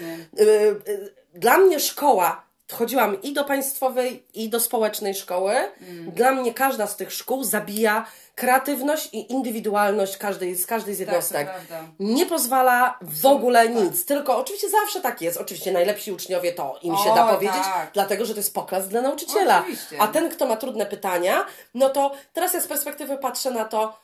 Dla 1.34 1.58
mnie 1.58 1.80
szkoła, 1.80 2.42
chodziłam 2.70 3.22
i 3.22 3.32
do 3.32 3.44
państwowej, 3.44 4.26
i 4.34 4.48
do 4.48 4.60
społecznej 4.60 5.14
szkoły. 5.14 5.52
Mm. 5.52 6.10
Dla 6.10 6.32
mnie 6.32 6.54
każda 6.54 6.86
z 6.86 6.96
tych 6.96 7.12
szkół 7.12 7.44
zabija 7.44 8.06
kreatywność 8.34 9.08
i 9.12 9.32
indywidualność 9.32 10.16
każdej, 10.16 10.54
z 10.54 10.66
każdej 10.66 10.94
z 10.94 10.98
Tak, 10.98 11.06
jednostek. 11.06 11.48
prawda. 11.50 11.84
nie 12.00 12.26
pozwala 12.26 12.98
w 13.02 13.26
ogóle 13.26 13.68
tak. 13.68 13.76
nic. 13.76 14.04
Tylko 14.04 14.36
oczywiście 14.38 14.68
zawsze 14.70 15.00
tak 15.00 15.22
jest. 15.22 15.38
Oczywiście 15.38 15.72
najlepsi 15.72 16.12
uczniowie 16.12 16.52
to 16.52 16.78
im 16.82 16.96
się 16.96 17.12
O, 17.12 17.14
da 17.14 17.26
powiedzieć, 17.34 17.62
tak. 17.64 17.90
dlatego 17.94 18.24
że 18.24 18.34
to 18.34 18.40
jest 18.40 18.54
poklask 18.54 18.88
dla 18.88 19.00
nauczyciela. 19.02 19.60
Oczywiście. 19.60 19.96
A 20.00 20.08
ten, 20.08 20.30
kto 20.30 20.46
ma 20.46 20.56
trudne 20.56 20.86
pytania, 20.86 21.44
no 21.74 21.88
to 21.90 22.12
teraz 22.32 22.54
ja 22.54 22.60
z 22.60 22.66
perspektywy 22.66 23.18
patrzę 23.18 23.50
na 23.50 23.64
to, 23.64 23.98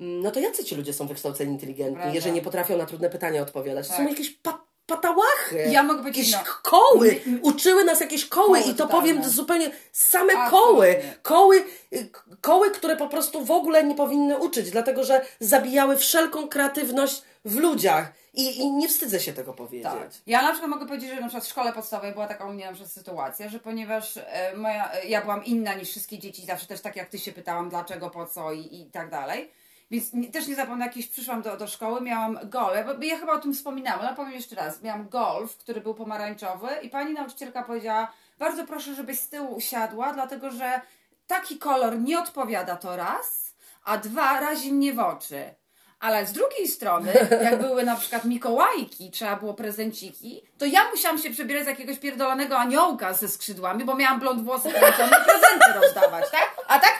mm, 0.00 0.20
no 0.22 0.30
to 0.30 0.40
jacy 0.40 0.64
ci 0.64 0.74
ludzie 0.74 0.92
są 0.92 1.06
wykształceni, 1.06 1.52
inteligentni, 1.52 1.96
Prawda. 1.96 2.14
jeżeli 2.14 2.34
nie 2.34 2.42
potrafią 2.42 2.76
na 2.78 2.86
trudne 2.86 3.10
pytania 3.10 3.42
odpowiadać. 3.42 3.88
To 3.88 3.94
Tak. 3.94 4.02
są 4.02 4.08
jakieś 4.08 4.30
pa 4.30 4.64
patałachy. 4.86 5.68
Ja 5.70 5.82
mogę 5.82 5.98
powiedzieć, 6.00 6.32
Jakieś 6.32 6.46
no. 6.48 6.54
koły. 6.62 7.20
Uczyły 7.42 7.84
nas 7.84 8.00
jakieś 8.00 8.26
koły, 8.26 8.60
Koły 8.60 8.72
i 8.72 8.74
to 8.74 8.86
powiem 8.88 9.24
zupełnie 9.24 9.70
same 9.92 10.32
Absolutnie. 10.32 10.50
koły. 10.50 10.96
Koły, 11.22 11.64
y, 11.92 12.10
koły, 12.40 12.70
które 12.70 12.96
po 12.96 13.08
prostu 13.08 13.44
w 13.44 13.50
ogóle 13.50 13.84
nie 13.84 13.94
powinny 13.94 14.38
uczyć, 14.38 14.70
dlatego 14.70 15.04
że 15.04 15.24
zabijały 15.40 15.96
wszelką 15.96 16.48
kreatywność 16.48 17.22
w 17.44 17.56
ludziach. 17.56 18.12
I, 18.34 18.60
I 18.60 18.70
nie 18.70 18.88
wstydzę 18.88 19.20
się 19.20 19.32
tego 19.32 19.52
powiedzieć. 19.52 19.92
Tak. 19.92 20.10
Ja 20.26 20.42
na 20.42 20.50
przykład 20.50 20.70
mogę 20.70 20.86
powiedzieć, 20.86 21.10
że 21.10 21.14
na 21.20 21.28
przykład 21.28 21.44
w 21.44 21.48
szkole 21.48 21.72
podstawowej 21.72 22.12
była 22.12 22.26
taka 22.26 22.46
u 22.46 22.52
mnie 22.52 22.66
na 22.66 22.72
przykład 22.72 22.92
sytuacja, 22.92 23.48
że 23.48 23.58
ponieważ 23.58 24.16
e, 24.16 24.56
moja, 24.56 24.92
e, 24.92 25.06
ja 25.06 25.20
byłam 25.22 25.44
inna 25.44 25.74
niż 25.74 25.90
wszystkie 25.90 26.18
dzieci, 26.18 26.46
zawsze 26.46 26.66
też 26.66 26.80
tak 26.80 26.96
jak 26.96 27.08
ty 27.08 27.18
się 27.18 27.32
pytałam, 27.32 27.68
dlaczego, 27.68 28.10
po 28.10 28.26
co 28.26 28.52
i, 28.52 28.80
i 28.80 28.86
tak 28.90 29.10
dalej. 29.10 29.50
Więc 29.90 30.12
nie, 30.12 30.32
też 30.32 30.48
nie 30.48 30.54
zapomnę, 30.54 30.86
jakieś 30.86 31.08
przyszłam 31.08 31.42
do, 31.42 31.56
do 31.56 31.66
szkoły, 31.66 32.00
miałam 32.00 32.38
golf, 32.44 32.86
bo 32.98 33.04
ja 33.04 33.18
chyba 33.18 33.32
o 33.32 33.38
tym 33.38 33.54
wspominałam, 33.54 34.00
ale 34.00 34.16
powiem 34.16 34.32
jeszcze 34.32 34.56
raz. 34.56 34.82
Miałam 34.82 35.08
golf, 35.08 35.56
który 35.56 35.80
był 35.80 35.94
pomarańczowy 35.94 36.68
i 36.82 36.90
pani 36.90 37.14
nauczycielka 37.14 37.62
powiedziała, 37.62 38.12
bardzo 38.38 38.66
proszę, 38.66 38.94
żebyś 38.94 39.20
z 39.20 39.28
tyłu 39.28 39.54
usiadła, 39.54 40.12
dlatego 40.12 40.50
że 40.50 40.80
taki 41.26 41.58
kolor 41.58 42.00
nie 42.00 42.18
odpowiada 42.18 42.76
to 42.76 42.96
raz, 42.96 43.54
a 43.84 43.98
dwa 43.98 44.40
razi 44.40 44.72
mnie 44.72 44.92
w 44.92 44.98
oczy. 44.98 45.54
Ale 46.00 46.26
z 46.26 46.32
drugiej 46.32 46.68
strony, 46.68 47.12
jak 47.42 47.60
były 47.66 47.84
na 47.84 47.96
przykład 47.96 48.24
Mikołajki, 48.24 49.10
trzeba 49.10 49.36
było 49.36 49.54
prezenciki, 49.54 50.42
to 50.58 50.66
ja 50.66 50.90
musiałam 50.90 51.18
się 51.18 51.30
przebierać 51.30 51.64
z 51.64 51.68
jakiegoś 51.68 51.98
pierdolonego 51.98 52.58
aniołka 52.58 53.12
ze 53.12 53.28
skrzydłami, 53.28 53.84
bo 53.84 53.94
miałam 53.94 54.20
blond 54.20 54.44
włosy 54.44 54.68
i 54.68 54.72
prezenty 54.72 55.80
rozdawać, 55.80 56.30
tak? 56.30 56.56
A 56.68 56.78
tak 56.78 56.95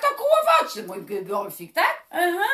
oczy 0.62 0.82
mój 0.82 1.24
golfik, 1.24 1.72
tak? 1.72 2.06
Aha. 2.10 2.44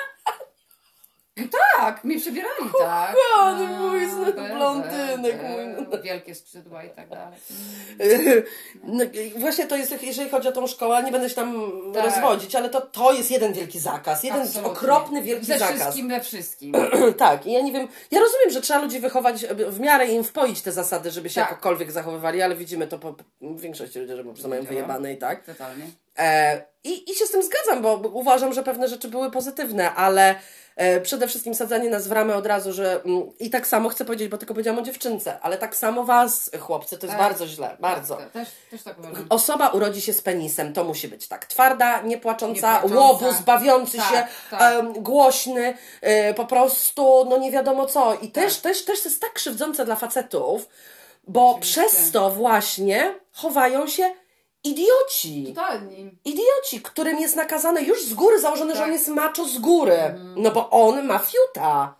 Tak, 1.77 2.05
mnie 2.05 2.21
przebierali, 2.21 2.55
tak. 2.81 3.17
kochany 3.17 3.69
No, 3.69 3.79
mój 3.79 4.01
syn, 4.09 4.25
be- 4.25 4.33
blondynek 4.55 5.43
be- 5.43 5.49
mój. 5.89 6.03
Wielkie 6.03 6.35
skrzydła 6.35 6.85
i 6.85 6.91
tak 6.91 7.09
dalej. 7.09 7.39
No, 8.85 9.05
właśnie 9.37 9.67
to 9.67 9.77
jest, 9.77 10.03
jeżeli 10.03 10.31
chodzi 10.31 10.49
o 10.49 10.53
tą 10.53 10.67
szkołę, 10.67 11.03
nie 11.03 11.13
będę 11.13 11.29
się 11.29 11.35
tam 11.35 11.73
Tak. 11.95 12.05
rozwodzić, 12.05 12.55
ale 12.55 12.69
to, 12.71 12.81
to 12.81 13.13
jest 13.13 13.31
jeden 13.31 13.53
wielki 13.53 13.79
zakaz. 13.79 14.23
Jeden 14.25 14.43
Absolutnie. 14.43 14.73
okropny, 14.73 15.23
wielki 15.23 15.47
Ze 15.47 15.59
zakaz. 15.59 15.77
wszystkim 15.81 16.09
we 16.09 16.21
wszystkim. 16.21 16.73
tak, 17.19 17.47
i 17.47 17.53
ja 17.53 17.61
nie 17.61 17.73
wiem, 17.73 17.89
ja 18.11 18.21
rozumiem, 18.21 18.51
że 18.51 18.61
trzeba 18.61 18.81
ludzi 18.83 19.01
wychować 19.01 19.45
e, 19.45 19.55
w 19.55 19.81
miarę 19.81 20.07
im 20.07 20.25
wpoić 20.25 20.63
te 20.63 20.73
zasady, 20.73 21.11
żeby 21.11 21.29
się 21.31 21.41
Tak. 21.41 21.51
jakokolwiek 21.51 21.93
zachowywali, 21.93 22.43
ale 22.43 22.57
widzimy 22.57 22.87
to 22.87 22.99
po 22.99 23.15
większości 23.41 23.99
ludzi, 23.99 24.17
że 24.17 24.25
po 24.25 24.31
prostu 24.33 24.49
mają 24.49 24.63
No. 24.63 24.69
wyjebane 24.69 25.13
i 25.13 25.17
tak. 25.19 25.45
Totalnie. 25.45 25.85
E, 26.19 26.63
i, 26.85 27.11
I 27.11 27.15
się 27.15 27.27
z 27.27 27.31
tym 27.31 27.43
zgadzam, 27.43 27.83
bo 27.83 27.97
uważam, 28.13 28.53
że 28.53 28.63
pewne 28.63 28.89
rzeczy 28.89 29.09
były 29.09 29.31
pozytywne, 29.31 29.95
ale 29.95 30.35
e, 30.77 31.01
przede 31.01 31.29
wszystkim 31.29 31.55
sadzanie 31.55 31.91
nas 31.91 32.09
w 32.09 32.13
ramy 32.13 32.35
od 32.35 32.47
razu, 32.47 32.73
że 32.73 33.01
mm, 33.05 33.39
i 33.39 33.51
tak 33.51 33.67
samo 33.67 33.89
chcę 33.89 34.05
powiedzieć, 34.05 34.29
bo 34.29 34.39
tylko 34.39 34.55
powiedziałam 34.55 34.81
o 34.81 34.83
dziewczynce, 34.83 35.41
ale 35.41 35.59
tak 35.59 35.77
samo 35.77 36.05
was, 36.05 36.51
chłopcy, 36.61 36.99
to 36.99 37.07
jest 37.07 37.19
Tak. 37.19 37.29
bardzo 37.29 37.47
źle, 37.47 37.77
bardzo. 37.81 38.17
Tak, 38.17 38.31
też, 38.31 38.49
też 38.71 38.83
tak. 38.83 38.97
Osoba 39.31 39.69
urodzi 39.69 40.01
się 40.01 40.13
z 40.13 40.23
penisem, 40.23 40.73
to 40.73 40.85
musi 40.85 41.09
być 41.09 41.29
tak 41.29 41.47
twarda, 41.47 42.01
niepłacząca, 42.03 42.73
Niepłacząca. 42.73 43.01
łobuz, 43.05 43.41
bawiący 43.41 43.97
Tak, 43.97 44.11
się, 44.11 44.27
tak. 44.51 44.63
em, 44.75 44.93
głośny, 44.93 45.75
y, 46.31 46.35
po 46.35 46.47
prostu, 46.47 47.27
no 47.31 47.39
nie 47.39 47.51
wiadomo 47.51 47.87
co. 47.87 48.15
I 48.15 48.29
też, 48.29 48.57
też, 48.57 48.85
też 48.85 49.05
jest 49.05 49.21
tak 49.21 49.33
krzywdzące 49.33 49.85
dla 49.85 49.97
facetów, 49.97 50.69
bo 51.29 51.51
Oczywiście. 51.51 51.81
przez 51.83 52.11
to 52.11 52.31
właśnie 52.31 53.15
chowają 53.33 53.87
się 53.87 54.11
idioci. 54.65 55.45
Totalnie. 55.55 56.11
Idioci, 56.25 56.81
którym 56.83 57.19
jest 57.19 57.37
nakazane 57.37 57.83
już 57.83 58.05
z 58.05 58.15
góry 58.15 58.41
założone, 58.41 58.73
że 58.73 58.79
Tak. 58.79 58.87
on 58.87 58.93
jest 58.93 59.09
macho 59.09 59.45
z 59.45 59.59
góry. 59.59 59.99
No 60.37 60.51
bo 60.51 60.71
on 60.71 61.07
ma 61.07 61.19
fiuta. 61.19 61.95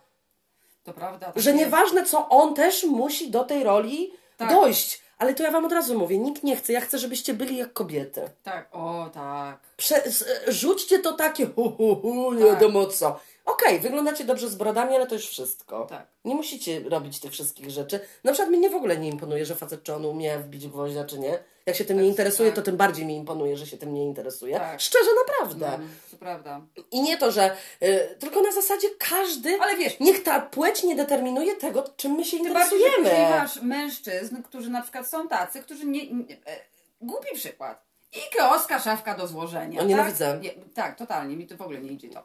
To 0.83 0.93
prawda. 0.93 1.25
tak 1.31 1.43
Że 1.43 1.49
jest. 1.49 1.59
nieważne 1.63 2.05
co, 2.05 2.29
on 2.29 2.53
też 2.53 2.83
musi 2.83 3.31
do 3.31 3.43
tej 3.43 3.63
roli 3.63 4.13
Tak. 4.37 4.49
dojść. 4.49 5.03
Ale 5.17 5.33
to 5.33 5.43
ja 5.43 5.51
wam 5.51 5.65
od 5.65 5.71
razu 5.71 5.99
mówię, 5.99 6.17
nikt 6.17 6.43
nie 6.43 6.55
chce. 6.55 6.73
Ja 6.73 6.81
chcę, 6.81 6.97
żebyście 6.97 7.33
byli 7.33 7.57
jak 7.57 7.73
kobiety. 7.73 8.29
Tak, 8.43 8.69
o 8.71 9.09
tak. 9.13 9.57
Prze- 9.77 10.03
rzućcie 10.47 10.99
to 10.99 11.13
takie 11.13 11.45
hu, 11.45 11.69
hu, 11.71 11.95
hu, 11.95 12.33
nie 12.33 12.45
Tak. 12.45 12.53
wiadomo 12.53 12.85
co. 12.85 13.19
Okej, 13.45 13.79
wyglądacie 13.79 14.23
dobrze 14.23 14.49
z 14.49 14.55
brodami, 14.55 14.95
ale 14.95 15.07
to 15.07 15.15
już 15.15 15.27
wszystko. 15.27 15.85
Tak. 15.85 16.07
Nie 16.25 16.35
musicie 16.35 16.79
robić 16.89 17.19
tych 17.19 17.31
wszystkich 17.31 17.69
rzeczy. 17.69 17.99
Na 18.23 18.31
przykład 18.31 18.49
mnie 18.49 18.69
w 18.69 18.75
ogóle 18.75 18.97
nie 18.97 19.09
imponuje, 19.09 19.45
że 19.45 19.55
facet 19.55 19.83
czy 19.83 19.93
on 19.93 20.05
umie 20.05 20.37
wbić 20.37 20.67
gwoździa, 20.67 21.05
czy 21.05 21.19
nie. 21.19 21.39
Jak 21.65 21.75
się 21.75 21.85
tym 21.85 22.01
nie 22.01 22.07
interesuje, 22.07 22.49
tak. 22.49 22.55
to 22.55 22.61
tym 22.61 22.77
bardziej 22.77 23.05
mi 23.05 23.15
imponuje, 23.15 23.57
że 23.57 23.67
się 23.67 23.77
tym 23.77 23.93
nie 23.93 24.03
interesuje. 24.03 24.59
Tak. 24.59 24.81
Szczerze, 24.81 25.09
naprawdę. 25.27 25.67
Mm, 25.67 25.89
to 26.11 26.17
prawda. 26.17 26.61
I 26.91 27.01
nie 27.01 27.17
to, 27.17 27.31
że 27.31 27.55
y, 27.83 28.15
tylko 28.19 28.41
na 28.41 28.51
zasadzie 28.51 28.87
każdy, 28.97 29.59
Ale 29.61 29.77
wiesz, 29.77 29.99
niech 29.99 30.23
ta 30.23 30.41
płeć 30.41 30.83
nie 30.83 30.95
determinuje 30.95 31.55
tego, 31.55 31.83
czym 31.97 32.11
my 32.11 32.25
się 32.25 32.37
bardziej, 32.37 32.51
interesujemy. 32.51 33.09
później 33.09 33.29
masz 33.29 33.61
mężczyzn, 33.61 34.43
którzy 34.43 34.69
na 34.69 34.81
przykład 34.81 35.07
są 35.07 35.27
tacy, 35.27 35.61
którzy 35.61 35.85
nie... 35.85 36.13
nie 36.13 36.33
e, 36.45 36.59
głupi 37.01 37.35
przykład. 37.35 37.83
Ikeoska 38.27 38.79
szafka 38.79 39.17
do 39.17 39.27
złożenia. 39.27 39.81
No, 39.81 39.87
nienawidzę. 39.87 40.31
Tak? 40.31 40.41
Nie, 40.41 40.51
tak, 40.73 40.97
totalnie. 40.97 41.35
Mi 41.35 41.47
to 41.47 41.57
w 41.57 41.61
ogóle 41.61 41.81
nie 41.81 41.91
idzie 41.91 42.09
to. 42.09 42.23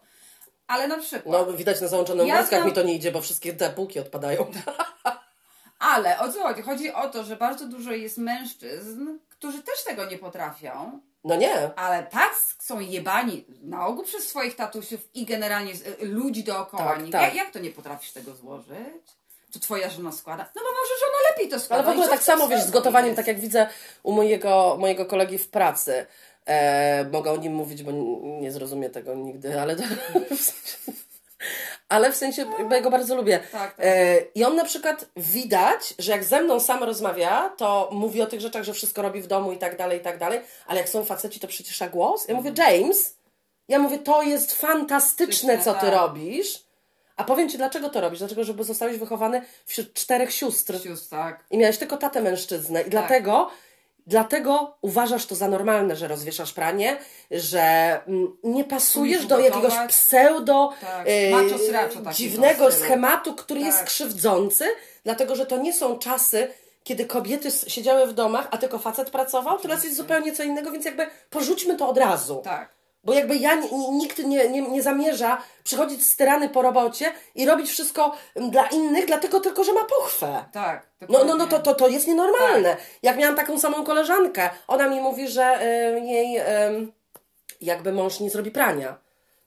Ale 0.69 0.89
na 0.89 0.99
przykład... 0.99 1.47
No, 1.47 1.53
widać 1.53 1.81
na 1.81 1.89
załączonych 1.89 2.27
Ja 2.27 2.35
obrazkach 2.35 2.59
znam- 2.59 2.69
mi 2.69 2.75
to 2.75 2.83
nie 2.83 2.95
idzie, 2.95 3.13
bo 3.13 3.21
wszystkie 3.21 3.53
te 3.53 3.71
półki 3.71 4.01
odpadają. 4.01 4.47
Ale 5.79 6.19
o 6.19 6.33
co 6.33 6.43
chodzi? 6.43 6.63
Chodzi 6.63 6.93
o 6.93 7.09
to, 7.09 7.25
że 7.25 7.37
bardzo 7.37 7.67
dużo 7.67 7.93
jest 7.93 8.19
mężczyzn, 8.19 9.19
którzy 9.29 9.63
też 9.63 9.85
tego 9.85 10.05
nie 10.05 10.19
potrafią, 10.19 11.01
No 11.25 11.37
nie. 11.37 11.71
ale 11.77 12.03
tak 12.03 12.35
są 12.59 12.81
jebani 12.81 13.45
na 13.63 13.87
ogół 13.87 14.05
przez 14.05 14.29
swoich 14.29 14.57
tatusiów 14.57 15.01
i 15.15 15.27
generalnie 15.27 15.73
y, 15.73 16.07
ludzi 16.07 16.45
dookoła 16.45 16.85
Tak, 16.85 17.03
nich. 17.03 17.13
tak. 17.13 17.23
Jak, 17.23 17.35
jak 17.35 17.51
to 17.51 17.59
nie 17.59 17.71
potrafisz 17.71 18.13
tego 18.13 18.35
złożyć? 18.35 19.19
Czy 19.53 19.61
twoja 19.61 19.91
żona 19.91 20.13
składa? 20.13 20.43
No 20.57 20.63
bo 20.63 20.69
może 20.69 20.95
żona 21.01 21.19
lepiej 21.31 21.49
to 21.49 21.61
składa. 21.61 21.83
Ale 21.85 21.93
w 21.93 21.99
ogóle 21.99 22.09
tak 22.09 22.23
samo, 22.23 22.49
wiesz, 22.49 22.63
z 22.63 22.71
gotowaniem, 22.71 23.07
jest? 23.09 23.17
tak 23.17 23.27
jak 23.27 23.41
widzę 23.41 23.69
u 24.03 24.13
mojego, 24.13 24.77
mojego 24.81 25.07
kolegi 25.07 25.39
w 25.39 25.49
pracy. 25.49 26.07
E, 26.49 27.05
mogę 27.13 27.31
o 27.31 27.37
nim 27.37 27.55
mówić, 27.55 27.83
bo 27.83 27.93
nie 28.41 28.53
zrozumie 28.53 28.91
tego 28.91 29.15
nigdy, 29.15 29.61
ale, 29.61 29.77
w 29.77 29.81
sensie, 30.41 30.93
ale 31.89 32.13
w 32.13 32.17
sensie, 32.17 32.45
bo 32.69 32.75
ja 32.75 32.81
go 32.81 32.91
bardzo 32.91 33.15
lubię. 33.15 33.39
Tak, 33.39 33.51
tak. 33.53 33.87
E, 33.87 34.19
I 34.35 34.45
on 34.45 34.57
na 34.57 34.65
przykład 34.65 35.07
widać, 35.17 35.95
że 35.99 36.13
jak 36.13 36.25
ze 36.25 36.41
mną 36.41 36.61
sam 36.61 36.85
rozmawia, 36.85 37.51
to 37.57 37.89
mówi 37.93 38.23
o 38.23 38.27
tych 38.27 38.41
rzeczach, 38.41 38.65
że 38.65 38.73
wszystko 38.73 39.03
robi 39.03 39.21
w 39.21 39.27
domu 39.27 39.53
i 39.53 39.59
tak 39.59 39.77
dalej, 39.77 39.99
i 39.99 40.03
tak 40.03 40.19
dalej, 40.19 40.41
ale 40.67 40.81
jak 40.81 40.89
są 40.89 41.05
faceci, 41.05 41.41
to 41.41 41.49
przycisza 41.49 41.89
głos. 41.89 42.29
Ja 42.29 42.35
mówię, 42.35 42.53
James, 42.57 43.17
ja 43.69 43.79
mówię, 43.79 43.99
to 43.99 44.23
jest 44.23 44.53
fantastyczne, 44.53 45.59
co 45.59 45.75
ty 45.75 45.81
tak. 45.81 45.95
robisz. 45.95 46.69
A 47.17 47.25
powiem 47.25 47.49
ci, 47.49 47.57
dlaczego 47.57 47.89
to 47.89 48.01
robisz? 48.01 48.19
Dlaczego, 48.19 48.45
żeby 48.45 48.65
zostałeś 48.65 48.99
wychowany 48.99 49.43
wśród 49.67 49.93
czterech 49.93 50.33
sióstr. 50.33 50.83
Sióstr, 50.83 51.11
tak. 51.11 51.45
I 51.51 51.59
miałeś 51.59 51.79
tylko 51.79 51.97
tatę 51.97 52.23
mężczyznę. 52.23 52.83
I 52.83 52.91
dlatego, 52.91 53.51
dlatego 54.09 54.77
uważasz 54.83 55.27
to 55.27 55.35
za 55.35 55.49
normalne, 55.49 55.97
że 55.97 56.09
rozwieszasz 56.09 56.53
pranie, 56.53 56.97
że 57.31 57.61
mm, 58.07 58.37
nie 58.45 58.65
pasujesz 58.65 59.27
do 59.27 59.39
jakiegoś 59.39 59.75
pseudo 59.89 60.73
Tak. 60.81 61.07
e, 61.09 62.13
dziwnego 62.13 62.73
schematu, 62.73 63.35
który 63.35 63.61
jest 63.61 63.79
Tak. 63.79 63.87
krzywdzący, 63.87 64.65
dlatego 65.05 65.37
że 65.37 65.47
to 65.47 65.57
nie 65.57 65.73
są 65.73 65.99
czasy, 65.99 66.49
kiedy 66.85 67.05
kobiety 67.05 67.51
siedziały 67.51 68.07
w 68.07 68.13
domach, 68.13 68.49
a 68.51 68.59
tylko 68.59 68.79
facet 68.79 69.11
pracował. 69.11 69.59
Teraz 69.59 69.85
jest 69.85 69.97
zupełnie 69.97 70.33
co 70.33 70.43
innego, 70.43 70.71
więc 70.71 70.85
jakby 70.85 71.07
porzućmy 71.31 71.77
to 71.77 71.89
od 71.89 71.99
razu. 71.99 72.41
Tak. 72.45 72.78
Bo 73.05 73.13
jakby 73.13 73.37
ja, 73.37 73.55
ni- 73.55 73.73
ni- 73.75 73.91
nikt 73.91 74.19
nie, 74.19 74.49
nie, 74.49 74.63
nie 74.63 74.83
zamierza 74.83 75.43
przychodzić 75.65 76.07
z 76.07 76.17
tyrany 76.17 76.49
po 76.49 76.63
robocie 76.63 77.13
i 77.35 77.47
robić 77.47 77.71
wszystko 77.71 78.17
mm, 78.35 78.51
dla 78.51 78.67
innych, 78.67 79.07
dlatego 79.07 79.41
tylko, 79.41 79.65
że 79.65 79.73
ma 79.73 79.85
pochwę. 79.85 80.45
Tak. 80.53 80.87
No, 81.09 81.25
no, 81.25 81.37
no 81.37 81.47
to, 81.47 81.59
to, 81.59 81.75
to 81.75 81.89
jest 81.89 82.07
nienormalne. 82.07 82.77
Jak 83.03 83.17
miałam 83.17 83.37
taką 83.37 83.59
samą 83.61 83.85
koleżankę, 83.85 84.51
ona 84.69 84.89
mi 84.89 85.01
mówi, 85.01 85.29
że 85.29 85.63
y, 85.97 86.01
jej 86.01 86.39
y, 86.39 86.43
jakby 87.61 87.93
mąż 87.93 88.21
nie 88.21 88.31
zrobi 88.31 88.51
prania. 88.51 88.97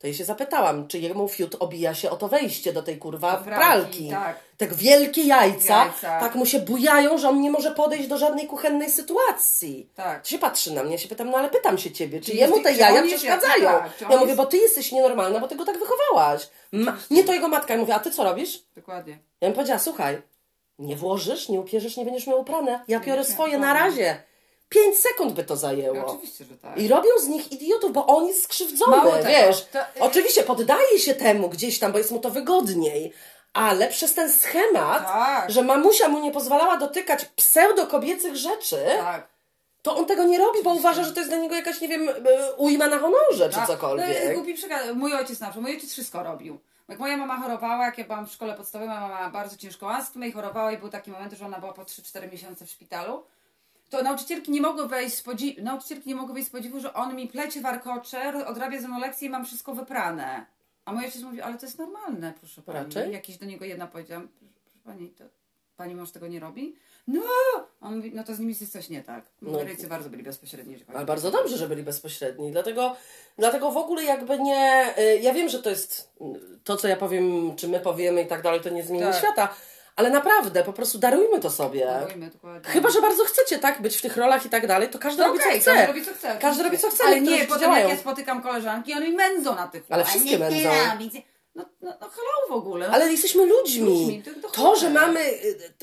To 0.01 0.07
jej 0.07 0.13
się 0.13 0.25
zapytałam, 0.25 0.87
czy 0.87 0.99
jemu 0.99 1.27
fiut 1.27 1.55
obija 1.59 1.93
się 1.93 2.09
o 2.09 2.15
to 2.15 2.27
wejście 2.27 2.73
do 2.73 2.83
tej 2.83 2.97
kurwa 2.97 3.37
Do 3.37 3.43
pralki, 3.43 3.57
pralki. 3.59 4.09
tak. 4.09 4.39
Te 4.57 4.67
wielkie 4.67 5.23
jajca, 5.23 5.85
Jajca. 5.85 6.19
tak 6.19 6.35
mu 6.35 6.45
się 6.45 6.59
bujają, 6.59 7.17
że 7.17 7.29
on 7.29 7.41
nie 7.41 7.51
może 7.51 7.71
podejść 7.71 8.07
do 8.07 8.17
żadnej 8.17 8.47
kuchennej 8.47 8.89
sytuacji. 8.91 9.89
Tak. 9.95 10.23
To 10.23 10.29
się 10.29 10.39
patrzy 10.39 10.73
na 10.73 10.83
mnie, 10.83 10.91
ja 10.91 10.97
się 10.97 11.07
pytam, 11.07 11.29
no 11.29 11.37
ale 11.37 11.49
pytam 11.49 11.77
się 11.77 11.91
ciebie, 11.91 12.19
czy 12.19 12.31
Czy 12.31 12.37
jemu 12.37 12.63
te 12.63 12.73
jaja 12.73 13.03
przeszkadzają? 13.03 13.63
tak, 13.69 14.01
ja 14.01 14.07
mówię, 14.07 14.25
jest- 14.25 14.37
bo 14.37 14.45
ty 14.45 14.57
jesteś 14.57 14.91
nienormalna, 14.91 15.39
bo 15.39 15.47
ty 15.47 15.55
go 15.55 15.65
tak 15.65 15.77
wychowałaś. 15.79 16.49
Ma, 16.71 16.97
nie 17.11 17.23
to 17.23 17.33
jego 17.33 17.47
matka. 17.47 17.73
Ja 17.73 17.79
mówię, 17.79 17.95
a 17.95 17.99
ty 17.99 18.11
co 18.11 18.23
robisz? 18.23 18.63
Dokładnie. 18.75 19.17
Ja 19.41 19.47
bym 19.47 19.55
powiedziała, 19.55 19.79
słuchaj, 19.79 20.21
nie 20.79 20.95
włożysz, 20.95 21.49
nie 21.49 21.59
upierzesz, 21.59 21.97
nie 21.97 22.05
będziesz 22.05 22.27
miał 22.27 22.39
uprane. 22.41 22.83
Ja 22.87 22.99
biorę 22.99 23.23
swoje 23.23 23.57
na 23.57 23.67
dokładnie. 23.73 23.89
razie. 24.03 24.23
Pięć 24.71 24.97
sekund 24.99 25.33
by 25.33 25.43
to 25.43 25.53
No, 25.53 25.59
zajęło. 25.59 26.05
oczywiście, 26.05 26.45
że 26.45 26.57
tak. 26.57 26.77
I 26.77 26.87
robią 26.87 27.09
z 27.19 27.27
nich 27.27 27.51
idiotów, 27.51 27.93
bo 27.93 28.05
on 28.05 28.27
jest 28.27 28.43
skrzywdzony, 28.43 28.97
Mało 28.97 29.13
wiesz. 29.27 29.65
to- 29.71 29.79
Oczywiście 29.99 30.43
poddaje 30.43 30.99
się 30.99 31.13
temu 31.15 31.49
gdzieś 31.49 31.79
tam, 31.79 31.91
bo 31.91 31.97
jest 31.97 32.11
mu 32.11 32.19
to 32.19 32.29
wygodniej, 32.29 33.13
ale 33.53 33.87
przez 33.87 34.13
ten 34.13 34.31
schemat, 34.31 35.05
Tak. 35.05 35.51
że 35.51 35.61
mamusia 35.63 36.07
mu 36.09 36.19
nie 36.19 36.31
pozwalała 36.31 36.77
dotykać 36.77 37.25
pseudo-kobiecych 37.25 38.35
rzeczy, 38.35 38.77
Tak. 38.97 39.27
to 39.81 39.95
on 39.97 40.05
tego 40.05 40.23
nie 40.23 40.37
robi, 40.37 40.63
bo 40.63 40.73
uważa, 40.73 41.03
że 41.03 41.11
to 41.13 41.19
jest 41.19 41.31
dla 41.31 41.39
niego 41.39 41.55
jakaś, 41.55 41.81
nie 41.81 41.87
wiem, 41.87 42.09
e, 42.09 42.53
ujma 42.57 42.87
na 42.87 42.99
honorze, 42.99 43.49
czy 43.49 43.55
Tak. 43.55 43.67
cokolwiek. 43.67 44.25
No, 44.27 44.33
głupi 44.33 44.53
przykład. 44.53 44.81
Mój 44.95 45.13
ojciec 45.13 45.39
na 45.39 45.47
przykład, 45.47 45.63
mój 45.63 45.71
ojciec 45.75 45.91
wszystko 45.91 46.23
robił. 46.23 46.59
Jak 46.89 46.99
moja 46.99 47.17
mama 47.17 47.37
chorowała, 47.41 47.85
jak 47.85 47.97
ja 47.97 48.03
byłam 48.05 48.27
w 48.27 48.31
szkole 48.31 48.53
podstawowej, 48.53 48.89
mama 48.95 49.07
miała 49.07 49.29
bardzo 49.29 49.57
ciężką 49.57 49.89
astmę 49.91 50.27
i 50.27 50.31
chorowała 50.31 50.71
i 50.71 50.77
był 50.77 50.89
taki 50.89 51.11
moment, 51.11 51.33
że 51.33 51.45
ona 51.45 51.59
była 51.59 51.73
po 51.73 51.81
3-4 51.85 52.31
miesiące 52.31 52.65
w 52.65 52.69
szpitalu. 52.69 53.23
To 53.91 54.03
nauczycielki 54.03 54.51
nie 54.51 54.61
mogły 54.61 54.87
wejść 54.87 55.15
z 55.15 55.21
podziwu, 55.21 55.61
nauczycielki 55.63 56.09
nie 56.09 56.15
mogły 56.15 56.33
wejść 56.33 56.49
z 56.49 56.51
podziwu, 56.51 56.79
że 56.79 56.93
on 56.93 57.15
mi 57.15 57.27
plecie 57.27 57.61
warkocze, 57.61 58.45
odrabia 58.47 58.81
ze 58.81 58.87
mną 58.87 58.99
lekcje 58.99 59.27
i 59.27 59.31
mam 59.31 59.45
wszystko 59.45 59.73
wyprane. 59.75 60.45
A 60.85 60.93
mój 60.93 61.05
ojciec 61.05 61.21
mówi, 61.21 61.41
ale 61.41 61.57
to 61.57 61.65
jest 61.65 61.77
normalne, 61.79 62.33
proszę 62.39 62.61
pani. 62.61 62.77
Raczej? 62.79 63.11
Jakiś 63.13 63.37
do 63.37 63.45
niego 63.45 63.65
jedna 63.65 63.87
powiedziałam, 63.87 64.27
proszę, 64.27 64.53
proszę 64.63 64.77
pani, 64.83 65.09
to 65.09 65.23
pani 65.77 65.95
mąż 65.95 66.11
tego 66.11 66.27
nie 66.27 66.39
robi? 66.39 66.75
No! 67.07 67.21
A 67.81 67.87
On 67.87 67.95
mówi, 67.95 68.11
no 68.15 68.23
to 68.23 68.35
z 68.35 68.39
nimi 68.39 68.55
jest 68.59 68.73
coś 68.73 68.89
nie 68.89 69.03
tak. 69.03 69.25
No. 69.41 69.51
No. 69.51 69.89
Bardzo 69.89 70.09
byli 70.09 70.23
bezpośredni, 70.23 70.75
Ale 70.93 71.05
bardzo 71.05 71.31
dobrze, 71.31 71.57
że 71.57 71.67
byli 71.67 71.83
bezpośredni. 71.83 72.51
Dlatego, 72.51 72.95
dlatego 73.37 73.71
w 73.71 73.77
ogóle 73.77 74.03
jakby 74.03 74.39
nie. 74.39 74.93
y, 74.99 75.19
Ja 75.21 75.33
wiem, 75.33 75.49
że 75.49 75.61
to 75.61 75.69
jest 75.69 76.11
y, 76.21 76.59
to, 76.63 76.77
co 76.77 76.87
ja 76.87 76.95
powiem, 76.95 77.55
czy 77.55 77.67
my 77.67 77.79
powiemy 77.79 78.21
i 78.23 78.27
tak 78.27 78.41
dalej, 78.41 78.61
to 78.61 78.69
nie 78.69 78.83
zmieni 78.83 79.03
Tak. 79.03 79.15
świata. 79.15 79.53
Ale 79.95 80.09
naprawdę, 80.09 80.63
po 80.63 80.73
prostu 80.73 80.97
darujmy 80.97 81.39
to 81.39 81.49
sobie. 81.49 81.85
Darujmy, 81.85 82.29
dokładnie. 82.29 82.69
Chyba, 82.71 82.89
że 82.89 83.01
bardzo 83.01 83.23
chcecie, 83.25 83.59
tak, 83.59 83.81
być 83.81 83.97
w 83.97 84.01
tych 84.01 84.17
rolach 84.17 84.45
i 84.45 84.49
tak 84.49 84.67
dalej, 84.67 84.89
to 84.89 84.99
każdy 84.99 85.21
No 85.21 85.27
robi 85.27 85.39
okej, 85.39 85.61
co 85.61 85.71
chce. 85.71 85.73
każdy 85.73 85.87
robi 85.87 86.05
co 86.05 86.13
chce. 86.13 86.37
Każdy 86.41 86.63
robi 86.63 86.77
co 86.77 86.89
chce, 86.89 87.03
Ale 87.03 87.21
nie, 87.21 87.45
potem 87.45 87.61
działają. 87.61 87.87
jak 87.87 87.97
ja 87.97 88.01
spotykam 88.01 88.41
koleżanki, 88.43 88.93
one 88.93 89.09
mi 89.09 89.15
mędzą 89.15 89.55
na 89.55 89.67
tych 89.67 89.83
Ale 89.89 90.05
wszystkie 90.05 90.39
mędzą. 90.39 90.69
No, 91.55 91.65
no, 91.81 91.93
no 92.01 92.09
hello 92.09 92.49
w 92.49 92.51
ogóle. 92.51 92.87
No, 92.87 92.93
Ale 92.93 93.11
jesteśmy 93.11 93.45
ludźmi. 93.45 93.85
Ludźmi, 93.89 94.23
to- 94.23 94.47
to 94.47 94.49
To, 94.53 94.75
że 94.75 94.89
mamy, 94.89 95.19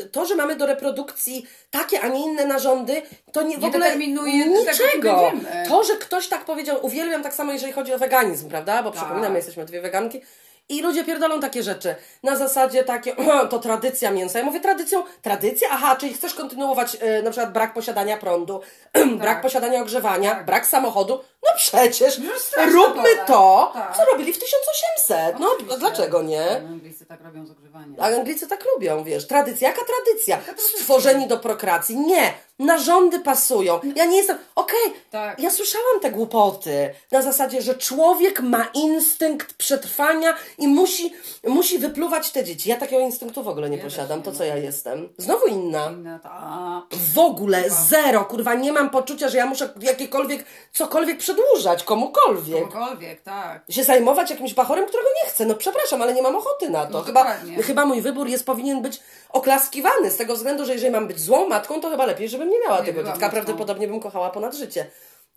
y, 0.00 0.08
to, 0.12 0.26
że 0.26 0.36
mamy 0.36 0.56
do 0.56 0.66
reprodukcji 0.66 1.46
takie, 1.70 2.00
a 2.00 2.08
nie 2.08 2.20
inne 2.24 2.46
narządy, 2.46 3.02
to 3.32 3.42
nie, 3.42 3.58
w 3.58 3.60
Nie 3.60 3.68
ogóle 3.68 3.96
niczego. 3.96 5.32
To, 5.68 5.84
że 5.84 5.96
ktoś 5.96 6.28
tak 6.28 6.44
powiedział, 6.44 6.86
uwielbiam 6.86 7.22
tak 7.22 7.34
samo, 7.34 7.52
jeżeli 7.52 7.72
chodzi 7.72 7.94
o 7.94 7.98
weganizm, 7.98 8.48
prawda? 8.48 8.82
Bo 8.82 8.90
Tak. 8.90 8.98
przypominam, 9.00 9.32
my 9.32 9.38
jesteśmy 9.38 9.64
dwie 9.64 9.80
weganki. 9.80 10.20
I 10.68 10.82
ludzie 10.82 11.04
pierdolą 11.04 11.40
takie 11.40 11.62
rzeczy. 11.62 11.94
Na 12.22 12.36
zasadzie 12.36 12.84
takie, 12.84 13.16
to 13.50 13.58
tradycja 13.58 14.10
mięsa. 14.10 14.38
Ja 14.38 14.44
mówię, 14.44 14.60
tradycją, 14.60 15.02
tradycja? 15.22 15.68
Aha, 15.70 15.96
czyli 15.96 16.14
chcesz 16.14 16.34
kontynuować 16.34 16.96
e, 17.00 17.22
na 17.22 17.30
przykład 17.30 17.52
brak 17.52 17.74
posiadania 17.74 18.16
prądu, 18.16 18.60
brak 19.18 19.40
posiadania 19.42 19.82
ogrzewania, 19.82 20.30
Tak. 20.30 20.46
brak 20.46 20.66
samochodu. 20.66 21.20
No 21.42 21.48
przecież, 21.56 22.18
No 22.18 22.66
róbmy 22.72 23.08
to, 23.26 23.70
Tak. 23.74 23.96
co 23.96 24.04
robili 24.04 24.32
w 24.32 24.38
1800. 24.38 25.38
No, 25.40 25.48
Oczywiście. 25.52 25.78
dlaczego 25.78 26.22
nie? 26.22 26.46
No, 26.62 26.68
Anglicy 26.68 27.06
tak 27.06 27.20
robią 27.24 27.46
z 27.46 27.50
ogrzewaniem. 27.50 27.96
A 27.98 28.04
Anglicy 28.04 28.46
tak 28.46 28.64
lubią, 28.74 29.04
wiesz. 29.04 29.26
Tradycja, 29.26 29.68
jaka 29.68 29.82
tradycja? 29.84 30.38
Stworzeni 30.76 31.28
do 31.28 31.38
prokracji. 31.38 31.96
Nie, 31.96 32.32
narządy 32.58 33.20
pasują. 33.20 33.80
Ja 33.96 34.04
nie 34.04 34.16
jestem. 34.16 34.38
Okej, 34.54 34.92
Tak. 35.10 35.40
ja 35.40 35.50
słyszałam 35.50 36.00
te 36.00 36.10
głupoty. 36.10 36.94
Na 37.12 37.22
zasadzie, 37.22 37.62
że 37.62 37.74
człowiek 37.74 38.40
ma 38.40 38.68
instynkt 38.74 39.54
przetrwania 39.54 40.34
i 40.58 40.68
musi, 40.68 41.12
musi 41.46 41.78
wypluwać 41.78 42.30
te 42.30 42.44
dzieci. 42.44 42.68
Ja 42.68 42.76
takiego 42.76 43.02
instynktu 43.02 43.42
w 43.42 43.48
ogóle 43.48 43.70
nie 43.70 43.78
posiadam. 43.78 44.22
To 44.22 44.32
co 44.32 44.44
ja 44.44 44.56
jestem? 44.56 45.08
Znowu 45.18 45.46
inna. 45.46 45.90
Inna 45.90 46.18
ta... 46.18 46.82
W 47.14 47.18
ogóle 47.18 47.64
zero, 47.88 48.24
kurwa, 48.24 48.54
nie 48.54 48.72
mam 48.72 48.90
poczucia, 48.90 49.28
że 49.28 49.38
ja 49.38 49.46
muszę 49.46 49.68
jakiekolwiek, 49.80 50.44
cokolwiek 50.72 51.18
przedłużać 51.28 51.84
komukolwiek. 51.84 52.68
Kogokolwiek, 52.68 53.22
tak. 53.22 53.62
Się 53.70 53.84
zajmować 53.84 54.30
jakimś 54.30 54.54
bachorem, 54.54 54.86
którego 54.86 55.08
nie 55.22 55.30
chcę. 55.30 55.46
No 55.46 55.54
przepraszam, 55.54 56.02
ale 56.02 56.14
nie 56.14 56.22
mam 56.22 56.36
ochoty 56.36 56.70
na 56.70 56.86
to. 56.86 56.92
No 56.92 57.02
chyba, 57.02 57.24
dokładnie. 57.24 57.62
chyba 57.62 57.86
mój 57.86 58.00
wybór 58.00 58.28
jest 58.28 58.46
powinien 58.46 58.82
być 58.82 59.00
oklaskiwany 59.30 60.10
z 60.10 60.16
tego 60.16 60.34
względu, 60.34 60.64
że 60.64 60.72
jeżeli 60.72 60.92
mam 60.92 61.06
być 61.08 61.20
złą 61.20 61.48
matką, 61.48 61.80
to 61.80 61.90
chyba 61.90 62.06
lepiej, 62.06 62.28
żebym 62.28 62.50
nie 62.50 62.60
miała 62.60 62.80
Nie 62.80 62.86
tego 62.86 63.02
dziecka. 63.02 63.28
Prawdopodobnie 63.28 63.88
bym 63.88 64.00
kochała 64.00 64.30
ponad 64.30 64.54
życie. 64.54 64.90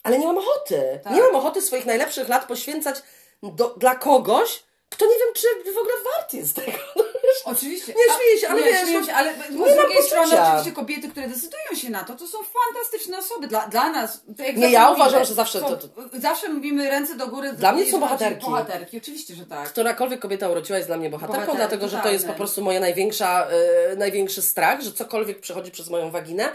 Ale 0.03 0.19
nie 0.19 0.27
mam 0.27 0.37
ochoty. 0.37 0.99
Tak. 1.03 1.13
Nie 1.13 1.21
mam 1.21 1.35
ochoty 1.35 1.61
swoich 1.61 1.85
najlepszych 1.85 2.29
lat 2.29 2.45
poświęcać 2.45 2.95
do, 3.43 3.75
dla 3.77 3.95
kogoś, 3.95 4.63
kto 4.91 5.05
nie 5.05 5.11
wiem, 5.11 5.33
czy 5.33 5.73
w 5.73 5.77
ogóle 5.77 5.93
wart 6.15 6.33
jest 6.33 6.55
tego. 6.55 6.77
Oczywiście. 7.45 7.93
Nie 7.93 8.15
śmieję 8.15 8.37
się, 8.39 8.47
ale 8.47 8.61
nie, 8.61 8.67
wiesz, 8.67 8.81
śmieję 8.81 8.99
no, 8.99 9.05
się, 9.05 9.13
ale 9.13 9.33
z 9.33 9.55
mam 9.55 9.77
drugiej 9.77 10.03
strony 10.03 10.41
oczywiście 10.41 10.71
kobiety, 10.71 11.09
które 11.09 11.27
decydują 11.27 11.75
się 11.75 11.89
na 11.89 12.03
to, 12.03 12.15
to 12.15 12.27
są 12.27 12.37
fantastyczne 12.37 13.17
osoby. 13.17 13.47
Dla, 13.47 13.67
dla 13.67 13.89
nas, 13.89 14.21
to 14.37 14.43
jak 14.43 14.57
Nie, 14.57 14.71
ja 14.71 14.87
mówimy, 14.87 15.07
uważam, 15.07 15.25
że 15.25 15.33
zawsze 15.33 15.59
są- 15.59 15.77
to- 15.77 15.87
Zawsze 16.13 16.49
mówimy 16.49 16.89
ręce 16.89 17.15
do 17.15 17.27
góry. 17.27 17.53
Dla 17.53 17.71
mnie 17.71 17.85
to 17.85 17.91
są 17.91 17.99
bohaterki. 17.99 18.45
Bohaterki, 18.45 18.97
oczywiście, 18.97 19.35
że 19.35 19.45
tak. 19.45 19.69
Którakolwiek 19.69 20.19
kobieta 20.19 20.49
urodziła 20.49 20.77
jest 20.77 20.89
dla 20.89 20.97
mnie 20.97 21.09
bohaterką, 21.09 21.33
Bohaterką, 21.33 21.57
dlatego 21.57 21.87
że 21.87 21.97
to 21.97 22.09
jest 22.09 22.27
po 22.27 22.33
prostu 22.33 22.61
moja 22.61 22.79
największa, 22.79 23.47
e, 23.91 23.95
największy 23.95 24.41
strach, 24.41 24.81
że 24.81 24.91
cokolwiek 24.91 25.39
przechodzi 25.39 25.71
przez 25.71 25.89
moją 25.89 26.11
waginę, 26.11 26.49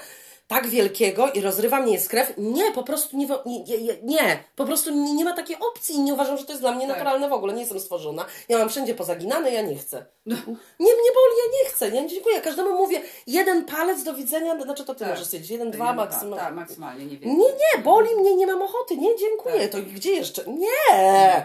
tak 0.48 0.66
wielkiego 0.66 1.30
i 1.30 1.40
rozrywa 1.40 1.80
mnie 1.80 1.92
jest 1.92 2.09
krew. 2.09 2.32
Nie, 2.38 2.72
po 2.72 2.82
prostu 2.82 3.16
nie, 3.16 3.26
nie, 3.56 3.94
nie, 4.02 4.44
po 4.56 4.64
prostu 4.64 4.90
nie, 4.90 5.14
nie 5.14 5.24
ma 5.24 5.32
takiej 5.32 5.56
opcji 5.72 5.94
i 5.94 6.00
nie 6.00 6.14
uważam, 6.14 6.38
że 6.38 6.44
to 6.44 6.52
jest 6.52 6.62
dla 6.62 6.72
mnie 6.72 6.87
Tak. 6.87 6.96
naturalne 6.96 7.28
w 7.28 7.32
ogóle. 7.32 7.52
Nie 7.52 7.61
jestem 7.61 7.80
stworzona. 7.80 8.24
Ja 8.48 8.59
mam 8.59 8.68
wszędzie 8.68 8.94
pozaginane, 8.94 9.50
ja 9.52 9.62
nie 9.62 9.76
chcę. 9.76 10.06
Nie, 10.26 10.35
mnie 10.78 11.11
boli, 11.14 11.35
ja 11.44 11.62
nie 11.62 11.68
chcę. 11.70 11.90
Nie, 11.92 12.06
dziękuję. 12.06 12.40
Każdemu 12.40 12.72
mówię, 12.76 13.00
jeden 13.26 13.64
palec 13.64 14.02
do 14.02 14.14
widzenia, 14.14 14.62
znaczy 14.62 14.85
to 14.85 14.94
ty 14.94 15.00
Tak. 15.00 15.09
możesz 15.09 15.24
stwierdzić, 15.26 15.50
jeden, 15.50 15.70
dwa 15.70 15.87
Tak, 15.87 15.96
maksymalnie. 15.96 16.44
Tak, 16.44 16.54
maksymalnie, 16.54 17.06
nie 17.06 17.16
wiem. 17.18 17.30
Nie, 17.30 17.37
nie, 17.48 17.82
boli 17.82 18.16
mnie, 18.16 18.37
nie 18.37 18.46
mam 18.46 18.62
ochoty. 18.62 18.96
Nie, 18.96 19.16
dziękuję. 19.16 19.68
To 19.68 19.78
gdzie 19.94 20.12
jeszcze? 20.12 20.44
Nie! 20.46 21.44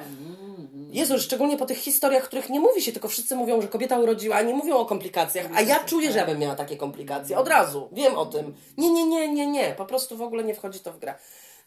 Jezu, 0.92 1.20
szczególnie 1.20 1.58
po 1.58 1.66
tych 1.66 1.78
historiach, 1.78 2.24
których 2.24 2.50
nie 2.50 2.60
mówi 2.60 2.82
się, 2.82 2.92
tylko 2.92 3.08
wszyscy 3.08 3.36
mówią, 3.36 3.62
że 3.62 3.68
kobieta 3.68 4.00
urodziła, 4.00 4.36
a 4.36 4.42
nie 4.42 4.54
mówią 4.54 4.78
o 4.78 4.86
komplikacjach. 4.86 5.46
A 5.56 5.62
ja 5.62 5.80
czuję, 5.84 6.12
że 6.12 6.18
ja 6.18 6.26
bym 6.26 6.40
miała 6.40 6.56
takie 6.56 6.78
komplikacje. 6.78 7.38
Od 7.38 7.48
razu. 7.48 7.90
Wiem 7.92 8.18
o 8.18 8.26
tym. 8.26 8.56
Nie, 8.78 8.92
nie, 8.92 9.06
nie, 9.06 9.28
nie, 9.28 9.48
nie. 9.48 9.76
Po 9.78 9.86
prostu 9.86 10.18
w 10.18 10.22
ogóle 10.22 10.44
nie 10.44 10.54
wchodzi 10.54 10.80
to 10.80 10.94
w 10.94 11.00
grę. 11.00 11.16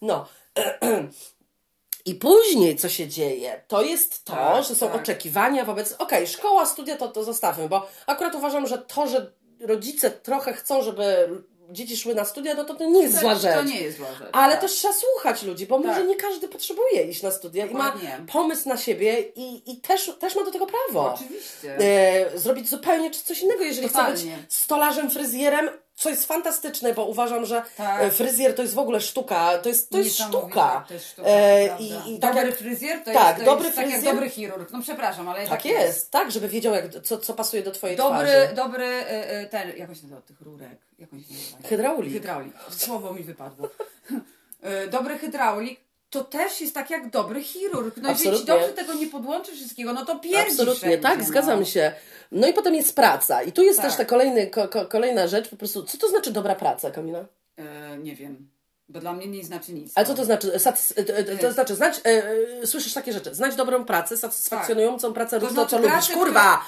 No. 0.03 0.27
I 2.07 2.15
później, 2.15 2.77
co 2.77 2.89
się 2.89 3.09
dzieje, 3.09 3.61
to 3.69 3.83
jest 3.83 4.25
to, 4.25 4.33
Tak, 4.33 4.65
że 4.65 4.75
są 4.75 4.87
tak. 4.89 4.97
oczekiwania 4.97 5.65
wobec. 5.65 5.93
Okej, 5.93 6.27
szkoła, 6.27 6.67
studia 6.67 6.97
to, 6.97 7.09
to 7.09 7.25
zostawmy, 7.25 7.69
bo 7.69 7.87
akurat 8.07 8.35
uważam, 8.35 8.67
że 8.67 8.79
to, 8.79 9.07
że 9.07 9.33
rodzice 9.61 10.11
trochę 10.11 10.53
chcą, 10.53 10.83
żeby 10.83 11.29
dzieci 11.75 11.97
szły 11.97 12.15
na 12.15 12.25
studia, 12.25 12.55
no 12.55 12.65
to 12.65 12.75
to 12.75 12.85
nie 12.85 13.03
jest 13.03 13.15
To- 13.15 13.21
zła 13.21 13.35
rzecz. 13.35 13.55
To 13.55 13.63
nie 13.65 13.81
jest 13.81 13.97
zła 13.99 14.15
rzecz. 14.19 14.29
Ale 14.33 14.53
tak. 14.53 14.61
też 14.61 14.73
trzeba 14.73 14.95
słuchać 14.95 15.43
ludzi, 15.43 15.67
bo 15.67 15.79
może 15.79 15.95
Tak. 16.01 16.09
nie 16.09 16.17
każdy 16.17 16.49
potrzebuje 16.49 17.03
iść 17.03 17.23
na 17.23 17.31
studia 17.31 17.67
i 17.67 17.71
ma 17.75 17.85
Dokładnie. 17.85 18.19
pomysł 18.33 18.69
na 18.69 18.77
siebie 18.77 19.21
i, 19.37 19.73
i 19.73 19.77
też, 19.81 20.13
też 20.21 20.37
ma 20.37 20.45
do 20.45 20.51
tego 20.51 20.67
prawo. 20.67 21.15
Oczywiście. 21.15 21.77
E, 21.79 22.39
zrobić 22.39 22.69
zupełnie 22.69 23.11
coś 23.11 23.41
innego, 23.41 23.65
jeżeli 23.65 23.89
chce 23.89 23.99
być 23.99 24.07
Totalnie. 24.21 24.39
stolarzem, 24.49 25.11
fryzjerem, 25.11 25.71
co 25.97 26.11
jest 26.11 26.27
fantastyczne, 26.27 26.95
bo 26.95 27.05
uważam, 27.07 27.47
że 27.47 27.63
Tak. 27.77 28.03
e, 28.03 28.11
fryzjer 28.11 28.55
to 28.55 28.63
jest 28.63 28.75
w 28.75 28.79
ogóle 28.79 29.01
sztuka, 29.01 29.59
to 29.59 29.69
jest, 29.69 29.91
to 29.91 29.99
jest 29.99 30.19
sztuka. 30.19 30.85
To 30.89 30.95
jest 30.95 31.07
sztuka 31.07 31.29
E, 31.29 31.79
i, 31.79 32.15
i 32.15 32.19
tak 32.19 32.35
dobry 32.35 32.49
jak, 32.51 32.59
fryzjer 32.59 32.99
to 33.05 33.13
tak, 33.13 33.15
jest, 33.37 33.39
to 33.39 33.45
dobry 33.45 33.65
jest 33.65 33.77
tak 33.77 33.91
jak 33.91 34.01
fryzjer- 34.01 34.05
dobry 34.15 34.31
chirurg. 34.31 34.71
No 34.73 34.83
przepraszam, 34.83 35.29
ale 35.29 35.47
tak 35.47 35.65
jest, 35.65 36.11
tak, 36.11 36.31
żeby 36.33 36.49
wiedział, 36.49 36.75
jak, 36.75 36.85
co, 37.03 37.19
co 37.19 37.35
pasuje 37.35 37.63
do 37.63 37.71
twojej 37.71 37.97
Dobry, 37.97 38.27
twarzy. 38.29 38.55
dobry 38.55 38.85
y, 38.87 39.41
y, 39.43 39.47
ten, 39.51 39.73
jak 39.77 39.89
on 39.89 39.95
się 39.95 40.03
nazywa, 40.03 40.21
tych 40.21 40.41
rurek, 40.41 40.79
jak 40.99 41.13
on 41.13 41.21
się 41.23 41.33
nazywa? 41.35 41.69
Hydraulik. 41.69 42.13
Hydraulik, 42.13 42.55
słowo 42.71 43.13
mi 43.13 43.23
wypadło. 43.23 43.69
Dobry 44.91 45.19
hydraulik 45.19 45.81
to 46.15 46.25
też 46.25 46.61
jest 46.61 46.75
tak 46.75 46.91
jak 46.91 47.11
dobry 47.11 47.43
chirurg. 47.43 47.97
No 47.97 48.09
jeżeli 48.11 48.23
ci 48.25 48.29
Absolutnie. 48.29 48.55
dobrze 48.55 48.69
tego 48.73 48.95
nie 48.95 49.07
podłączy 49.07 49.53
wszystkiego, 49.53 49.93
no 49.93 50.05
to 50.05 50.19
pierdzi 50.19 50.51
Absolutnie, 50.51 50.75
wszędzie, 50.79 50.99
tak, 50.99 51.19
no. 51.19 51.25
zgadzam 51.25 51.65
się. 51.65 51.93
No 52.33 52.49
i 52.49 52.53
potem 52.53 52.75
jest 52.75 52.97
praca. 52.97 53.43
I 53.43 53.53
tu 53.53 53.63
jest 53.63 53.79
Tak. 53.79 53.87
też 53.87 53.97
ta 53.97 54.05
kolejny, 54.05 54.47
ko, 54.47 54.69
ko, 54.69 54.87
kolejna 54.87 55.27
rzecz, 55.27 55.49
po 55.49 55.57
prostu, 55.57 55.83
co 55.83 55.99
to 55.99 56.09
znaczy 56.09 56.31
dobra 56.31 56.55
praca, 56.55 56.91
Kamila? 56.91 57.21
Y, 57.21 57.63
nie 58.03 58.15
wiem, 58.17 58.49
bo 58.89 59.01
dla 59.01 59.13
mnie 59.13 59.27
nie 59.27 59.45
znaczy 59.45 59.73
nic. 59.73 59.93
Ale 59.95 60.07
co 60.07 60.15
to 60.15 60.25
znaczy? 60.25 60.53
Satys- 60.53 60.93
e, 61.13 61.17
e, 61.33 61.39
to 61.39 61.53
znaczy, 61.53 61.75
znać, 61.75 62.01
e, 62.05 62.23
e, 62.63 62.67
słyszysz 62.67 62.93
takie 62.93 63.13
rzeczy, 63.13 63.35
znać 63.35 63.55
dobrą 63.55 63.85
pracę, 63.85 64.17
satysfakcjonującą 64.17 65.13
pracę, 65.13 65.39
rób 65.39 65.49
to, 65.49 65.55
znaczy 65.55 65.71
co 65.71 65.77
lubisz. 65.77 65.93
pracę, 65.93 66.15
Kurwa! 66.15 66.61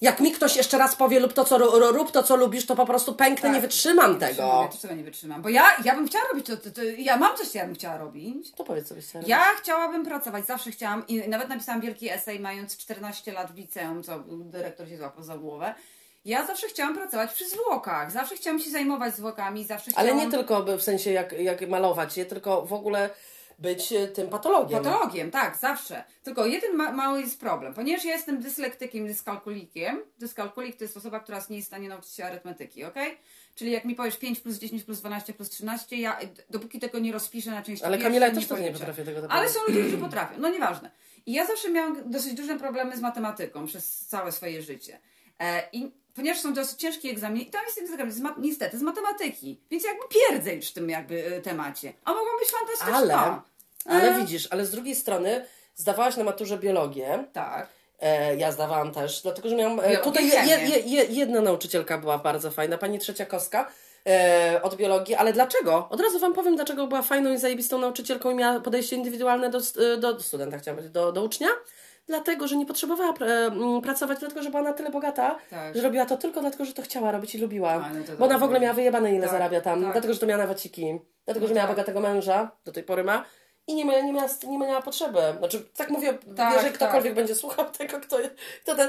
Jak 0.00 0.20
mi 0.20 0.32
ktoś 0.32 0.56
jeszcze 0.56 0.78
raz 0.78 0.96
powie 0.96 1.20
lub 1.20 1.32
to, 1.32 1.44
co 1.44 1.58
rób 1.92 2.10
to, 2.12 2.22
co 2.22 2.36
lubisz, 2.36 2.66
to 2.66 2.76
po 2.76 2.86
prostu 2.86 3.14
pęknę, 3.14 3.42
Tak. 3.42 3.52
nie 3.54 3.60
wytrzymam 3.60 4.12
Ja 4.20 4.28
tego. 4.28 4.68
też 4.72 4.80
tego 4.80 4.94
nie 4.94 5.04
wytrzymam. 5.04 5.42
Bo 5.42 5.48
ja, 5.48 5.64
ja 5.84 5.94
bym 5.94 6.06
chciała 6.08 6.24
robić 6.28 6.46
to, 6.46 6.56
to, 6.56 6.70
to. 6.70 6.82
Ja 6.82 7.16
mam 7.16 7.36
coś, 7.36 7.48
co 7.48 7.58
ja 7.58 7.66
bym 7.66 7.74
chciała 7.74 7.98
robić. 7.98 8.52
To 8.52 8.64
powiedz 8.64 8.88
sobie 8.88 9.02
Sara. 9.02 9.24
Ja 9.28 9.44
chciałabym 9.62 10.04
pracować, 10.04 10.46
zawsze 10.46 10.70
chciałam 10.70 11.06
i 11.08 11.28
nawet 11.28 11.48
napisałam 11.48 11.80
wielki 11.80 12.10
esej 12.10 12.40
mając 12.40 12.76
14 12.76 13.32
lat 13.32 13.52
w 13.52 13.56
liceum, 13.56 14.02
co 14.02 14.18
dyrektor 14.28 14.88
się 14.88 14.96
złapał 14.96 15.24
za 15.24 15.38
głowę. 15.38 15.74
Ja 16.24 16.46
zawsze 16.46 16.68
chciałam 16.68 16.94
pracować 16.94 17.32
przy 17.32 17.48
zwłokach, 17.48 18.10
zawsze 18.10 18.36
chciałam 18.36 18.60
się 18.60 18.70
zajmować 18.70 19.16
zwłokami, 19.16 19.64
zawsze 19.64 19.90
Ale 19.94 20.08
chciałam... 20.08 20.24
nie 20.26 20.30
tylko 20.30 20.78
w 20.78 20.82
sensie 20.82 21.10
jak, 21.12 21.32
jak 21.32 21.68
malować 21.68 22.16
je, 22.16 22.26
tylko 22.26 22.62
w 22.66 22.72
ogóle 22.72 23.10
być 23.60 23.92
e, 23.92 24.08
tym 24.08 24.28
patologiem. 24.28 24.82
Patologiem, 24.82 25.30
tak, 25.30 25.56
zawsze. 25.56 26.04
Tylko 26.22 26.46
jeden 26.46 26.76
ma, 26.76 26.92
mały 26.92 27.20
jest 27.20 27.40
problem. 27.40 27.74
Ponieważ 27.74 28.04
ja 28.04 28.12
jestem 28.12 28.40
dyslektykiem, 28.40 29.06
dyskalkulikiem, 29.06 30.02
dyskalkulik 30.18 30.76
to 30.76 30.84
jest 30.84 30.96
osoba, 30.96 31.20
która 31.20 31.40
nie 31.50 31.56
jest 31.56 31.68
w 31.68 31.70
stanie 31.70 31.88
nauczyć 31.88 32.12
się 32.12 32.24
arytmetyki, 32.24 32.84
ok? 32.84 32.94
Czyli 33.54 33.70
jak 33.70 33.84
mi 33.84 33.94
powiesz 33.94 34.16
5 34.16 34.40
plus 34.40 34.56
10 34.56 34.84
plus 34.84 35.00
12 35.00 35.32
plus 35.32 35.50
13, 35.50 35.96
ja 35.96 36.18
dopóki 36.50 36.80
tego 36.80 36.98
nie 36.98 37.12
rozpiszę 37.12 37.50
na 37.50 37.62
części 37.62 37.84
Ale 37.84 37.96
pierwsze, 37.96 38.08
Kamila, 38.08 38.30
też 38.30 38.50
nie 38.50 38.56
policzę. 38.56 38.72
potrafię 38.72 39.04
tego 39.04 39.18
Ale 39.18 39.22
naprawdę. 39.22 39.48
są 39.48 39.60
ludzie, 39.68 39.80
którzy 39.80 39.98
potrafią. 39.98 40.34
No 40.38 40.48
nieważne. 40.48 40.90
I 41.26 41.32
ja 41.32 41.46
zawsze 41.46 41.70
miałam 41.70 42.10
dosyć 42.10 42.34
duże 42.34 42.56
problemy 42.56 42.96
z 42.96 43.00
matematyką 43.00 43.66
przez 43.66 43.98
całe 44.06 44.32
swoje 44.32 44.62
życie. 44.62 45.00
E, 45.40 45.68
I 45.72 45.90
ponieważ 46.14 46.40
są 46.40 46.54
dosyć 46.54 46.78
ciężkie 46.78 47.10
egzaminy, 47.10 47.44
i 47.44 47.50
tam 47.50 47.64
jest 47.64 47.78
egzamin 47.78 48.12
z 48.12 48.22
niestety 48.38 48.78
z 48.78 48.82
matematyki. 48.82 49.60
Więc 49.70 49.84
jakby 49.84 50.02
pierdzeń 50.08 50.62
w 50.62 50.72
tym 50.72 50.90
jakby 50.90 51.26
e, 51.26 51.40
temacie. 51.40 51.92
A 52.04 52.10
mogą 52.10 52.30
być 52.40 52.50
fantastyczna. 52.50 52.96
Ale, 52.96 53.40
ale 53.86 54.02
E, 54.16 54.20
widzisz, 54.20 54.48
ale 54.50 54.64
z 54.66 54.70
drugiej 54.70 54.94
strony 54.94 55.44
zdawałaś 55.74 56.16
na 56.16 56.24
maturze 56.24 56.58
biologię. 56.58 57.24
Tak. 57.32 57.68
E, 58.00 58.36
ja 58.36 58.52
zdawałam 58.52 58.92
też, 58.92 59.22
dlatego 59.22 59.48
że 59.48 59.56
miałam. 59.56 59.80
E, 59.82 59.96
tutaj 59.96 60.28
je, 60.28 60.56
je, 60.68 60.78
je, 60.78 61.04
jedna 61.04 61.40
nauczycielka 61.40 61.98
była 61.98 62.18
bardzo 62.18 62.50
fajna, 62.50 62.78
pani 62.78 62.98
Trzeciakowska 62.98 63.70
e, 64.06 64.60
od 64.62 64.76
biologii. 64.76 65.14
Ale 65.14 65.32
dlaczego? 65.32 65.88
Od 65.90 66.00
razu 66.00 66.18
Wam 66.18 66.34
powiem, 66.34 66.56
dlaczego 66.56 66.86
była 66.86 67.02
fajną 67.02 67.32
i 67.32 67.38
zajebistą 67.38 67.78
nauczycielką 67.78 68.30
i 68.30 68.34
miała 68.34 68.60
podejście 68.60 68.96
indywidualne 68.96 69.50
do, 69.50 69.60
do 70.00 70.20
studenta, 70.20 70.58
chciałam 70.58 70.76
powiedzieć, 70.76 70.92
do, 70.94 71.12
do 71.12 71.22
ucznia. 71.24 71.48
Dlatego, 72.06 72.48
że 72.48 72.56
nie 72.56 72.66
potrzebowała 72.66 73.12
pr- 73.12 73.78
e, 73.78 73.82
pracować, 73.82 74.18
dlatego, 74.18 74.42
że 74.42 74.50
była 74.50 74.62
na 74.62 74.72
tyle 74.72 74.90
bogata, 74.90 75.38
Tak. 75.50 75.76
że 75.76 75.82
robiła 75.82 76.06
to 76.06 76.16
tylko 76.16 76.40
dlatego, 76.40 76.64
że 76.64 76.72
to 76.72 76.82
chciała 76.82 77.12
robić 77.12 77.34
i 77.34 77.38
lubiła. 77.38 77.70
A, 77.70 77.78
no 77.78 78.00
Bo 78.18 78.24
ona 78.24 78.38
w 78.38 78.42
ogóle 78.42 78.60
miała 78.60 78.74
wyjebane, 78.74 79.10
ile 79.12 79.22
Tak, 79.22 79.30
zarabia 79.32 79.60
tam, 79.60 79.82
tak. 79.82 79.92
dlatego, 79.92 80.14
że 80.14 80.20
to 80.20 80.26
miała 80.26 80.42
na 80.42 80.46
waciki, 80.48 80.98
dlatego, 81.24 81.44
No 81.44 81.48
że 81.48 81.54
miała 81.54 81.66
tak. 81.68 81.76
bogatego 81.76 82.00
męża, 82.00 82.50
do 82.64 82.72
tej 82.72 82.82
pory 82.82 83.04
ma. 83.04 83.24
I 83.70 83.74
nie, 83.74 83.84
ma, 83.84 84.00
nie, 84.00 84.12
miała, 84.12 84.28
nie 84.48 84.58
miała 84.58 84.82
potrzeby. 84.82 85.20
Znaczy, 85.38 85.64
tak 85.76 85.90
mówię, 85.90 86.18
Tak, 86.36 86.52
jeżeli 86.54 86.72
tak. 86.72 86.76
ktokolwiek 86.76 87.14
będzie 87.14 87.34
słuchał 87.34 87.70
tego, 87.78 88.00
kto, 88.00 88.16
kto 88.62 88.74
ten. 88.74 88.88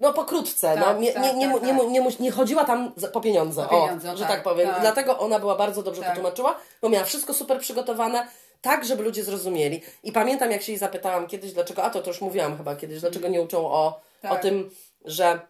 No 0.00 0.12
pokrótce, 0.12 0.74
Tak, 0.74 0.80
no, 0.80 1.00
nie, 1.00 1.12
tak, 1.12 1.22
nie, 1.22 1.34
nie, 1.34 1.52
tak, 1.52 1.62
nie, 1.62 2.00
nie, 2.20 2.30
chodziła 2.30 2.64
tam 2.64 2.92
po 3.12 3.20
pieniądze, 3.20 3.62
Po 3.62 3.68
pieniądze, 3.80 4.12
o, 4.12 4.16
że 4.16 4.22
tak, 4.22 4.32
tak 4.32 4.42
powiem. 4.42 4.68
tak. 4.68 4.80
Dlatego 4.80 5.18
ona 5.18 5.38
była 5.38 5.54
bardzo 5.56 5.82
dobrze 5.82 6.00
Tak. 6.02 6.10
wytłumaczyła, 6.10 6.58
bo 6.82 6.88
miała 6.88 7.04
wszystko 7.04 7.34
super 7.34 7.58
przygotowane, 7.60 8.26
tak, 8.60 8.84
żeby 8.84 9.02
ludzie 9.02 9.24
zrozumieli. 9.24 9.82
I 10.02 10.12
pamiętam, 10.12 10.50
jak 10.50 10.62
się 10.62 10.72
jej 10.72 10.78
zapytałam 10.78 11.26
kiedyś, 11.26 11.52
dlaczego, 11.52 11.82
a 11.82 11.90
to, 11.90 12.02
to 12.02 12.10
już 12.10 12.20
mówiłam 12.20 12.56
chyba 12.56 12.76
kiedyś, 12.76 13.00
dlaczego 13.00 13.28
nie 13.28 13.42
uczą 13.42 13.66
o, 13.66 14.00
Tak. 14.22 14.32
o 14.32 14.36
tym, 14.36 14.70
że 15.04 15.40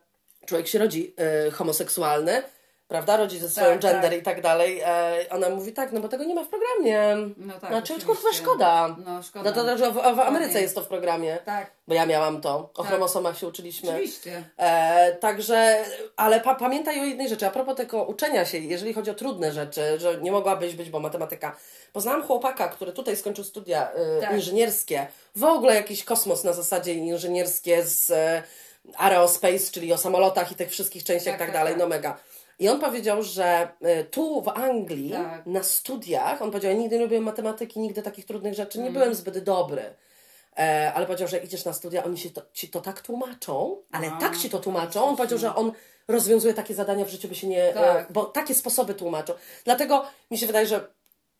człowiek 0.46 0.68
się 0.68 0.78
rodzi 0.78 1.14
y, 1.46 1.51
homoseksualny, 1.51 2.42
prawda, 2.91 3.16
rodzi 3.16 3.38
ze 3.38 3.49
swoją 3.51 3.66
Tak, 3.70 3.80
gender 3.80 4.11
tak. 4.11 4.20
i 4.20 4.22
tak 4.22 4.41
dalej. 4.43 4.80
E, 4.84 5.26
ona 5.30 5.49
mówi 5.51 5.72
tak, 5.72 5.93
no 5.93 6.01
bo 6.01 6.09
tego 6.09 6.24
nie 6.24 6.34
ma 6.34 6.45
w 6.45 6.49
programie. 6.49 7.16
No 7.36 7.55
tak, 7.61 7.70
Znaczy, 7.70 7.95
kurwa, 8.07 8.32
szkoda. 8.32 8.97
No, 9.07 9.22
szkoda. 9.22 9.51
No 9.51 9.57
to, 9.57 9.78
że 9.78 9.91
w, 9.91 9.95
w 9.95 10.20
Ameryce 10.20 10.61
jest 10.62 10.74
to 10.74 10.80
w 10.82 10.86
programie. 10.86 11.38
Tak. 11.45 11.70
Bo 11.88 11.95
ja 11.95 12.07
miałam 12.07 12.41
to. 12.41 12.70
O 12.74 12.82
Tak. 12.82 12.86
chromosomach 12.86 13.38
się 13.38 13.47
uczyliśmy. 13.47 13.91
Oczywiście. 13.91 14.45
E, 14.57 15.12
także, 15.12 15.84
ale 16.16 16.41
pa, 16.41 16.55
pamiętaj 16.55 17.01
o 17.01 17.05
jednej 17.05 17.28
rzeczy, 17.28 17.47
a 17.47 17.51
propos 17.51 17.76
tego 17.76 18.05
uczenia 18.05 18.45
się, 18.45 18.59
jeżeli 18.59 18.95
chodzi 18.95 19.11
o 19.11 19.14
trudne 19.14 19.53
rzeczy, 19.53 19.99
że 20.01 20.20
nie 20.20 20.32
mogłabyś 20.32 20.74
być, 20.74 20.91
bo 20.91 21.01
matematyka. 21.01 21.57
Poznałam 21.93 22.22
chłopaka, 22.22 22.68
który 22.68 22.93
tutaj 22.93 23.16
skończył 23.16 23.45
studia 23.45 23.91
e, 23.93 24.20
Tak. 24.20 24.32
inżynierskie, 24.32 25.07
w 25.36 25.45
ogóle 25.45 25.74
jakiś 25.74 26.05
kosmos 26.05 26.45
na 26.45 26.53
zasadzie 26.53 26.95
inżynierskie 26.95 27.84
z 27.84 28.11
e, 28.11 28.43
aerospace, 28.97 29.72
czyli 29.72 29.93
o 29.93 29.99
samolotach 29.99 30.53
i 30.53 30.55
tych 30.55 30.70
wszystkich 30.70 31.05
częściach 31.05 31.32
Tak, 31.32 31.38
tak, 31.38 31.49
tak, 31.49 31.55
dalej, 31.55 31.72
tak. 31.72 31.80
no 31.80 31.88
mega. 31.88 32.16
I 32.61 32.68
on 32.68 32.80
powiedział, 32.80 33.22
że 33.22 33.68
e, 33.80 34.04
tu 34.04 34.42
w 34.42 34.48
Anglii, 34.48 35.11
Tak. 35.12 35.46
na 35.46 35.62
studiach, 35.62 36.42
on 36.42 36.50
powiedział, 36.50 36.72
ja 36.72 36.78
nigdy 36.78 36.96
nie 36.96 37.02
lubiłem 37.02 37.24
matematyki, 37.24 37.80
nigdy 37.80 38.02
takich 38.02 38.24
trudnych 38.26 38.54
rzeczy, 38.54 38.78
Mm. 38.78 38.92
nie 38.92 38.98
byłem 38.98 39.14
zbyt 39.14 39.38
dobry. 39.38 39.82
E, 40.58 40.92
ale 40.94 41.06
powiedział, 41.06 41.28
że 41.28 41.38
idziesz 41.38 41.64
na 41.64 41.72
studia, 41.72 42.04
oni 42.04 42.18
się 42.18 42.30
to, 42.30 42.42
ci 42.52 42.68
to 42.68 42.80
tak 42.80 43.00
tłumaczą, 43.00 43.76
ale 43.92 44.12
A, 44.12 44.20
tak 44.20 44.36
ci 44.36 44.50
to 44.50 44.58
tłumaczą. 44.58 45.04
On 45.04 45.16
powiedział, 45.16 45.38
że 45.38 45.54
on 45.54 45.72
rozwiązuje 46.08 46.54
takie 46.54 46.74
zadania 46.74 47.04
w 47.04 47.08
życiu, 47.08 47.28
by 47.28 47.34
się 47.34 47.46
nie. 47.46 47.72
Tak. 47.72 48.11
E, 48.11 48.12
bo 48.12 48.24
takie 48.24 48.54
sposoby 48.54 48.94
tłumaczą. 48.94 49.32
Dlatego 49.64 50.04
mi 50.30 50.38
się 50.38 50.46
wydaje, 50.46 50.66
że 50.66 50.86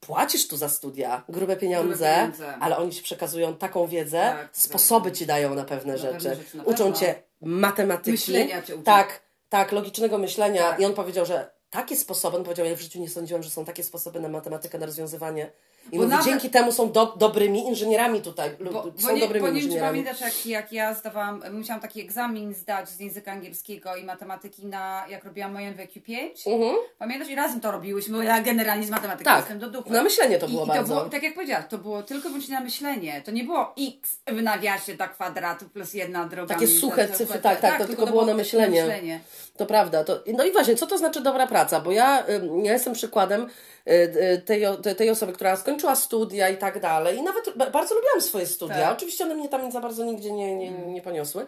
płacisz 0.00 0.48
tu 0.48 0.56
za 0.56 0.68
studia 0.68 1.22
grube 1.28 1.56
pieniądze, 1.56 2.14
pieniądze. 2.16 2.54
ale 2.60 2.76
oni 2.78 2.92
ci 2.92 3.02
przekazują 3.02 3.54
taką 3.56 3.86
wiedzę, 3.86 4.18
Tak, 4.20 4.48
sposoby 4.52 5.12
ci 5.12 5.26
dają 5.26 5.54
na 5.54 5.64
pewne 5.64 5.92
Na 5.92 5.98
rzeczy. 5.98 6.12
pewne 6.14 6.34
rzeczy, 6.36 6.56
na 6.56 6.62
uczą 6.64 6.76
pewno. 6.84 6.92
cię 7.00 7.14
matematyki. 7.40 8.10
Myślenia 8.10 8.62
cię 8.62 8.74
uczą. 8.74 8.82
Tak, 8.84 9.20
tak, 9.51 9.72
logicznego 9.72 10.18
myślenia. 10.18 10.62
Tak. 10.62 10.80
I 10.80 10.84
on 10.84 10.94
powiedział, 10.94 11.26
że 11.26 11.51
takie 11.70 11.96
sposoby, 11.96 12.36
on 12.36 12.44
powiedział, 12.44 12.66
ja 12.66 12.76
w 12.76 12.80
życiu 12.80 13.00
nie 13.00 13.08
sądziłem, 13.08 13.42
że 13.42 13.50
są 13.50 13.64
takie 13.64 13.84
sposoby 13.84 14.20
na 14.20 14.28
matematykę, 14.28 14.78
na 14.78 14.86
rozwiązywanie. 14.86 15.50
I 15.92 15.96
mówi, 15.96 16.08
nawet- 16.08 16.24
dzięki 16.24 16.50
temu 16.50 16.72
są 16.72 16.92
do, 16.92 17.06
dobrymi 17.16 17.66
inżynierami 17.66 18.20
tutaj. 18.22 18.50
Bo, 18.72 18.82
są 18.82 18.92
bo, 19.08 19.12
nie, 19.12 19.20
dobrymi 19.20 19.46
bo 19.46 19.52
nie 19.52 19.60
inżynierami. 19.60 19.88
pamiętasz, 20.02 20.20
jak, 20.20 20.46
jak 20.46 20.72
ja 20.72 20.94
zdawałam, 20.94 21.42
musiałam 21.52 21.80
taki 21.82 22.00
egzamin 22.00 22.54
zdać 22.54 22.88
z 22.88 23.00
języka 23.00 23.32
angielskiego 23.32 23.96
i 23.96 24.04
matematyki 24.04 24.66
na, 24.66 25.04
jak 25.08 25.24
robiłam 25.24 25.52
moje 25.52 25.72
NWQ5. 25.74 26.16
Mhm. 26.52 26.76
Pamiętasz? 26.98 27.28
I 27.28 27.34
razem 27.34 27.60
to 27.60 27.70
robiłyśmy, 27.70 28.24
ja 28.24 28.40
generalnie 28.40 28.86
z 28.86 28.90
matematyki 28.90 29.24
Tak, 29.24 29.38
jestem 29.38 29.58
do 29.58 29.70
dupy. 29.70 29.90
na 29.90 30.02
myślenie 30.02 30.38
to 30.38 30.46
I, 30.46 30.50
było 30.50 30.64
i 30.64 30.66
to 30.66 30.72
bardzo. 30.74 30.94
było, 30.94 31.08
tak 31.08 31.22
jak 31.22 31.34
powiedziałaś, 31.34 31.64
to 31.68 31.78
było 31.78 32.02
tylko 32.02 32.28
wyłącznie 32.28 32.54
na 32.54 32.60
myślenie. 32.60 33.22
To 33.24 33.30
nie 33.30 33.44
było 33.44 33.74
x 33.98 34.16
w 34.26 34.42
nawiasie 34.42 34.94
do 34.96 35.08
kwadratu 35.08 35.68
plus 35.68 35.94
jedna 35.94 36.24
droga. 36.24 36.54
Takie 36.54 36.66
suche 36.66 37.08
to- 37.08 37.14
cyfry, 37.16 37.36
to- 37.36 37.42
tak, 37.42 37.60
tak, 37.60 37.78
to 37.78 37.86
tylko 37.86 38.06
było 38.06 38.24
na 38.26 38.34
myślenie. 38.34 38.82
myślenie. 38.82 39.20
To 39.56 39.66
prawda. 39.66 40.04
To, 40.04 40.20
no 40.36 40.44
i 40.44 40.52
właśnie, 40.52 40.76
co 40.76 40.86
to 40.86 40.98
znaczy 40.98 41.20
dobra 41.20 41.46
praca? 41.46 41.59
Bo 41.84 41.92
ja, 41.92 42.24
ja 42.62 42.72
jestem 42.72 42.92
przykładem 42.92 43.46
y, 43.88 43.92
y, 43.92 44.42
tej, 44.42 44.62
tej, 44.96 45.11
osoby, 45.11 45.32
która 45.32 45.56
skończyła 45.56 45.96
studia 45.96 46.48
i 46.48 46.56
tak 46.56 46.80
dalej. 46.80 47.16
I 47.18 47.22
nawet 47.22 47.56
ba- 47.56 47.70
bardzo 47.70 47.94
lubiłam 47.94 48.20
swoje 48.20 48.46
studia. 48.46 48.76
Tak. 48.76 48.92
Oczywiście 48.96 49.24
one 49.24 49.34
mnie 49.34 49.48
tam 49.48 49.72
za 49.72 49.80
bardzo 49.80 50.04
nigdzie 50.04 50.32
nie, 50.32 50.56
nie, 50.56 50.70
nie 50.70 51.02
poniosły. 51.02 51.46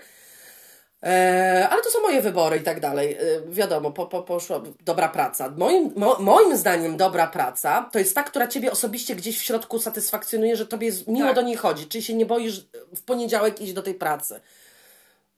E, 1.02 1.68
ale 1.70 1.82
to 1.82 1.90
są 1.90 2.00
moje 2.02 2.22
wybory 2.22 2.56
i 2.56 2.62
tak 2.62 2.80
dalej. 2.80 3.14
E, 3.14 3.18
wiadomo, 3.48 3.90
po, 3.90 4.06
po, 4.06 4.22
poszła 4.22 4.62
dobra 4.80 5.08
praca. 5.08 5.52
Moim, 5.56 5.92
mo, 5.96 6.16
moim 6.18 6.56
zdaniem 6.56 6.96
dobra 6.96 7.26
praca 7.26 7.88
to 7.92 7.98
jest 7.98 8.14
ta, 8.14 8.22
która 8.22 8.46
Ciebie 8.48 8.72
osobiście 8.72 9.14
gdzieś 9.14 9.38
w 9.38 9.42
środku 9.42 9.78
satysfakcjonuje, 9.78 10.56
że 10.56 10.66
Tobie 10.66 10.86
jest 10.86 11.08
miło 11.08 11.26
Tak. 11.28 11.36
do 11.36 11.42
niej 11.42 11.56
chodzi, 11.56 11.86
czyli 11.86 12.04
się 12.04 12.14
nie 12.14 12.26
boisz 12.26 12.60
w 12.96 13.02
poniedziałek 13.02 13.60
iść 13.60 13.72
do 13.72 13.82
tej 13.82 13.94
pracy. 13.94 14.40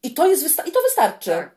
I 0.03 0.15
to, 0.15 0.27
jest 0.27 0.67
i 0.67 0.73
to 0.73 0.81
wystarczy. 0.83 1.31
Tak, 1.31 1.51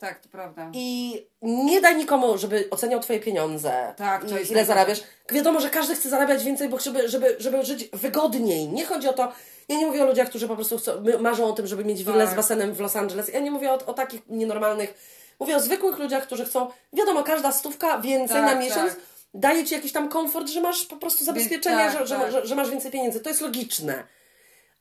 tak, 0.00 0.20
to 0.20 0.28
prawda. 0.28 0.70
I 0.72 1.16
nie 1.42 1.80
daj 1.80 1.96
nikomu, 1.96 2.38
żeby 2.38 2.68
oceniał 2.70 3.00
Twoje 3.00 3.20
pieniądze. 3.20 3.94
Tak, 3.96 4.24
to 4.24 4.38
jest 4.38 4.50
ile 4.50 4.64
zarabiasz. 4.64 5.00
Wiadomo, 5.32 5.60
że 5.60 5.70
każdy 5.70 5.94
chce 5.94 6.08
zarabiać 6.08 6.44
więcej, 6.44 6.68
bo 6.68 6.78
żeby, 6.78 7.08
żeby, 7.08 7.36
żeby 7.38 7.64
żyć 7.64 7.88
wygodniej. 7.92 8.68
Nie 8.68 8.84
chodzi 8.86 9.08
o 9.08 9.12
to. 9.12 9.32
Ja 9.68 9.76
nie 9.76 9.86
mówię 9.86 10.02
o 10.02 10.06
ludziach, 10.06 10.28
którzy 10.28 10.48
po 10.48 10.54
prostu 10.54 10.78
chcą, 10.78 10.92
marzą 11.20 11.46
o 11.46 11.52
tym, 11.52 11.66
żeby 11.66 11.84
mieć 11.84 12.04
willę 12.04 12.24
Tak. 12.24 12.32
z 12.32 12.36
basenem 12.36 12.74
w 12.74 12.80
Los 12.80 12.96
Angeles. 12.96 13.28
Ja 13.28 13.40
nie 13.40 13.50
mówię 13.50 13.72
o, 13.72 13.86
o 13.86 13.94
takich 13.94 14.28
nienormalnych. 14.28 14.94
Mówię 15.40 15.56
o 15.56 15.60
zwykłych 15.60 15.98
ludziach, 15.98 16.22
którzy 16.22 16.44
chcą. 16.44 16.68
Wiadomo, 16.92 17.22
każda 17.22 17.52
stówka 17.52 17.98
więcej 17.98 18.36
Tak, 18.36 18.54
na 18.54 18.60
miesiąc 18.60 18.92
tak. 18.92 19.00
daje 19.34 19.64
ci 19.64 19.74
jakiś 19.74 19.92
tam 19.92 20.08
komfort, 20.08 20.48
że 20.48 20.60
masz 20.60 20.84
po 20.86 20.96
prostu 20.96 21.24
zabezpieczenie, 21.24 21.76
tak, 21.76 21.92
że, 21.92 22.06
że, 22.06 22.16
tak. 22.16 22.32
Że, 22.32 22.46
że 22.46 22.54
masz 22.54 22.70
więcej 22.70 22.90
pieniędzy. 22.90 23.20
To 23.20 23.28
jest 23.28 23.40
logiczne. 23.40 24.04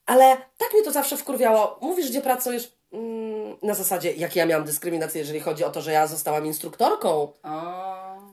Ale 0.06 0.38
tak 0.58 0.74
mnie 0.74 0.84
to 0.84 0.92
zawsze 0.92 1.18
wkurwiało. 1.18 1.78
Mówisz, 1.82 2.10
gdzie 2.10 2.22
pracujesz. 2.22 2.79
Na 3.64 3.74
zasadzie, 3.74 4.14
jak 4.14 4.36
ja 4.36 4.46
miałam 4.46 4.66
dyskryminację, 4.66 5.20
jeżeli 5.22 5.40
chodzi 5.40 5.64
o 5.64 5.70
to, 5.70 5.82
że 5.82 5.92
ja 5.92 6.08
zostałam 6.08 6.46
instruktorką. 6.46 7.10
O, 7.10 7.34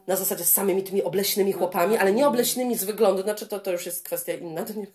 Na 0.06 0.16
zasadzie 0.16 0.44
z 0.44 0.52
samymi 0.52 0.82
tymi 0.82 1.02
obleśnymi 1.02 1.52
chłopami, 1.52 1.96
ale 1.96 2.12
nie 2.12 2.28
obleśnymi 2.28 2.76
z 2.76 2.84
wyglądu. 2.84 3.22
Znaczy, 3.22 3.46
to, 3.46 3.60
to 3.60 3.72
już 3.72 3.86
jest 3.86 4.04
kwestia 4.04 4.32
inna. 4.32 4.64
To 4.64 4.72
nie... 4.72 4.86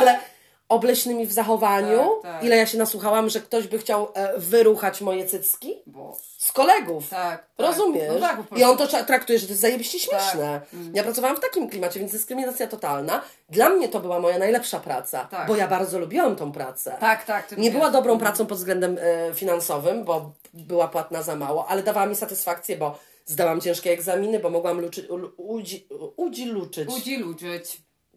Ale 0.00 0.20
obleśnymi 0.68 1.26
w 1.26 1.32
zachowaniu. 1.32 2.10
Tak, 2.22 2.32
tak. 2.32 2.44
Ile 2.44 2.56
ja 2.56 2.66
się 2.66 2.78
nasłuchałam, 2.78 3.28
że 3.28 3.40
ktoś 3.40 3.66
by 3.66 3.78
chciał 3.78 4.08
e, 4.14 4.38
wyruchać 4.38 5.00
moje 5.00 5.26
cycki 5.26 5.74
bo. 5.86 6.16
z 6.38 6.52
kolegów. 6.52 7.08
Tak, 7.08 7.46
tak. 7.56 7.66
Rozumiesz? 7.66 8.12
No 8.14 8.20
tak, 8.20 8.40
I 8.56 8.64
on 8.64 8.76
to 8.76 8.86
traktuje, 9.04 9.38
że 9.38 9.46
to 9.46 9.52
jest 9.52 9.62
zajebiście 9.62 9.98
śmieszne. 9.98 10.60
Tak. 10.60 10.74
Mm. 10.74 10.92
Ja 10.94 11.02
pracowałam 11.02 11.36
w 11.36 11.40
takim 11.40 11.68
klimacie, 11.68 12.00
więc 12.00 12.12
dyskryminacja 12.12 12.66
totalna. 12.66 13.22
Dla 13.48 13.68
mnie 13.68 13.88
to 13.88 14.00
była 14.00 14.20
moja 14.20 14.38
najlepsza 14.38 14.80
praca, 14.80 15.24
Tak. 15.30 15.48
bo 15.48 15.56
ja 15.56 15.68
bardzo 15.68 15.98
lubiłam 15.98 16.36
tą 16.36 16.52
pracę. 16.52 16.96
Tak, 17.00 17.24
tak. 17.24 17.58
Nie 17.58 17.70
była 17.70 17.90
dobrą 17.90 18.18
pracą 18.18 18.46
pod 18.46 18.58
względem 18.58 18.98
e, 19.00 19.34
finansowym, 19.34 20.04
bo 20.04 20.32
była 20.54 20.88
płatna 20.88 21.22
za 21.22 21.36
mało, 21.36 21.66
ale 21.68 21.82
dawała 21.82 22.06
mi 22.06 22.16
satysfakcję, 22.16 22.76
bo 22.76 22.98
zdałam 23.26 23.60
ciężkie 23.60 23.92
egzaminy, 23.92 24.38
bo 24.38 24.50
mogłam 24.50 24.80
luczy, 24.80 25.08
u, 25.08 25.52
udzi, 25.54 25.86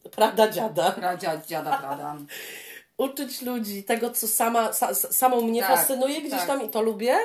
udzi 0.04 0.10
luczyć. 0.10 0.10
Udzi 0.10 0.10
luczyć. 0.10 0.16
Prawda, 0.16 0.50
dziada? 0.52 0.92
Pradzia, 0.92 1.42
dziada, 1.48 1.78
prada. 1.78 2.16
Uczyć 2.98 3.42
ludzi 3.42 3.84
tego, 3.84 4.10
co 4.10 4.28
sama, 4.28 4.70
sa, 4.74 4.94
samą 4.94 5.42
mnie 5.42 5.62
Tak, 5.62 5.70
fascynuje 5.78 6.22
gdzieś 6.22 6.32
tak. 6.40 6.48
tam 6.48 6.66
i 6.66 6.70
to 6.70 6.82
lubię. 6.82 7.18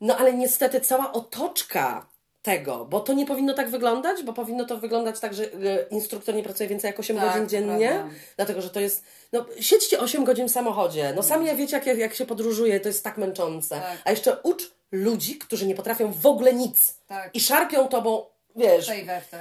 No 0.00 0.16
ale 0.16 0.32
niestety 0.34 0.80
cała 0.80 1.12
otoczka 1.12 2.06
tego, 2.42 2.84
bo 2.84 3.00
to 3.00 3.12
nie 3.12 3.26
powinno 3.26 3.54
tak 3.54 3.70
wyglądać, 3.70 4.22
bo 4.22 4.32
powinno 4.32 4.64
to 4.64 4.76
wyglądać 4.76 5.20
tak, 5.20 5.34
że 5.34 5.44
e, 5.44 5.48
instruktor 5.90 6.34
nie 6.34 6.42
pracuje 6.42 6.68
więcej 6.68 6.88
jak 6.88 7.00
8 7.00 7.16
Tak, 7.16 7.28
godzin 7.28 7.48
dziennie, 7.48 7.88
prawda. 7.88 8.14
dlatego 8.36 8.62
że 8.62 8.70
to 8.70 8.80
jest, 8.80 9.04
no 9.32 9.46
siedźcie 9.60 10.00
8 10.00 10.24
godzin 10.24 10.48
w 10.48 10.50
samochodzie, 10.52 11.12
no 11.16 11.22
sami 11.22 11.46
jak 11.46 11.56
wiecie 11.56 11.80
jak, 11.86 11.98
jak 11.98 12.14
się 12.14 12.26
podróżuje, 12.26 12.80
to 12.80 12.88
jest 12.88 13.04
tak 13.04 13.18
męczące, 13.18 13.74
Tak. 13.80 13.98
a 14.04 14.10
jeszcze 14.10 14.36
ucz 14.42 14.70
ludzi, 14.92 15.38
którzy 15.38 15.66
nie 15.66 15.74
potrafią 15.74 16.12
w 16.12 16.26
ogóle 16.26 16.54
nic 16.54 16.94
Tak. 17.08 17.30
i 17.34 17.40
szarpią 17.40 17.88
tobą, 17.88 18.26
wiesz, 18.56 18.90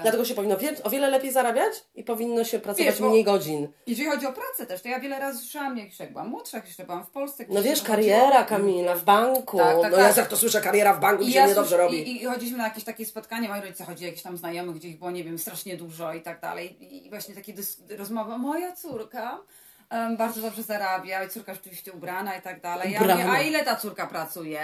dlatego 0.01 0.25
się 0.25 0.35
powinno 0.35 0.57
wie- 0.57 0.83
o 0.83 0.89
wiele 0.89 1.09
lepiej 1.09 1.31
zarabiać 1.31 1.73
i 1.95 2.03
powinno 2.03 2.43
się 2.43 2.59
pracować 2.59 2.87
Wiesz, 2.87 2.99
mniej 2.99 3.23
godzin. 3.23 3.67
Jeżeli 3.87 4.09
chodzi 4.09 4.25
o 4.27 4.33
pracę 4.33 4.65
też, 4.65 4.81
to 4.81 4.87
ja 4.89 4.99
wiele 4.99 5.19
razy 5.19 5.39
słyszałam, 5.39 5.77
jak 5.77 5.87
jeszcze 5.87 6.07
byłam 6.07 6.27
młodsza, 6.27 6.57
jak 6.57 6.65
jeszcze 6.67 6.83
byłam 6.83 7.05
w 7.05 7.09
Polsce. 7.09 7.45
No 7.49 7.61
wiesz, 7.63 7.81
kariera 7.83 8.43
Kamila 8.43 8.95
w 8.95 9.03
banku, 9.03 9.57
Tak, 9.57 9.67
tak, 9.81 9.91
no 9.91 9.97
tak. 9.97 10.15
ja 10.15 10.21
jak 10.21 10.27
to 10.29 10.37
słyszę, 10.37 10.61
kariera 10.61 10.93
w 10.93 10.99
banku, 10.99 11.25
mi 11.25 11.31
ja 11.31 11.47
niedobrze 11.47 11.77
robi. 11.77 11.97
I, 11.97 12.23
I 12.23 12.25
chodziliśmy 12.25 12.57
na 12.57 12.63
jakieś 12.63 12.83
takie 12.83 13.05
spotkanie, 13.05 13.49
moi 13.49 13.61
rodzice 13.61 13.85
chodzili, 13.85 14.05
jakieś 14.05 14.23
tam 14.23 14.37
znajomych, 14.37 14.75
gdzie 14.75 14.87
ich 14.87 14.99
było, 14.99 15.11
nie 15.11 15.23
wiem, 15.23 15.39
strasznie 15.39 15.77
dużo 15.77 16.13
i 16.13 16.21
tak 16.21 16.39
dalej. 16.39 16.95
I, 17.05 17.09
właśnie 17.09 17.35
takie 17.35 17.53
rozmowy, 17.97 18.37
moja 18.37 18.75
córka 18.75 19.37
em, 19.89 20.17
bardzo 20.17 20.41
dobrze 20.41 20.63
zarabia, 20.63 21.23
i 21.23 21.29
córka 21.29 21.53
rzeczywiście 21.53 21.91
ubrana 21.91 22.35
i 22.37 22.41
tak 22.41 22.61
dalej. 22.61 22.91
Ja 22.91 22.99
mówię, 23.01 23.25
a 23.31 23.41
ile 23.41 23.63
ta 23.63 23.75
córka 23.75 24.07
pracuje? 24.07 24.61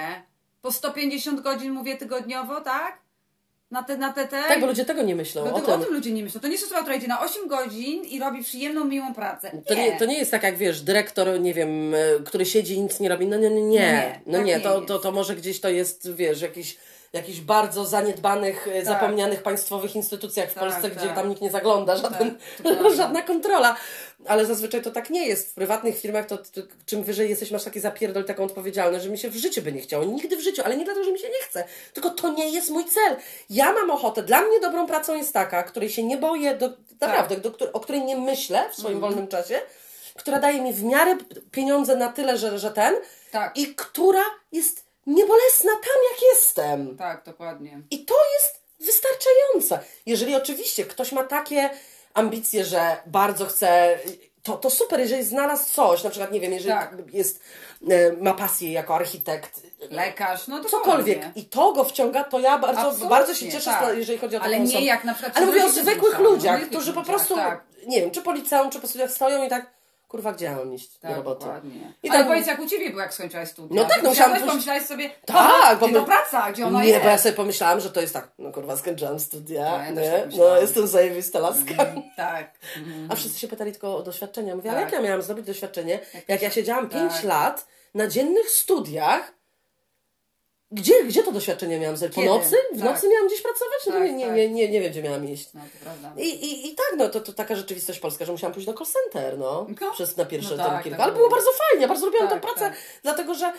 Po 0.61 0.71
150 0.71 1.41
godzin, 1.41 1.71
mówię, 1.71 1.97
tygodniowo, 1.97 2.61
tak? 2.61 2.97
Na 3.71 3.83
te, 3.83 3.97
na 3.97 4.13
te, 4.13 4.27
te? 4.27 4.43
Tak, 4.43 4.59
bo 4.61 4.65
ludzie 4.67 4.85
tego 4.85 5.01
nie 5.01 5.15
myślą, 5.15 5.45
No 5.45 5.55
o 5.55 5.61
to, 5.61 5.73
o 5.73 5.77
tym. 5.77 5.85
tym 5.85 5.93
ludzie 5.93 6.11
nie 6.11 6.23
myślą. 6.23 6.41
To 6.41 6.47
nie 6.47 6.53
jest 6.53 6.65
osoba, 6.65 6.81
która 6.81 6.95
idzie 6.95 7.07
na 7.07 7.21
8 7.21 7.47
godzin 7.47 8.03
i 8.05 8.19
robi 8.19 8.43
przyjemną, 8.43 8.85
miłą 8.85 9.13
pracę. 9.13 9.51
To 9.67 9.73
nie, 9.75 9.99
to 9.99 10.05
nie 10.05 10.17
jest 10.17 10.31
tak 10.31 10.43
jak 10.43 10.57
wiesz, 10.57 10.81
dyrektor, 10.81 11.39
nie 11.41 11.53
wiem, 11.53 11.93
e, 11.95 11.97
który 12.25 12.45
siedzi 12.45 12.73
i 12.75 12.81
nic 12.81 12.99
nie 12.99 13.09
robi. 13.09 13.27
No 13.27 13.37
nie, 13.37 13.49
nie, 13.49 13.61
nie. 13.61 13.69
Nie, 13.79 14.21
No 14.25 14.37
tak 14.37 14.47
nie, 14.47 14.55
nie 14.57 14.61
to, 14.63 14.75
jest. 14.75 14.87
to, 14.87 14.99
to 14.99 15.11
może 15.11 15.35
gdzieś 15.35 15.59
to 15.59 15.69
jest, 15.69 16.15
wiesz, 16.15 16.41
jakiś 16.41 16.77
jakichś 17.13 17.39
bardzo 17.39 17.85
zaniedbanych, 17.85 18.67
e, 18.73 18.85
zapomnianych 18.85 19.43
państwowych 19.43 19.95
instytucjach 19.95 20.49
w 20.49 20.53
Tak, 20.53 20.63
Polsce, 20.63 20.89
gdzie 20.89 21.05
tak. 21.07 21.15
tam 21.15 21.29
nikt 21.29 21.41
nie 21.41 21.51
zagląda, 21.51 21.95
żaden, 21.97 22.37
to 22.57 22.63
prawda. 22.63 22.89
żadna 22.95 23.21
kontrola. 23.21 23.75
Ale 24.25 24.45
zazwyczaj 24.45 24.81
to 24.81 24.91
tak 24.91 25.09
nie 25.09 25.27
jest. 25.27 25.49
W 25.49 25.53
prywatnych 25.53 25.99
firmach 25.99 26.25
to, 26.25 26.37
to 26.37 26.61
czym 26.85 27.03
wyżej 27.03 27.29
jesteś, 27.29 27.51
masz 27.51 27.63
taki 27.63 27.79
zapierdol, 27.79 28.25
taką 28.25 28.43
odpowiedzialność, 28.43 29.03
że 29.03 29.09
mi 29.11 29.17
się 29.17 29.29
w 29.29 29.35
życiu 29.35 29.61
by 29.61 29.71
nie 29.71 29.81
chciało. 29.81 30.05
Nigdy 30.05 30.37
w 30.37 30.41
życiu, 30.41 30.61
ale 30.65 30.77
nie 30.77 30.85
dlatego, 30.85 31.05
że 31.05 31.11
mi 31.11 31.19
się 31.19 31.27
nie 31.29 31.39
chce. 31.45 31.63
Tylko 31.93 32.09
to 32.09 32.33
nie 32.33 32.49
jest 32.49 32.69
mój 32.69 32.85
cel. 32.85 33.15
Ja 33.49 33.73
mam 33.73 33.91
ochotę. 33.91 34.23
Dla 34.23 34.41
mnie 34.41 34.59
dobrą 34.59 34.87
pracą 34.87 35.15
jest 35.15 35.33
taka, 35.33 35.63
której 35.63 35.89
się 35.89 36.03
nie 36.03 36.17
boję, 36.17 36.55
do, 36.55 36.69
naprawdę, 37.01 37.37
do, 37.37 37.51
której- 37.51 37.73
o 37.73 37.79
której 37.79 38.01
nie 38.03 38.17
myślę 38.17 38.69
w 38.71 38.75
swoim 38.75 38.99
wolnym 38.99 39.27
czasie, 39.27 39.61
która 40.15 40.39
daje 40.39 40.61
mi 40.61 40.73
w 40.73 40.83
miarę 40.83 41.17
pieniądze 41.51 41.95
na 41.95 42.11
tyle, 42.11 42.37
że, 42.37 42.59
że 42.59 42.71
ten 42.71 42.95
Tak. 43.31 43.57
i 43.57 43.75
która 43.75 44.23
jest 44.51 44.85
niebolesna 45.07 45.71
tam, 45.71 46.01
jak 46.11 46.21
jestem. 46.33 46.97
Tak, 46.97 47.23
dokładnie. 47.25 47.81
I 47.91 48.05
to 48.05 48.15
jest 48.39 48.61
wystarczające. 48.79 49.79
Jeżeli 50.05 50.35
oczywiście 50.35 50.85
ktoś 50.85 51.11
ma 51.11 51.23
takie 51.23 51.69
ambicje, 52.17 52.65
że 52.65 52.97
bardzo 53.05 53.45
chce, 53.45 53.99
to, 54.43 54.57
to 54.57 54.69
super, 54.69 54.99
jeżeli 54.99 55.23
znalazł 55.23 55.73
coś, 55.73 56.03
na 56.03 56.09
przykład, 56.09 56.31
nie 56.31 56.39
wiem, 56.39 56.53
jeżeli 56.53 56.73
Tak. 56.73 56.93
jest, 57.13 57.39
e, 57.89 58.11
ma 58.21 58.33
pasję 58.33 58.71
jako 58.71 58.95
architekt, 58.95 59.61
Lekarz, 59.91 60.47
no 60.47 60.63
to 60.63 60.69
cokolwiek 60.69 61.21
i 61.35 61.45
to 61.45 61.73
go 61.73 61.83
wciąga, 61.83 62.23
to 62.23 62.39
ja 62.39 62.57
bardzo, 62.57 62.81
Absolutnie, 62.81 63.09
bardzo 63.09 63.33
się 63.33 63.51
cieszę, 63.51 63.69
tak. 63.69 63.97
jeżeli 63.97 64.17
chodzi 64.19 64.35
o 64.37 64.41
Ale 64.41 64.51
taką 64.51 64.63
nie 64.63 64.69
osobę. 64.69 64.85
jak 64.85 65.03
na 65.03 65.13
przykład 65.13 65.37
Ale 65.37 65.45
mówię 65.45 65.65
o 65.65 65.69
zwykłych 65.69 65.97
zmuszają, 66.15 66.29
ludziach, 66.29 66.61
którzy 66.61 66.93
po 66.93 67.03
prostu, 67.03 67.35
tak. 67.35 67.63
nie 67.87 68.01
wiem, 68.01 68.11
czy 68.11 68.21
po 68.21 68.31
liceum, 68.31 68.69
czy 68.69 68.79
po 68.79 68.87
studiach 68.87 69.11
stoją 69.11 69.45
i 69.45 69.49
tak, 69.49 69.76
kurwa, 70.07 70.31
gdzie 70.33 70.51
mam 70.51 70.73
iść 70.73 70.93
do 70.93 71.07
Tak, 71.07 71.17
roboty? 71.17 71.39
dokładnie. 71.45 71.93
I 72.03 72.09
Ale 72.09 72.19
tak- 72.19 72.27
powiedz, 72.27 72.47
jak 72.47 72.59
u 72.59 72.65
Ciebie 72.65 72.89
było, 72.89 73.01
jak 73.01 73.13
skończyłaś 73.13 73.49
studia? 73.49 73.81
No 73.83 73.89
tak, 73.89 74.03
no 74.03 74.09
musiałam- 74.09 74.47
pomyślałeś 74.47 74.83
sobie, 74.83 75.09
Tak, 75.25 75.79
bo 75.79 75.87
my- 75.87 76.01
praca, 76.05 76.51
gdzie 76.51 76.67
ona 76.67 76.81
nie, 76.83 76.89
jest? 76.89 77.03
bo 77.03 77.09
ja 77.09 77.17
sobie 77.17 77.35
pomyślałam, 77.35 77.79
że 77.79 77.89
to 77.91 78.01
jest 78.01 78.13
tak, 78.13 78.31
no 78.39 78.51
kurwa, 78.51 78.77
skończyłam 78.77 79.19
studia, 79.19 79.63
Tak, 79.65 79.85
ja 79.85 79.91
nie? 80.01 80.11
tak 80.11 80.35
no 80.37 80.57
jestem 80.57 80.87
zajebista 80.87 81.39
laska. 81.39 81.85
Tak. 82.15 82.51
A 83.09 83.15
wszyscy 83.15 83.39
się 83.39 83.47
pytali 83.47 83.71
tylko 83.71 83.97
o 83.97 84.03
doświadczenia. 84.03 84.55
Mówię, 84.55 84.71
ale 84.71 84.79
Tak. 84.81 84.91
jak 84.91 85.01
ja 85.01 85.07
miałam 85.07 85.21
zdobyć 85.21 85.45
doświadczenie, 85.45 85.99
jak 86.27 86.41
ja 86.41 86.49
siedziałam 86.51 86.89
Tak. 86.89 86.99
5 87.01 87.23
lat 87.23 87.67
na 87.93 88.07
dziennych 88.07 88.49
studiach, 88.49 89.33
gdzie, 90.71 91.03
gdzie 91.03 91.23
to 91.23 91.31
doświadczenie 91.31 91.79
miałam? 91.79 91.97
Po 91.99 92.09
Kiedy? 92.09 92.27
nocy? 92.27 92.55
W 92.73 92.79
Tak. 92.81 92.89
nocy 92.93 93.09
miałam 93.09 93.27
gdzieś 93.27 93.41
pracować? 93.41 93.79
No 93.87 93.91
Tak, 93.93 94.01
nie, 94.03 94.13
nie, 94.13 94.25
tak. 94.25 94.35
nie, 94.35 94.49
nie, 94.49 94.69
nie 94.69 94.81
wiem, 94.81 94.91
gdzie 94.91 95.03
miałam 95.03 95.29
iść. 95.29 95.49
No 95.53 95.61
to 95.61 95.83
prawda. 95.83 96.21
I, 96.21 96.27
i, 96.27 96.71
I 96.71 96.75
tak, 96.75 96.93
no 96.97 97.09
to, 97.09 97.21
to 97.21 97.33
taka 97.33 97.55
rzeczywistość 97.55 97.99
polska, 97.99 98.25
że 98.25 98.31
musiałam 98.31 98.53
pójść 98.53 98.65
do 98.67 98.73
call 98.73 98.87
center, 98.87 99.37
no. 99.37 99.67
No. 99.81 99.91
Przez 99.91 100.17
na 100.17 100.25
pierwsze 100.25 100.55
No 100.55 100.63
tam 100.63 100.73
tak, 100.73 100.83
kilka. 100.83 100.97
tak 100.97 101.03
Ale 101.05 101.13
było 101.15 101.27
było. 101.27 101.37
bardzo 101.39 101.51
fajnie, 101.57 101.81
ja 101.81 101.87
bardzo 101.87 102.05
lubiłam 102.05 102.27
tę 102.27 102.39
pracę, 102.39 102.59
tak. 102.59 102.73
dlatego 103.03 103.33
że 103.33 103.53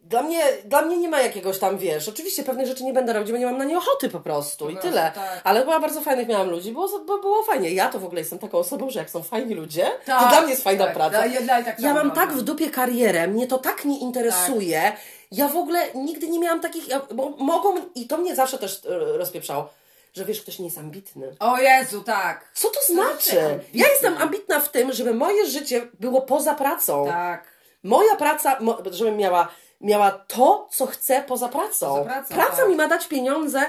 dla 0.00 0.22
mnie, 0.22 0.42
dla 0.64 0.82
mnie 0.82 0.96
nie 0.96 1.08
ma 1.08 1.20
jakiegoś 1.20 1.58
tam, 1.58 1.78
wiesz, 1.78 2.08
oczywiście 2.08 2.42
pewnych 2.42 2.66
rzeczy 2.66 2.84
nie 2.84 2.92
będę 2.92 3.12
robić, 3.12 3.32
bo 3.32 3.38
nie 3.38 3.46
mam 3.46 3.58
na 3.58 3.64
nie 3.64 3.78
ochoty 3.78 4.08
po 4.08 4.20
prostu 4.20 4.64
Po 4.64 4.70
i 4.70 4.74
prostu, 4.74 4.90
tyle. 4.90 5.12
tak. 5.14 5.40
Ale 5.44 5.64
była 5.64 5.80
bardzo 5.80 6.00
fajnych 6.00 6.28
miałam 6.28 6.50
ludzi, 6.50 6.72
było, 6.72 6.88
bo 7.06 7.18
było 7.18 7.42
fajnie. 7.42 7.70
Ja 7.70 7.88
to 7.88 7.98
w 7.98 8.04
ogóle 8.04 8.20
jestem 8.20 8.38
taką 8.38 8.58
osobą, 8.58 8.90
że 8.90 8.98
jak 8.98 9.10
są 9.10 9.22
fajni 9.22 9.54
ludzie, 9.54 9.84
to 9.84 10.06
Tak, 10.06 10.28
dla 10.28 10.40
mnie 10.40 10.50
jest 10.50 10.64
fajna 10.64 10.84
tak. 10.84 10.94
praca. 10.94 11.26
Ja- 11.78 11.94
mam 11.94 12.10
tak 12.10 12.28
mam. 12.28 12.38
w 12.38 12.42
dupie 12.42 12.70
karierę, 12.70 13.26
mnie 13.28 13.46
to 13.46 13.58
tak 13.58 13.84
nie 13.84 13.98
interesuje. 14.00 14.92
Ja 15.30 15.48
w 15.48 15.56
ogóle 15.56 15.92
nigdy 15.94 16.28
nie 16.28 16.38
miałam 16.38 16.60
takich, 16.60 16.88
ja- 16.88 17.06
bo 17.14 17.30
mogą, 17.30 17.74
i 17.94 18.06
to 18.06 18.16
mnie 18.18 18.36
zawsze 18.36 18.58
też 18.58 18.82
e, 18.86 18.98
rozpieprzało, 19.18 19.68
że 20.14 20.24
wiesz, 20.24 20.40
ktoś 20.42 20.58
nie 20.58 20.64
jest 20.64 20.78
ambitny. 20.78 21.36
O 21.40 21.58
Jezu, 21.58 22.02
tak. 22.02 22.50
Co 22.54 22.68
to 22.68 22.74
To 22.86 22.92
znaczy? 22.92 23.60
Ja 23.74 23.88
jestem 23.88 24.18
ambitna 24.18 24.60
w 24.60 24.68
tym, 24.70 24.92
żeby 24.92 25.14
moje 25.14 25.46
życie 25.46 25.88
było 26.00 26.22
poza 26.22 26.54
pracą. 26.54 27.06
Tak. 27.06 27.44
Moja 27.82 28.16
praca, 28.16 28.58
żebym 28.90 29.16
miała, 29.16 29.48
miała 29.80 30.10
to, 30.10 30.68
co 30.72 30.86
chcę 30.86 31.24
poza 31.28 31.48
pracą. 31.48 31.86
Poza 31.88 32.04
pracą, 32.04 32.34
Praca 32.34 32.56
tak. 32.56 32.68
mi 32.68 32.74
ma 32.76 32.88
dać 32.88 33.06
pieniądze 33.06 33.62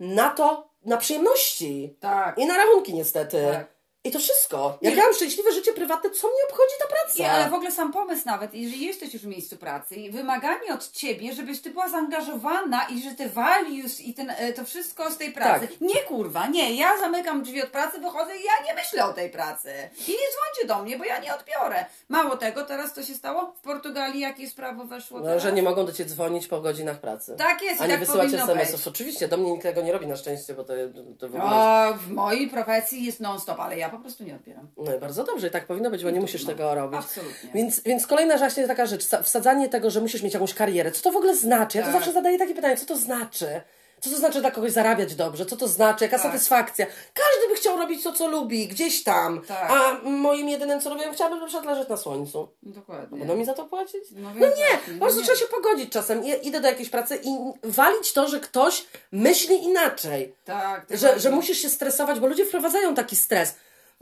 na 0.00 0.30
to, 0.30 0.68
na 0.84 0.96
przyjemności. 0.96 1.96
Tak. 2.00 2.38
I 2.38 2.46
na 2.46 2.56
rachunki 2.56 2.94
niestety. 2.94 3.48
Tak. 3.52 3.73
I 4.04 4.10
to 4.10 4.18
wszystko. 4.18 4.78
Jak 4.82 4.94
Nie. 4.94 4.98
ja 4.98 5.04
mam 5.04 5.14
szczęśliwe 5.14 5.52
życie 5.52 5.72
prywatne, 5.72 6.10
co 6.10 6.28
mnie 6.28 6.42
obchodzi 6.50 6.74
ta 6.78 6.86
praca? 6.86 7.22
I, 7.22 7.22
ale 7.22 7.50
w 7.50 7.54
ogóle 7.54 7.72
sam 7.72 7.92
pomysł 7.92 8.22
nawet, 8.26 8.54
jeżeli 8.54 8.86
jesteś 8.86 9.14
już 9.14 9.22
w 9.22 9.26
miejscu 9.26 9.56
pracy 9.56 9.94
i 9.94 10.10
wymaganie 10.10 10.74
od 10.74 10.90
ciebie, 10.90 11.34
żebyś 11.34 11.60
ty 11.60 11.70
była 11.70 11.88
zaangażowana 11.88 12.86
i 12.88 13.02
że 13.02 13.10
te 13.10 13.28
values 13.28 14.00
i 14.00 14.14
ten, 14.14 14.30
e, 14.30 14.52
to 14.52 14.64
wszystko 14.64 15.10
z 15.10 15.16
tej 15.16 15.32
pracy. 15.32 15.68
Tak. 15.68 15.80
Nie 15.80 16.00
kurwa, 16.02 16.46
nie, 16.46 16.74
ja 16.74 16.98
zamykam 16.98 17.42
drzwi 17.42 17.62
od 17.62 17.68
pracy, 17.68 18.00
wychodzę 18.00 18.36
i 18.36 18.44
ja 18.44 18.66
nie 18.66 18.74
myślę 18.74 19.04
o 19.04 19.12
tej 19.12 19.30
pracy. 19.30 19.70
I 20.08 20.10
nie 20.10 20.16
dzwońcie 20.16 20.66
do 20.66 20.82
mnie, 20.82 20.98
bo 20.98 21.04
ja 21.04 21.18
nie 21.18 21.34
odbiorę. 21.34 21.84
Mało 22.08 22.36
tego, 22.36 22.64
teraz 22.64 22.92
co 22.92 23.02
się 23.02 23.14
stało? 23.14 23.52
W 23.56 23.60
Portugalii 23.60 24.20
jakie 24.20 24.44
prawo 24.56 24.84
weszło 24.84 25.20
No, 25.20 25.40
że 25.40 25.52
nie 25.52 25.62
mogą 25.62 25.86
do 25.86 25.92
ciebie 25.92 26.10
dzwonić 26.10 26.46
po 26.46 26.60
godzinach 26.60 27.00
pracy. 27.00 27.34
Tak 27.38 27.62
jest, 27.62 27.80
A 27.80 27.84
i 27.84 27.88
nie 27.88 27.94
tak 27.94 28.06
wysyłać 28.06 28.34
SMS-ów. 28.34 28.88
Oczywiście, 28.88 29.28
do 29.28 29.36
mnie 29.36 29.50
nikt 29.52 29.62
tego 29.62 29.82
nie 29.82 29.92
robi 29.92 30.06
na 30.06 30.16
szczęście, 30.16 30.54
bo 30.54 30.64
to, 30.64 30.72
to 31.18 31.28
w 31.28 31.34
ogóle. 31.34 31.54
O, 31.54 31.94
w 31.94 32.10
mojej 32.10 32.48
profesji 32.48 33.04
jest 33.04 33.20
non-stop, 33.20 33.60
ale 33.60 33.78
ja 33.78 33.93
po 33.96 34.00
prostu 34.02 34.24
nie 34.24 34.34
odbieram. 34.34 34.68
No 34.76 34.94
i 34.96 34.98
bardzo 34.98 35.24
dobrze, 35.24 35.46
i 35.46 35.50
tak 35.50 35.66
powinno 35.66 35.90
być, 35.90 36.04
bo 36.04 36.10
nie 36.10 36.20
musisz 36.20 36.44
tego 36.44 36.74
robić. 36.74 37.00
Absolutnie. 37.00 37.50
Więc, 37.54 37.80
więc 37.80 38.06
kolejna 38.06 38.36
właśnie 38.38 38.66
taka 38.68 38.86
rzecz, 38.86 39.04
sa- 39.04 39.22
wsadzanie 39.22 39.68
tego, 39.68 39.90
że 39.90 40.00
musisz 40.00 40.22
mieć 40.22 40.34
jakąś 40.34 40.54
karierę. 40.54 40.90
Co 40.92 41.02
to 41.02 41.12
w 41.12 41.16
ogóle 41.16 41.36
znaczy? 41.36 41.78
Ja 41.78 41.84
to 41.84 41.90
Tak. 41.90 41.96
zawsze 42.00 42.12
zadaję 42.12 42.38
takie 42.38 42.54
pytanie, 42.54 42.76
co 42.76 42.86
to 42.86 42.96
znaczy? 42.96 43.60
Co 44.00 44.10
to 44.10 44.16
znaczy 44.16 44.40
dla 44.40 44.50
kogoś 44.50 44.72
zarabiać 44.72 45.14
dobrze? 45.14 45.46
Co 45.46 45.56
to 45.56 45.68
znaczy? 45.68 46.04
Jaka 46.04 46.16
Tak. 46.18 46.26
satysfakcja? 46.26 46.86
Każdy 47.14 47.48
by 47.48 47.54
chciał 47.54 47.76
robić 47.78 48.02
to, 48.02 48.12
co 48.12 48.28
lubi, 48.28 48.68
gdzieś 48.68 49.02
tam. 49.04 49.42
Tak. 49.48 49.70
A 49.70 50.08
moim 50.08 50.48
jedynym, 50.48 50.80
co 50.80 50.90
robię, 50.90 51.02
chciałabym 51.12 51.40
na 51.40 51.46
przykład 51.46 51.66
leżeć 51.66 51.88
na 51.88 51.96
słońcu. 51.96 52.48
Dokładnie. 52.62 53.18
Będą 53.18 53.36
mi 53.36 53.44
za 53.44 53.54
to 53.54 53.64
płacić? 53.64 54.04
No 54.12 54.20
No, 54.34 54.34
nie, 54.34 54.40
właśnie, 54.40 54.94
po 54.94 55.00
prostu 55.04 55.20
nie. 55.20 55.26
trzeba 55.26 55.38
się 55.38 55.44
pogodzić 55.46 55.90
czasem. 55.92 56.24
I, 56.24 56.46
idę 56.48 56.60
do 56.60 56.68
jakiejś 56.68 56.90
pracy 56.90 57.18
i 57.24 57.36
walić 57.62 58.12
to, 58.12 58.28
że 58.28 58.40
ktoś 58.40 58.84
myśli 59.12 59.64
inaczej. 59.64 60.34
Tak, 60.44 60.86
Że, 60.90 61.20
że 61.20 61.30
musisz 61.30 61.58
się 61.58 61.68
stresować, 61.68 62.20
bo 62.20 62.26
ludzie 62.26 62.44
wprowadzają 62.44 62.94
taki 62.94 63.16
stres. 63.16 63.54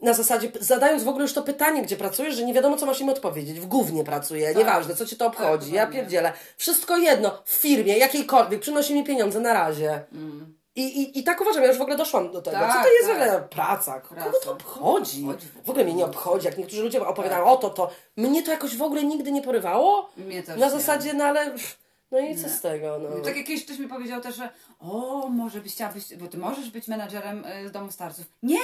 Na 0.03 0.13
zasadzie, 0.15 0.53
zadając 0.61 1.03
w 1.05 1.09
ogóle 1.09 1.23
już 1.23 1.33
to 1.33 1.43
pytanie, 1.43 1.83
gdzie 1.83 1.97
pracujesz, 1.97 2.35
że 2.35 2.45
nie 2.45 2.55
wiadomo, 2.55 2.77
co 2.77 2.87
masz 2.87 3.01
im 3.01 3.09
odpowiedzieć. 3.09 3.61
W 3.61 3.67
gównie 3.67 4.05
pracuję, 4.05 4.55
nieważne, 4.55 4.95
co 4.97 5.07
cię 5.07 5.17
to 5.17 5.27
obchodzi. 5.27 5.73
ja 5.73 5.81
dokładnie. 5.81 6.01
pierdzielę. 6.01 6.33
Wszystko 6.57 6.97
jedno, 6.97 7.43
w 7.45 7.51
firmie, 7.53 7.99
jakiejkolwiek, 7.99 8.61
przynosi 8.61 8.95
mi 8.95 9.05
pieniądze 9.05 9.41
na 9.41 9.53
razie. 9.53 10.05
I, 10.77 10.83
i, 11.03 11.19
I 11.19 11.25
tak 11.25 11.41
uważam, 11.41 11.63
ja 11.63 11.69
już 11.69 11.79
w 11.79 11.83
ogóle 11.83 11.97
doszłam 11.97 12.33
do 12.33 12.43
tego. 12.43 12.57
co 12.59 12.63
Mm. 12.65 12.73
Tak, 12.73 12.85
to 12.85 12.93
jest 12.93 13.07
tak. 13.09 13.19
w 13.19 13.23
ogóle 13.23 13.49
praca? 13.49 14.01
Kogo 14.01 14.15
Praca. 14.21 14.39
to 14.45 14.53
obchodzi? 14.53 15.27
W 15.65 15.71
ogóle 15.71 15.85
mnie 15.85 15.95
nie 15.95 16.05
obchodzi. 16.05 16.47
Jak 16.47 16.59
niektórzy 16.59 16.83
ludzie 16.83 17.07
opowiadają 17.07 17.45
Tak. 17.45 17.53
o 17.53 17.57
to, 17.57 17.71
to 17.71 17.91
mnie 18.17 18.43
to 18.43 18.51
jakoś 18.51 18.77
w 18.77 18.83
ogóle 18.83 19.05
nigdy 19.05 19.33
nie 19.33 19.43
porywało. 19.43 20.11
Mnie 20.17 20.43
też 20.43 20.61
Na 20.61 20.67
nie. 20.67 20.73
zasadzie, 20.73 21.15
no 21.15 21.25
ale... 21.25 21.55
No 22.13 22.19
i 22.19 22.37
co 22.37 22.49
z 22.49 22.61
tego, 22.61 22.99
no. 22.99 23.21
Tak 23.25 23.37
jak 23.37 23.47
kiedyś 23.47 23.65
ktoś 23.65 23.79
mi 23.79 23.89
powiedział 23.89 24.21
też, 24.21 24.37
że 24.37 24.49
o, 24.81 25.29
może 25.29 25.61
byś 25.61 25.73
chciała 25.73 25.93
być, 25.93 26.17
bo 26.17 26.27
ty 26.27 26.39
możesz 26.39 26.71
być 26.71 26.89
menadżerem 26.89 27.45
y, 27.65 27.69
z 27.69 27.73
domu 27.73 27.93
starców. 27.93 28.25
Nie! 28.43 28.59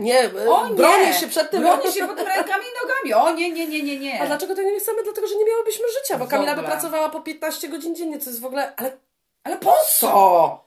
Nie, 0.00 0.30
O 0.50 0.68
nie! 0.68 0.74
bronię 0.74 1.12
się 1.14 1.28
przed 1.28 1.50
tym. 1.50 1.62
Bronię 1.62 1.92
się 1.92 2.06
pod 2.06 2.16
rękami 2.18 2.64
i 2.64 2.82
nogami. 2.82 3.14
O 3.14 3.34
nie, 3.34 3.52
nie, 3.52 3.66
nie, 3.66 3.82
nie, 3.82 3.98
nie. 3.98 4.20
A 4.22 4.26
dlaczego 4.26 4.54
tego 4.54 4.70
nie 4.70 4.80
chcemy? 4.80 5.02
Dlatego, 5.02 5.26
że 5.26 5.36
nie 5.36 5.44
miałybyśmy 5.44 5.84
życia, 6.02 6.18
bo 6.18 6.26
Kamila 6.26 6.54
by 6.56 6.62
pracowała 6.62 7.08
po 7.08 7.20
15 7.20 7.68
godzin 7.68 7.94
dziennie, 7.96 8.18
co 8.18 8.30
jest 8.30 8.40
w 8.40 8.44
ogóle... 8.46 8.72
Ale 8.76 8.96
Ale 9.44 9.56
po 9.56 9.74
co? 9.98 10.64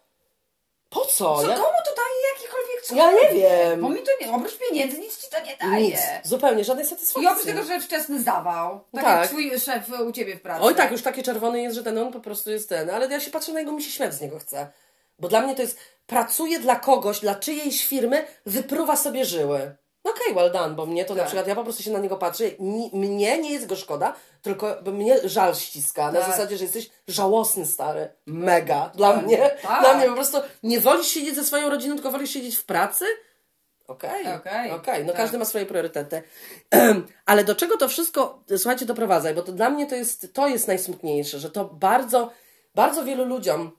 Po 0.89 1.05
co? 1.05 1.35
Co, 1.41 1.49
Ja... 1.49 1.55
komu 1.55 1.77
to 1.85 1.94
jakikolwiek 2.91 3.23
Ja 3.23 3.31
nie 3.33 3.39
wiem. 3.69 3.81
Bo 3.81 3.89
mi 3.89 3.99
to 4.03 4.11
nie, 4.21 4.31
oprócz 4.31 4.57
pieniędzy 4.57 4.99
nic 4.99 5.17
ci 5.17 5.27
to 5.31 5.37
nie 5.45 5.57
daje. 5.71 5.85
Nic, 5.85 5.99
zupełnie, 6.23 6.63
żadnej 6.63 6.85
I 6.85 6.89
satysfakcji. 6.89 7.27
oprócz 7.27 7.45
tego, 7.45 7.63
że 7.63 7.79
wczesny 7.79 8.21
zawał. 8.23 8.79
Tak, 8.93 9.03
Tak. 9.03 9.19
jak 9.19 9.29
twój 9.29 9.59
szef 9.59 9.83
u 10.07 10.11
ciebie 10.11 10.35
w 10.35 10.41
pracy. 10.41 10.63
Oj 10.63 10.75
tak, 10.75 10.91
już 10.91 11.01
taki 11.01 11.23
czerwony 11.23 11.61
jest, 11.61 11.75
że 11.75 11.83
ten 11.83 11.97
on 11.97 12.13
po 12.13 12.19
prostu 12.19 12.51
jest 12.51 12.69
ten, 12.69 12.89
ale 12.89 13.07
ja 13.07 13.19
się 13.19 13.31
patrzę 13.31 13.53
na 13.53 13.59
niego, 13.59 13.71
mi 13.71 13.83
się 13.83 13.91
śmiać 13.91 14.13
z 14.13 14.21
niego 14.21 14.39
chce. 14.39 14.67
Bo 15.19 15.27
dla 15.27 15.41
mnie 15.41 15.55
to 15.55 15.61
jest, 15.61 15.77
pracuje 16.07 16.59
dla 16.59 16.75
kogoś, 16.75 17.19
dla 17.19 17.35
czyjejś 17.35 17.87
firmy, 17.87 18.27
wypruwa 18.45 18.95
sobie 18.95 19.25
żyły. 19.25 19.75
No 20.05 20.11
okej, 20.11 20.33
well 20.35 20.51
done, 20.51 20.75
bo 20.75 20.85
mnie 20.85 21.05
to 21.05 21.13
na 21.13 21.19
Tak. 21.19 21.27
przykład, 21.27 21.47
ja 21.47 21.55
po 21.55 21.63
prostu 21.63 21.83
się 21.83 21.91
na 21.91 21.99
niego 21.99 22.17
patrzę, 22.17 22.43
ni, 22.59 22.89
mnie 22.93 23.37
nie 23.37 23.51
jest 23.51 23.65
go 23.65 23.75
szkoda, 23.75 24.15
tylko 24.41 24.75
mnie 24.85 25.29
żal 25.29 25.55
ściska, 25.55 26.11
na 26.11 26.19
Tak. 26.19 26.31
zasadzie, 26.31 26.57
że 26.57 26.63
jesteś 26.63 26.89
żałosny 27.07 27.65
stary. 27.65 28.09
Mega. 28.25 28.91
Dla 28.95 29.13
Tak. 29.13 29.25
mnie, 29.25 29.51
dla 29.81 29.93
mnie 29.93 30.07
po 30.07 30.13
prostu, 30.13 30.37
nie 30.63 30.79
wolisz 30.79 31.07
siedzieć 31.07 31.35
ze 31.35 31.43
swoją 31.43 31.69
rodziną, 31.69 31.95
tylko 31.95 32.11
wolisz 32.11 32.29
siedzieć 32.29 32.55
w 32.55 32.65
pracy? 32.65 33.05
Okej, 33.87 34.27
Okej. 34.35 34.71
okej, 34.71 35.01
no 35.05 35.11
Tak. 35.11 35.21
każdy 35.21 35.37
ma 35.37 35.45
swoje 35.45 35.65
priorytety. 35.65 36.23
Ale 37.25 37.43
do 37.43 37.55
czego 37.55 37.77
to 37.77 37.87
wszystko, 37.89 38.43
słuchajcie, 38.57 38.85
doprowadza? 38.85 39.33
Bo 39.33 39.41
to 39.41 39.51
dla 39.51 39.69
mnie 39.69 39.87
to 39.87 39.95
jest, 39.95 40.33
to 40.33 40.47
jest 40.47 40.67
najsmutniejsze, 40.67 41.39
że 41.39 41.51
to 41.51 41.65
bardzo, 41.65 42.31
bardzo 42.75 43.03
wielu 43.05 43.25
ludziom, 43.25 43.71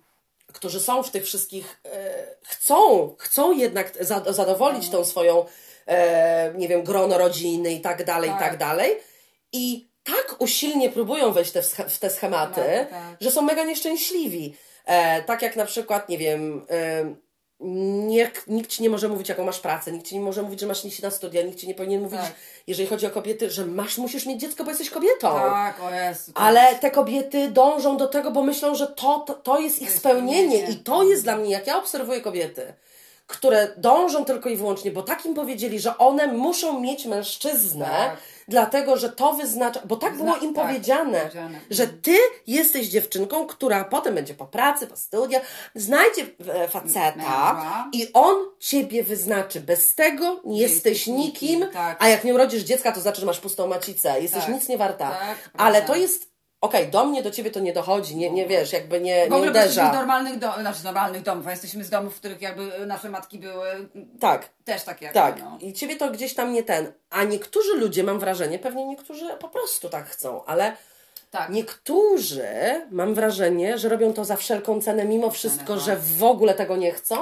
którzy 0.53 0.81
są 0.81 1.03
w 1.03 1.11
tych 1.11 1.25
wszystkich, 1.25 1.81
e, 1.85 2.15
chcą, 2.45 3.15
chcą 3.19 3.53
jednak 3.53 3.93
za, 4.05 4.33
zadowolić 4.33 4.91
tą 4.91 5.05
swoją, 5.05 5.47
e, 5.87 6.53
nie 6.55 6.69
wiem, 6.69 6.83
grono 6.83 7.19
rodziny 7.19 7.73
i 7.73 7.81
tak 7.81 8.05
dalej, 8.05 8.31
i 8.31 8.33
Tak. 8.33 8.43
tak 8.43 8.57
dalej. 8.59 8.91
I 9.53 9.89
tak 10.05 10.37
usilnie 10.39 10.91
próbują 10.91 11.33
wejść 11.33 11.53
te, 11.53 11.63
w 11.89 11.99
te 11.99 12.11
schematy, 12.11 12.87
tak. 12.91 13.17
że 13.21 13.31
są 13.31 13.43
mega 13.43 13.65
nieszczęśliwi. 13.65 14.57
E, 14.85 15.23
tak 15.23 15.43
jak 15.43 15.57
na 15.57 15.65
przykład, 15.67 16.09
nie 16.09 16.19
wiem, 16.19 16.67
e, 16.71 17.15
nikt, 17.61 18.47
nikt 18.47 18.71
ci 18.71 18.83
nie 18.83 18.91
może 18.91 19.09
mówić, 19.09 19.29
jaką 19.29 19.45
masz 19.45 19.61
pracę, 19.61 19.93
nikt 19.93 20.07
ci 20.07 20.15
nie 20.15 20.21
może 20.21 20.43
mówić, 20.43 20.61
że 20.61 20.67
masz 20.67 20.85
iść 20.85 21.03
na 21.03 21.11
studia, 21.11 21.43
nikt 21.43 21.59
ci 21.59 21.69
nie 21.69 21.75
powinien 21.75 22.03
mówić, 22.03 22.21
Tak. 22.21 22.33
jeżeli 22.67 22.89
chodzi 22.89 23.07
o 23.07 23.11
kobiety, 23.11 23.51
że 23.51 23.67
masz, 23.67 23.99
musisz 23.99 24.27
mieć 24.27 24.41
dziecko, 24.41 24.65
bo 24.65 24.71
jesteś 24.71 24.91
kobietą. 24.91 25.35
Tak, 25.35 25.83
o 25.83 25.91
Jezu. 25.95 26.33
to 26.33 26.41
Ale 26.41 26.75
te 26.75 26.91
kobiety 26.91 27.51
dążą 27.51 27.97
do 27.97 28.07
tego, 28.09 28.31
bo 28.31 28.43
myślą, 28.43 28.75
że 28.75 28.87
to, 28.87 29.19
to, 29.27 29.35
to 29.35 29.59
jest 29.59 29.77
ich 29.77 29.83
jest 29.83 29.97
spełnienie. 29.99 30.49
spełnienie. 30.59 30.73
I 30.73 30.77
to 30.85 31.03
jest 31.03 31.23
dla 31.23 31.37
mnie, 31.37 31.51
jak 31.51 31.67
ja 31.67 31.79
obserwuję 31.79 32.21
kobiety, 32.21 32.75
które 33.27 33.69
dążą 33.77 34.25
tylko 34.25 34.49
i 34.49 34.57
wyłącznie, 34.57 34.91
bo 34.91 35.03
tak 35.03 35.27
im 35.27 35.35
powiedzieli, 35.35 35.81
że 35.81 35.99
one 35.99 36.27
muszą 36.27 36.81
mieć 36.81 37.05
mężczyznę, 37.07 37.85
Tak. 37.87 38.17
dlatego 38.49 38.97
że 38.97 39.09
to 39.09 39.33
wyznacza, 39.33 39.81
bo 39.85 39.97
tak 39.97 40.15
Zna- 40.17 40.25
było 40.25 40.37
im 40.37 40.55
tak, 40.55 40.67
powiedziane, 40.67 41.19
powiedziane. 41.21 41.61
że 41.71 41.87
ty 41.89 42.17
jesteś 42.47 42.89
dziewczynką, 42.89 43.47
która 43.47 43.85
potem 43.85 44.15
będzie 44.15 44.35
po 44.35 44.47
pracy, 44.47 44.87
po 44.87 44.97
studiach, 44.97 45.43
znajdzie 45.75 46.27
e, 46.49 46.69
faceta 46.69 47.89
i 47.93 48.09
on 48.13 48.37
ciebie 48.61 49.05
wyznaczy. 49.05 49.61
Bez 49.61 49.95
tego 49.95 50.41
nie 50.45 50.61
jesteś 50.61 50.77
jesteś 50.87 51.07
nikim, 51.07 51.49
nikim, 51.61 51.73
tak. 51.73 51.97
a 52.01 52.09
jak 52.09 52.25
nie 52.25 52.35
urodzisz 52.35 52.63
dziecka, 52.63 52.93
to 52.93 53.01
znaczy, 53.01 53.21
że 53.21 53.27
masz 53.27 53.41
pustą 53.41 53.67
macicę, 53.67 54.21
jesteś 54.21 54.45
Tak. 54.45 54.55
nic 54.55 54.69
nie 54.69 54.79
warta. 54.79 55.11
Tak, 55.11 55.51
Ale 55.57 55.83
to 55.83 55.95
jest. 55.95 56.36
Okej, 56.61 56.89
do 56.89 57.05
mnie, 57.05 57.23
do 57.23 57.31
ciebie 57.31 57.51
to 57.51 57.61
nie 57.61 57.73
dochodzi, 57.73 58.17
nie, 58.17 58.31
nie 58.31 58.47
wiesz, 58.47 58.73
jakby 58.73 59.01
nie, 59.01 59.27
W 59.27 59.31
nie 59.31 59.51
uderza. 59.51 59.93
normalnych, 59.93 60.39
do, 60.39 60.53
znaczy 60.61 60.85
normalnych 60.85 61.23
domów, 61.23 61.47
a 61.47 61.51
jesteśmy 61.51 61.85
z 61.85 61.91
domów, 61.91 62.15
w 62.15 62.19
których 62.19 62.43
jakby 62.43 62.87
nasze 62.87 63.11
matki 63.11 63.39
były 63.39 63.67
Tak, 64.21 64.49
też 64.65 64.83
takie 64.85 65.05
jak 65.05 65.15
tak. 65.15 65.41
no. 65.41 65.59
I 65.61 65.73
ciebie 65.73 65.97
to 65.97 66.11
gdzieś 66.11 66.35
tam 66.35 66.53
nie 66.53 66.63
ten. 66.63 66.93
A 67.11 67.25
niektórzy 67.25 67.77
ludzie, 67.77 68.05
mam 68.05 68.19
wrażenie, 68.19 68.59
pewnie 68.59 68.87
niektórzy 68.87 69.27
po 69.41 69.49
prostu 69.49 69.89
tak 69.89 70.07
chcą, 70.07 70.45
ale 70.45 70.77
Tak. 71.31 71.51
niektórzy, 71.51 72.47
mam 72.91 73.15
wrażenie, 73.15 73.79
że 73.79 73.89
robią 73.89 74.13
to 74.13 74.25
za 74.25 74.37
wszelką 74.37 74.81
cenę, 74.83 75.05
mimo 75.05 75.31
wszystko, 75.31 75.75
no. 75.75 75.81
że 75.81 75.97
w 75.97 76.25
ogóle 76.25 76.55
tego 76.55 76.77
nie 76.77 76.93
chcą. 76.93 77.17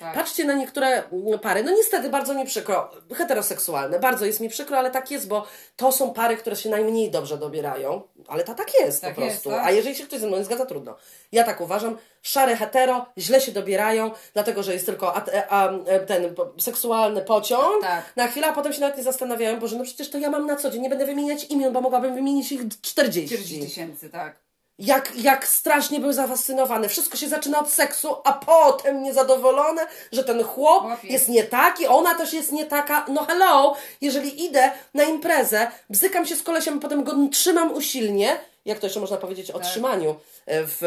tak. 0.00 0.14
Patrzcie 0.14 0.44
na 0.44 0.54
niektóre 0.54 1.02
mm, 1.12 1.38
pary, 1.38 1.62
no 1.62 1.70
niestety 1.70 2.08
bardzo 2.10 2.34
mi 2.34 2.44
przykro, 2.44 2.90
heteroseksualne, 3.14 3.98
bardzo 3.98 4.24
jest 4.26 4.40
mi 4.40 4.48
przykro, 4.48 4.78
ale 4.78 4.90
tak 4.90 5.10
jest, 5.10 5.28
bo 5.28 5.46
to 5.76 5.92
są 5.92 6.12
pary, 6.12 6.36
które 6.36 6.56
się 6.56 6.70
najmniej 6.70 7.10
dobrze 7.10 7.38
dobierają, 7.38 8.02
ale 8.28 8.44
to 8.44 8.54
tak 8.54 8.68
jest 8.80 9.02
Tak 9.02 9.14
po 9.14 9.20
jest, 9.20 9.34
prostu. 9.42 9.50
tak. 9.50 9.66
A 9.66 9.70
jeżeli 9.70 9.94
się 9.96 10.04
ktoś 10.04 10.20
ze 10.20 10.26
mną 10.26 10.36
nie 10.36 10.44
zgadza, 10.44 10.66
trudno. 10.66 10.96
Ja 11.32 11.44
tak 11.44 11.60
uważam, 11.60 11.98
szare 12.22 12.56
hetero 12.56 13.06
źle 13.18 13.40
się 13.40 13.52
dobierają, 13.52 14.10
dlatego 14.32 14.62
że 14.62 14.72
jest 14.72 14.86
tylko 14.86 15.14
a, 15.16 15.24
a, 15.48 15.64
a, 15.68 15.98
ten 16.06 16.34
po- 16.34 16.52
seksualny 16.60 17.22
pociąg 17.22 17.82
Tak. 17.82 18.16
na 18.16 18.28
chwilę, 18.28 18.46
a 18.46 18.52
potem 18.52 18.72
się 18.72 18.80
nawet 18.80 18.96
nie 18.96 19.02
zastanawiają, 19.02 19.60
Boże, 19.60 19.76
no 19.76 19.84
przecież 19.84 20.10
to 20.10 20.18
ja 20.18 20.30
mam 20.30 20.46
na 20.46 20.56
co 20.56 20.70
dzień, 20.70 20.82
nie 20.82 20.90
będę 20.90 21.06
wymieniać 21.06 21.44
imion, 21.44 21.72
bo 21.72 21.80
mogłabym 21.80 22.14
wymienić 22.14 22.52
ich 22.52 22.60
40. 22.82 23.34
40 23.36 23.60
tysięcy, 23.60 24.10
tak. 24.10 24.43
Jak, 24.78 25.12
jak 25.16 25.46
strasznie 25.48 26.00
były 26.00 26.12
zafascynowane. 26.14 26.88
Wszystko 26.88 27.16
się 27.16 27.28
zaczyna 27.28 27.60
od 27.60 27.70
seksu, 27.70 28.16
a 28.24 28.32
potem 28.32 29.02
niezadowolone, 29.02 29.86
że 30.12 30.24
ten 30.24 30.42
chłop 30.44 30.84
jest- 31.04 31.28
nie 31.28 31.44
taki, 31.44 31.86
ona 31.86 32.14
też 32.14 32.32
jest 32.32 32.52
nie 32.52 32.66
taka. 32.66 33.06
No 33.08 33.24
hello, 33.24 33.76
jeżeli 34.00 34.44
idę 34.44 34.70
na 34.94 35.02
imprezę, 35.04 35.70
bzykam 35.90 36.26
się 36.26 36.36
z 36.36 36.42
kolesiem, 36.42 36.80
potem 36.80 37.04
go 37.04 37.12
trzymam 37.32 37.72
usilnie, 37.74 38.36
jak 38.64 38.78
to 38.78 38.86
jeszcze 38.86 39.00
można 39.00 39.16
powiedzieć 39.16 39.50
o 39.50 39.58
Tak. 39.58 39.68
trzymaniu 39.68 40.16
e, 40.46 40.64
w, 40.64 40.80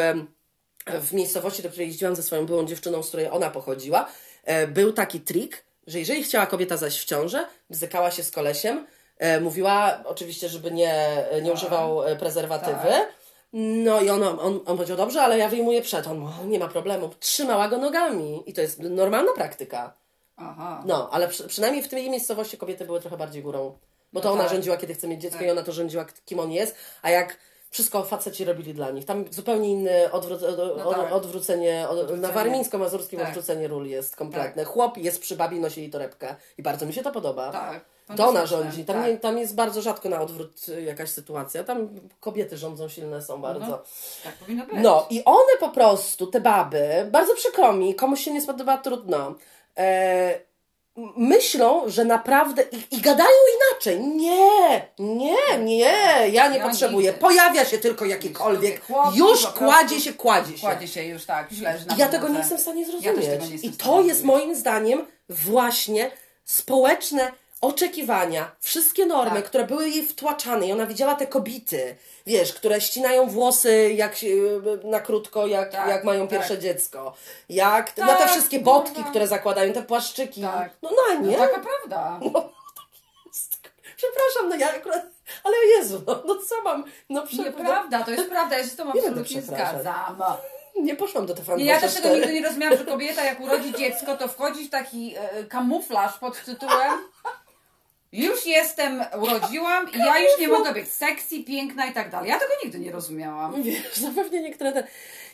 w 0.87 1.13
miejscowości, 1.13 1.61
do 1.63 1.69
której 1.69 1.87
jeździłam 1.87 2.15
ze 2.15 2.23
swoją 2.23 2.45
byłą 2.45 2.65
dziewczyną, 2.65 3.03
z 3.03 3.07
której 3.07 3.29
ona 3.29 3.49
pochodziła, 3.49 4.07
e, 4.43 4.67
był 4.67 4.93
taki 4.93 5.19
trik, 5.21 5.63
że 5.87 5.99
jeżeli 5.99 6.23
chciała 6.23 6.45
kobieta 6.45 6.77
zaś 6.77 7.01
w 7.01 7.05
ciążę, 7.05 7.45
bzykała 7.69 8.11
się 8.11 8.23
z 8.23 8.31
kolesiem, 8.31 8.87
e, 9.17 9.39
mówiła 9.39 9.99
oczywiście, 10.05 10.49
żeby 10.49 10.71
nie, 10.71 11.07
nie 11.41 11.51
używał 11.53 12.03
e, 12.03 12.15
prezerwatywy, 12.15 12.89
Tak. 12.89 13.16
No 13.53 14.01
i 14.01 14.09
on, 14.09 14.23
on, 14.23 14.39
on 14.65 14.77
powiedział, 14.77 14.97
dobrze, 14.97 15.21
ale 15.21 15.37
ja 15.37 15.49
wyjmuję 15.49 15.81
przed. 15.81 16.07
On, 16.07 16.23
"O, 16.41 16.45
nie 16.45 16.59
ma 16.59 16.67
problemu. 16.67 17.09
Trzymała 17.19 17.67
go 17.67 17.77
nogami. 17.77 18.43
I 18.45 18.53
to 18.53 18.61
jest 18.61 18.79
normalna 18.79 19.33
praktyka. 19.35 19.93
Aha. 20.37 20.83
No, 20.85 21.09
ale 21.11 21.27
przy, 21.27 21.47
przynajmniej 21.47 21.83
w 21.83 21.87
tej 21.87 22.09
miejscowości 22.09 22.57
kobiety 22.57 22.85
były 22.85 22.99
trochę 23.01 23.17
bardziej 23.17 23.43
górą. 23.43 23.77
Bo 24.13 24.21
to 24.21 24.27
No 24.27 24.33
ona 24.33 24.43
tak. 24.43 24.51
rządziła, 24.53 24.77
kiedy 24.77 24.93
chce 24.93 25.07
mieć 25.07 25.21
dziecko 25.21 25.37
Tak. 25.39 25.47
i 25.47 25.51
ona 25.51 25.63
to 25.63 25.71
rządziła, 25.71 26.05
kim 26.25 26.39
on 26.39 26.51
jest. 26.51 26.75
A 27.01 27.09
jak 27.09 27.37
wszystko 27.69 28.03
faceci 28.03 28.45
robili 28.45 28.73
dla 28.73 28.91
nich. 28.91 29.05
Tam 29.05 29.25
zupełnie 29.31 29.69
inne 29.71 30.09
odwró- 30.09 30.43
od, 30.45 30.59
od, 30.85 30.95
tak. 30.95 31.11
odwrócenie, 31.13 31.85
od, 31.89 31.95
na 31.97 32.01
Odwrócenie. 32.01 32.33
warmińsko-mazurskim 32.33 33.19
Tak. 33.19 33.27
odwrócenie 33.27 33.67
ról 33.67 33.85
jest 33.87 34.15
kompletne. 34.15 34.63
Chłop 34.65 34.97
jest 34.97 35.21
przy 35.21 35.35
babi, 35.35 35.59
nosili 35.59 35.89
torebkę. 35.89 36.35
I 36.57 36.63
bardzo 36.63 36.85
mi 36.85 36.93
się 36.93 37.03
to 37.03 37.11
podoba. 37.11 37.51
Tak. 37.51 37.85
To 38.15 38.27
ona 38.27 38.45
rządzi. 38.45 38.85
Tam, 38.85 38.95
tak. 38.95 39.05
nie, 39.07 39.17
tam 39.17 39.37
jest 39.37 39.55
bardzo 39.55 39.81
rzadko 39.81 40.09
na 40.09 40.21
odwrót 40.21 40.65
y, 40.69 40.81
jakaś 40.81 41.09
sytuacja. 41.09 41.63
Tam 41.63 41.89
kobiety 42.19 42.57
rządzą 42.57 42.89
silne 42.89 43.21
są 43.21 43.41
bardzo. 43.41 43.83
Tak 44.23 44.33
powinno 44.35 44.65
być. 44.65 44.75
No 44.77 45.05
i 45.09 45.23
one 45.25 45.57
po 45.59 45.69
prostu, 45.69 46.27
te 46.27 46.41
baby, 46.41 47.07
bardzo 47.11 47.35
przykro 47.35 47.73
mi, 47.73 47.95
komuś 47.95 48.21
się 48.23 48.33
nie 48.33 48.41
spodoba, 48.41 48.77
trudno. 48.77 49.35
E, 49.77 50.39
myślą, 51.17 51.89
że 51.89 52.05
naprawdę 52.05 52.63
i, 52.71 52.95
i 52.95 53.01
gadają 53.01 53.29
inaczej. 53.55 53.99
Nie, 53.99 54.87
nie, 54.99 55.57
nie, 55.59 56.29
ja 56.31 56.49
nie 56.49 56.57
Ja 56.57 56.67
potrzebuję. 56.69 57.05
nigdy. 57.07 57.21
Pojawia 57.21 57.65
się 57.65 57.77
tylko 57.77 58.05
jakikolwiek. 58.05 58.81
Już 59.15 59.47
kładzie 59.47 60.01
się, 60.01 60.13
kładzie 60.13 60.57
się. 60.57 60.61
Kładzie 60.67 60.87
się 60.87 61.03
już 61.03 61.25
tak, 61.25 61.51
już 61.51 61.61
leży 61.61 61.85
na 61.85 61.95
ja 61.97 62.09
tego 62.09 62.29
nie 62.29 62.37
jestem 62.37 62.57
w 62.57 62.61
stanie 62.61 62.81
Ja 62.81 62.87
zrozumieć. 62.91 63.25
jestem 63.51 63.71
I 63.71 63.71
to 63.71 64.01
jest 64.01 64.23
moim 64.23 64.55
zdaniem 64.55 65.05
właśnie 65.29 66.11
społeczne 66.45 67.31
oczekiwania, 67.61 68.51
wszystkie 68.59 69.05
normy, 69.05 69.35
Tak. 69.41 69.45
które 69.45 69.63
były 69.63 69.89
jej 69.89 70.05
wtłaczane 70.05 70.67
i 70.67 70.71
ona 70.71 70.85
widziała 70.85 71.15
te 71.15 71.27
kobiety, 71.27 71.95
wiesz, 72.25 72.53
które 72.53 72.81
ścinają 72.81 73.27
włosy 73.29 73.93
jak 73.93 74.15
na 74.83 74.99
krótko, 74.99 75.47
jak, 75.47 75.71
Tak, 75.71 75.89
jak 75.89 76.03
mają 76.03 76.27
tak. 76.27 76.39
pierwsze 76.39 76.57
dziecko. 76.59 77.13
Jak 77.49 77.91
te- 77.91 78.01
na 78.05 78.13
te 78.13 78.19
Tak, 78.23 78.31
wszystkie 78.31 78.59
botki, 78.59 78.93
kurwa. 78.95 79.09
które 79.09 79.27
zakładają, 79.27 79.73
te 79.73 79.83
płaszczyki. 79.83 80.41
Tak. 80.41 80.69
No, 80.81 80.89
no 80.95 81.19
nie. 81.27 81.37
No, 81.37 81.47
taka 81.47 81.59
prawda. 81.59 82.19
Przepraszam, 83.97 84.49
no 84.49 84.55
ja 84.55 84.69
akurat, 84.75 85.05
ale 85.43 85.55
Jezu, 85.77 86.01
no, 86.07 86.23
no 86.25 86.35
co 86.35 86.61
mam? 86.63 86.83
No 87.09 87.27
przepraszam. 87.27 87.55
Nieprawda, 87.59 88.03
to 88.03 88.11
jest 88.11 88.29
prawda, 88.29 88.57
ja 88.57 88.63
się 88.63 88.69
z 88.69 88.75
tą 88.75 88.91
absolutnie 88.91 89.41
zgadzam. 89.41 90.17
Nie 90.75 90.95
poszłam 90.95 91.25
do 91.25 91.33
TV24. 91.33 91.57
Nie, 91.57 91.65
ja 91.65 91.79
też 91.81 91.93
tego 91.93 92.15
nigdy 92.15 92.33
nie 92.33 92.43
rozumiałam, 92.43 92.77
że 92.77 92.85
kobieta 92.85 93.23
jak 93.23 93.39
urodzi 93.39 93.73
dziecko, 93.73 94.17
to 94.17 94.27
wchodzi 94.27 94.67
w 94.67 94.69
taki 94.69 95.15
e, 95.17 95.43
kamuflaż 95.43 96.17
pod 96.17 96.43
tytułem 96.45 96.91
już 98.11 98.45
jestem, 98.45 99.03
urodziłam 99.21 99.91
i 99.91 99.99
ja 99.99 100.19
już 100.19 100.39
nie 100.39 100.47
mogę 100.47 100.73
być 100.73 100.87
sexy, 100.87 101.43
piękna 101.43 101.85
i 101.85 101.93
tak 101.93 102.09
dalej. 102.09 102.29
Ja 102.29 102.39
tego 102.39 102.51
nigdy 102.63 102.79
nie 102.79 102.91
rozumiałam. 102.91 103.63
Wiesz, 103.63 103.95
zapewne 104.07 104.41
niektóre 104.41 104.71
te... 104.71 104.87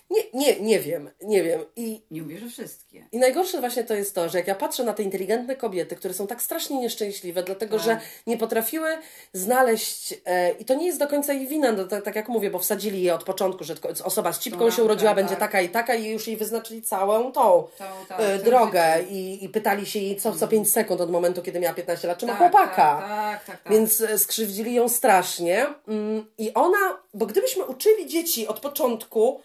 Nie, 0.09 0.21
nie, 0.33 0.59
nie 0.59 0.79
wiem, 0.79 1.09
nie 1.21 1.43
wiem. 1.43 1.65
I 1.75 2.01
Nie 2.11 2.37
że 2.39 2.49
wszystkie. 2.49 3.07
I 3.11 3.17
najgorsze 3.17 3.59
właśnie 3.59 3.83
to 3.83 3.93
jest 3.93 4.15
to, 4.15 4.29
że 4.29 4.37
jak 4.37 4.47
ja 4.47 4.55
patrzę 4.55 4.83
na 4.83 4.93
te 4.93 5.03
inteligentne 5.03 5.55
kobiety, 5.55 5.95
które 5.95 6.13
są 6.13 6.27
tak 6.27 6.41
strasznie 6.41 6.77
nieszczęśliwe, 6.77 7.43
dlatego 7.43 7.77
Tak. 7.77 7.85
że 7.85 7.99
nie 8.27 8.37
potrafiły 8.37 8.89
znaleźć, 9.33 10.13
e, 10.25 10.51
i 10.51 10.65
to 10.65 10.73
nie 10.73 10.85
jest 10.85 10.99
do 10.99 11.07
końca 11.07 11.33
ich 11.33 11.47
wina, 11.49 11.71
no, 11.71 11.85
tak, 11.85 12.03
tak 12.03 12.15
jak 12.15 12.27
mówię, 12.29 12.49
bo 12.51 12.59
wsadzili 12.59 13.01
je 13.01 13.15
od 13.15 13.23
początku, 13.23 13.63
że 13.63 13.75
osoba 14.03 14.33
z 14.33 14.39
cipką 14.39 14.65
No, 14.65 14.71
się 14.71 14.83
urodziła, 14.83 15.09
tak, 15.11 15.15
będzie 15.15 15.35
tak. 15.35 15.39
taka 15.39 15.61
i 15.61 15.69
taka 15.69 15.95
i 15.95 16.05
już 16.09 16.27
jej 16.27 16.37
wyznaczyli 16.37 16.81
całą 16.81 17.31
tą 17.31 17.63
Tą, 17.77 17.83
tak, 18.07 18.19
e, 18.19 18.23
całe 18.23 18.39
drogę 18.39 19.03
i, 19.09 19.45
i 19.45 19.49
pytali 19.49 19.85
się 19.85 19.99
jej 19.99 20.15
co, 20.15 20.35
co 20.35 20.47
5 20.47 20.69
sekund 20.71 21.01
od 21.01 21.11
momentu, 21.11 21.41
kiedy 21.41 21.59
miała 21.59 21.73
15 21.75 22.07
lat, 22.07 22.17
czy 22.17 22.25
ma 22.25 22.31
Tak, 22.31 22.41
chłopaka. 22.41 22.75
Tak, 22.75 23.45
tak, 23.45 23.45
tak. 23.45 23.63
tak. 23.63 23.73
Więc 23.73 24.01
e, 24.01 24.17
skrzywdzili 24.19 24.73
ją 24.73 24.89
strasznie. 24.89 25.65
Mm, 25.87 26.25
I 26.37 26.53
ona, 26.53 26.97
bo 27.13 27.25
gdybyśmy 27.25 27.65
uczyli 27.65 28.07
dzieci 28.07 28.47
od 28.47 28.59
początku, 28.59 29.41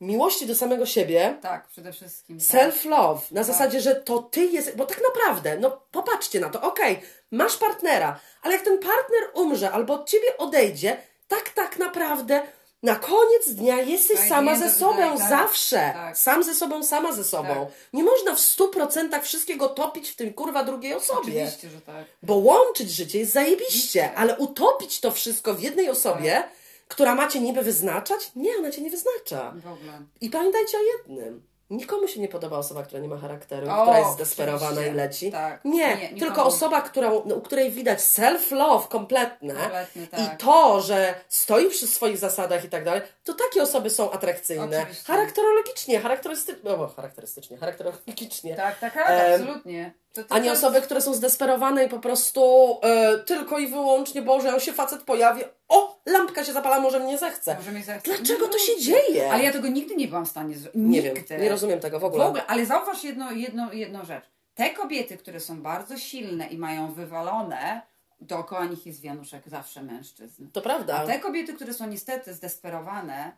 miłości 0.00 0.46
do 0.46 0.54
samego 0.54 0.86
siebie, 0.86 1.38
Tak, 1.42 1.68
przede 1.68 1.92
wszystkim. 1.92 2.38
tak. 2.38 2.46
self-love, 2.46 3.18
na 3.30 3.42
zasadzie, 3.44 3.80
że 3.80 3.94
to 3.94 4.18
ty 4.22 4.44
jest, 4.44 4.76
bo 4.76 4.86
tak 4.86 5.00
naprawdę, 5.08 5.58
no 5.60 5.80
popatrzcie 5.92 6.40
na 6.40 6.48
to, 6.48 6.60
okej, 6.62 7.00
masz 7.30 7.56
partnera, 7.56 8.20
ale 8.42 8.54
jak 8.54 8.62
ten 8.64 8.78
partner 8.78 9.30
umrze 9.34 9.70
albo 9.70 9.94
od 9.94 10.08
ciebie 10.10 10.36
odejdzie, 10.38 10.96
tak, 11.28 11.48
tak 11.50 11.78
naprawdę 11.78 12.42
na 12.82 12.96
koniec 12.96 13.48
dnia 13.48 13.76
jesteś 13.82 14.16
Tak, 14.18 14.28
sama 14.28 14.56
ze 14.56 14.70
sobą, 14.70 15.18
tak, 15.18 15.28
zawsze. 15.28 15.90
tak. 15.94 16.18
Sam 16.18 16.44
ze 16.44 16.54
sobą, 16.54 16.82
sama 16.82 17.12
ze 17.12 17.24
sobą. 17.24 17.48
Tak. 17.54 17.68
Nie 17.92 18.04
można 18.04 18.34
w 18.34 18.40
stu 18.40 18.68
procentach 18.68 19.24
wszystkiego 19.24 19.68
topić 19.68 20.10
w 20.10 20.16
tym 20.16 20.32
kurwa 20.34 20.64
drugiej 20.64 20.94
osobie. 20.94 21.20
Oczywiście, 21.20 21.70
że 21.70 21.80
tak. 21.80 22.04
Bo 22.22 22.34
łączyć 22.34 22.90
życie 22.90 23.18
jest 23.18 23.32
zajebiście, 23.32 24.14
ale 24.14 24.36
utopić 24.36 25.00
to 25.00 25.10
wszystko 25.12 25.54
w 25.54 25.60
jednej 25.62 25.90
osobie, 25.90 26.30
Tak. 26.32 26.50
Która 26.88 27.14
ma 27.14 27.28
cię 27.28 27.40
niby 27.40 27.62
wyznaczać, 27.62 28.30
nie, 28.36 28.50
ona 28.58 28.70
cię 28.70 28.82
nie 28.82 28.90
wyznacza. 28.90 29.52
W 29.56 29.72
ogóle. 29.72 29.92
I 30.20 30.30
pamiętajcie 30.30 30.78
o 30.78 30.80
jednym. 30.98 31.48
Nikomu 31.70 32.08
się 32.08 32.20
nie 32.20 32.28
podoba 32.28 32.58
osoba, 32.58 32.82
która 32.82 33.02
nie 33.02 33.08
ma 33.08 33.16
charakteru, 33.16 33.70
O, 33.70 33.82
która 33.82 33.98
jest 33.98 34.12
zdesperowana 34.12 34.86
i 34.86 34.92
leci. 34.94 35.32
Tak. 35.32 35.64
Nie, 35.64 35.96
Nie, 35.96 36.08
tylko 36.18 36.44
osoba, 36.44 36.80
która, 36.80 37.10
no, 37.24 37.34
u 37.34 37.40
której 37.40 37.70
widać 37.70 37.98
self-love 37.98 38.88
kompletne 38.88 39.54
Kompletny, 39.54 40.06
tak. 40.06 40.20
i 40.20 40.36
to, 40.38 40.80
że 40.80 41.14
stoi 41.28 41.70
przy 41.70 41.86
swoich 41.86 42.18
zasadach 42.18 42.64
i 42.64 42.68
tak 42.68 42.84
dalej, 42.84 43.02
to 43.24 43.34
takie 43.34 43.62
osoby 43.62 43.90
są 43.90 44.10
atrakcyjne. 44.10 44.78
Oczywiście. 44.78 45.04
Charakterologicznie, 45.04 46.00
charakterystycznie, 46.00 46.62
no, 46.64 46.88
charakterystycznie, 46.88 47.56
charakterologicznie. 47.56 48.56
Tak, 48.56 48.78
tak, 48.78 48.94
tak, 48.94 49.32
absolutnie. 49.34 49.94
A 50.28 50.38
nie 50.38 50.52
osoby, 50.52 50.82
które 50.82 51.00
są 51.00 51.14
zdesperowane 51.14 51.84
i 51.84 51.88
po 51.88 51.98
prostu 51.98 52.42
e, 52.82 53.18
tylko 53.18 53.58
i 53.58 53.68
wyłącznie, 53.68 54.22
Boże, 54.22 54.54
on 54.54 54.60
się 54.60 54.72
facet 54.72 55.02
pojawi, 55.02 55.42
o, 55.68 56.00
lampka 56.06 56.44
się 56.44 56.52
zapala, 56.52 56.80
może 56.80 57.00
mnie 57.00 57.18
zechce. 57.18 57.54
Może 57.56 57.72
mnie 57.72 57.82
zechce. 57.84 58.10
Dlaczego 58.14 58.48
to 58.48 58.58
się 58.58 58.72
Ludzie. 58.72 58.84
dzieje? 58.84 59.32
Ale 59.32 59.44
ja 59.44 59.52
tego 59.52 59.68
nigdy 59.68 59.96
nie 59.96 60.08
byłam 60.08 60.26
w 60.26 60.28
stanie 60.28 60.54
zrobić. 60.56 60.82
Nie 60.82 61.02
wiem, 61.02 61.14
nie 61.40 61.48
rozumiem 61.48 61.80
tego 61.80 61.98
w 61.98 62.02
W 62.02 62.04
ogóle. 62.04 62.24
ogóle, 62.24 62.46
ale 62.46 62.66
zauważ 62.66 63.04
jedno, 63.04 63.32
jedno, 63.32 63.72
jedną 63.72 64.04
rzecz. 64.04 64.24
Te 64.54 64.70
kobiety, 64.70 65.16
które 65.16 65.40
są 65.40 65.62
bardzo 65.62 65.96
silne 65.98 66.46
i 66.46 66.58
mają 66.58 66.92
wywalone, 66.92 67.82
dookoła 68.20 68.64
nich 68.64 68.86
jest 68.86 69.00
wianuszek 69.00 69.42
zawsze 69.46 69.82
mężczyzn. 69.82 70.46
To 70.52 70.60
prawda. 70.62 70.96
A 70.98 71.06
te 71.06 71.18
kobiety, 71.18 71.52
które 71.54 71.74
są 71.74 71.86
niestety 71.86 72.34
zdesperowane, 72.34 73.32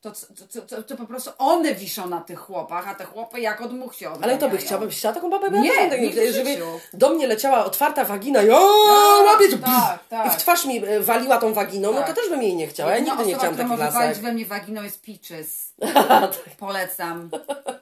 to, 0.00 0.10
to, 0.52 0.62
to, 0.62 0.82
to, 0.82 0.96
po 0.96 1.06
prostu 1.06 1.30
one 1.38 1.74
wiszą 1.74 2.08
na 2.08 2.20
tych 2.20 2.38
chłopach, 2.38 2.88
a 2.88 2.94
te 2.94 3.04
chłopy 3.04 3.40
jak 3.40 3.60
od 3.60 3.72
much 3.72 3.94
się 3.96 4.06
Ale 4.06 4.14
odganiają. 4.14 4.38
to 4.40 4.48
by 4.48 4.56
chciała, 4.58 4.86
byś 4.86 4.96
chciała 4.98 5.14
taką 5.14 5.30
babę? 5.30 5.50
Nie, 5.60 5.74
ja 5.74 5.96
nigdy 5.96 6.32
żeby 6.32 6.58
do 6.92 7.10
mnie 7.10 7.26
leciała 7.26 7.64
otwarta 7.64 8.04
wagina 8.04 8.42
i 8.42 8.50
o, 8.50 8.54
Tak, 8.88 9.26
łapieć, 9.26 9.60
tak, 9.64 10.08
tak. 10.08 10.26
i 10.26 10.30
w 10.30 10.36
twarz 10.36 10.64
mi 10.64 10.84
e, 10.86 11.00
waliła 11.00 11.38
tą 11.38 11.52
waginą, 11.54 11.92
no 11.92 11.98
Tak. 11.98 12.06
to 12.08 12.14
też 12.14 12.28
bym 12.30 12.42
jej 12.42 12.56
nie 12.56 12.66
chciała. 12.66 12.90
Ja 12.90 12.96
Jedna 12.96 13.12
nigdy 13.14 13.26
nie 13.28 13.34
chciałam 13.38 13.56
takich 13.56 13.78
lasek. 13.78 14.18
we 14.18 14.32
mnie 14.32 14.46
waginą 14.46 14.82
jest 14.82 15.02
Peaches. 15.02 15.72
Polecam. 16.58 17.30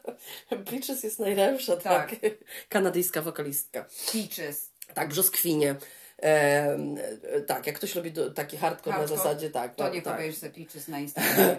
Peaches 0.71 1.03
jest 1.03 1.19
najlepsza, 1.19 1.77
tak. 1.77 2.11
Tak. 2.11 2.21
Kanadyjska 2.69 3.23
wokalistka. 3.23 3.85
Peaches. 4.13 4.71
Tak, 4.95 5.09
brzoskwinie. 5.09 5.75
E, 6.23 6.79
tak, 7.47 7.67
jak 7.67 7.77
ktoś 7.77 7.95
lubi 7.95 8.13
do, 8.13 8.31
taki 8.31 8.57
hardcore, 8.57 8.93
na 8.93 8.99
Hardcore, 8.99 9.23
zasadzie, 9.23 9.51
tak. 9.51 9.75
To 9.75 9.85
tak, 9.85 9.93
niech 9.93 10.05
tak. 10.05 10.15
obejrzy 10.15 10.39
sobie 10.41 10.53
Peaches 10.53 10.89
na 10.89 10.99
Instagramie. 11.05 11.57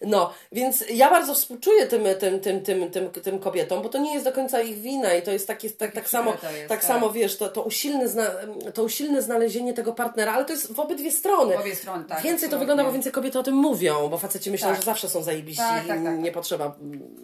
No, 0.00 0.32
więc 0.52 0.84
ja 0.90 1.10
bardzo 1.10 1.34
współczuję 1.34 1.86
tym, 1.86 2.02
tym, 2.18 2.40
tym, 2.40 2.60
tym, 2.62 2.90
tym, 2.90 3.10
tym 3.10 3.38
kobietom, 3.38 3.82
bo 3.82 3.88
to 3.88 3.98
nie 3.98 4.12
jest 4.12 4.24
do 4.24 4.32
końca 4.32 4.60
ich 4.60 4.78
wina 4.78 5.14
i 5.14 5.22
to 5.22 5.30
jest 5.30 5.46
takie, 5.46 5.70
tak, 5.70 5.92
tak 5.92 6.08
samo, 6.08 6.32
to 6.32 6.50
jest, 6.50 6.68
tak 6.68 6.80
tak. 6.80 6.84
samo 6.88 7.10
wiesz, 7.10 7.36
to, 7.36 7.48
to, 7.48 7.62
usilne 7.62 8.08
zna, 8.08 8.26
to 8.74 8.82
usilne 8.82 9.22
znalezienie 9.22 9.74
tego 9.74 9.92
partnera, 9.92 10.32
ale 10.32 10.44
to 10.44 10.52
jest 10.52 10.72
w 10.72 10.80
obydwie 10.80 11.10
strony. 11.10 11.56
W 11.56 11.60
obie 11.60 11.76
strony, 11.76 12.04
tak, 12.04 12.22
Więcej 12.22 12.30
to 12.30 12.34
absolutnie. 12.34 12.58
wygląda, 12.58 12.84
bo 12.84 12.92
więcej 12.92 13.12
kobiety 13.12 13.38
o 13.38 13.42
tym 13.42 13.54
mówią, 13.54 14.08
bo 14.08 14.18
faceci 14.18 14.50
myślą, 14.50 14.68
Tak. 14.68 14.76
że 14.76 14.82
zawsze 14.82 15.08
są 15.08 15.22
zajebiści 15.22 15.62
Tak, 15.62 15.86
tak, 15.86 16.00
i 16.00 16.04
tak. 16.04 16.18
nie 16.18 16.32
potrzeba, 16.32 16.76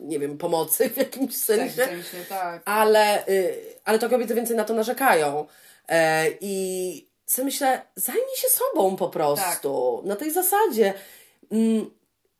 nie 0.02 0.18
wiem, 0.18 0.38
pomocy 0.38 0.90
w 0.90 0.96
jakimś 0.96 1.32
Tak, 1.34 1.40
sensie 1.44 1.82
w 1.82 1.86
sensie, 1.86 2.28
tak. 2.28 2.62
ale, 2.64 3.28
y, 3.28 3.54
ale 3.84 3.98
to 3.98 4.10
kobiety 4.10 4.34
więcej 4.34 4.56
na 4.56 4.64
to 4.64 4.74
narzekają. 4.74 5.46
E, 5.89 6.26
I 6.41 7.09
sobie 7.26 7.45
myślę, 7.45 7.82
zajmij 7.97 8.37
się 8.37 8.49
sobą 8.49 8.97
po 8.97 9.09
prostu. 9.09 9.97
Tak. 10.01 10.09
Na 10.09 10.16
tej 10.16 10.30
zasadzie. 10.32 10.95
Mm, 11.53 11.91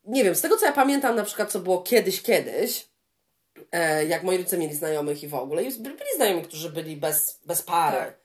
nie 0.05 0.25
wiem, 0.25 0.35
z 0.35 0.41
tego 0.41 0.57
co 0.57 0.67
ja 0.67 0.73
pamiętam, 0.73 1.17
na 1.17 1.25
przykład, 1.25 1.53
co 1.53 1.61
było 1.61 1.83
kiedyś, 1.83 2.23
kiedyś, 2.23 2.89
e, 3.73 4.05
jak 4.07 4.23
moi 4.23 4.37
rodzice 4.37 4.59
mieli 4.59 4.75
znajomych 4.75 5.23
i 5.23 5.29
w 5.29 5.35
ogóle, 5.35 5.63
i 5.63 5.71
by- 5.73 5.91
byli 5.91 6.11
znajomi, 6.17 6.43
którzy 6.43 6.71
byli 6.71 6.97
bez, 6.97 7.41
bez 7.47 7.63
pary. 7.63 7.97
Tak. 7.99 8.19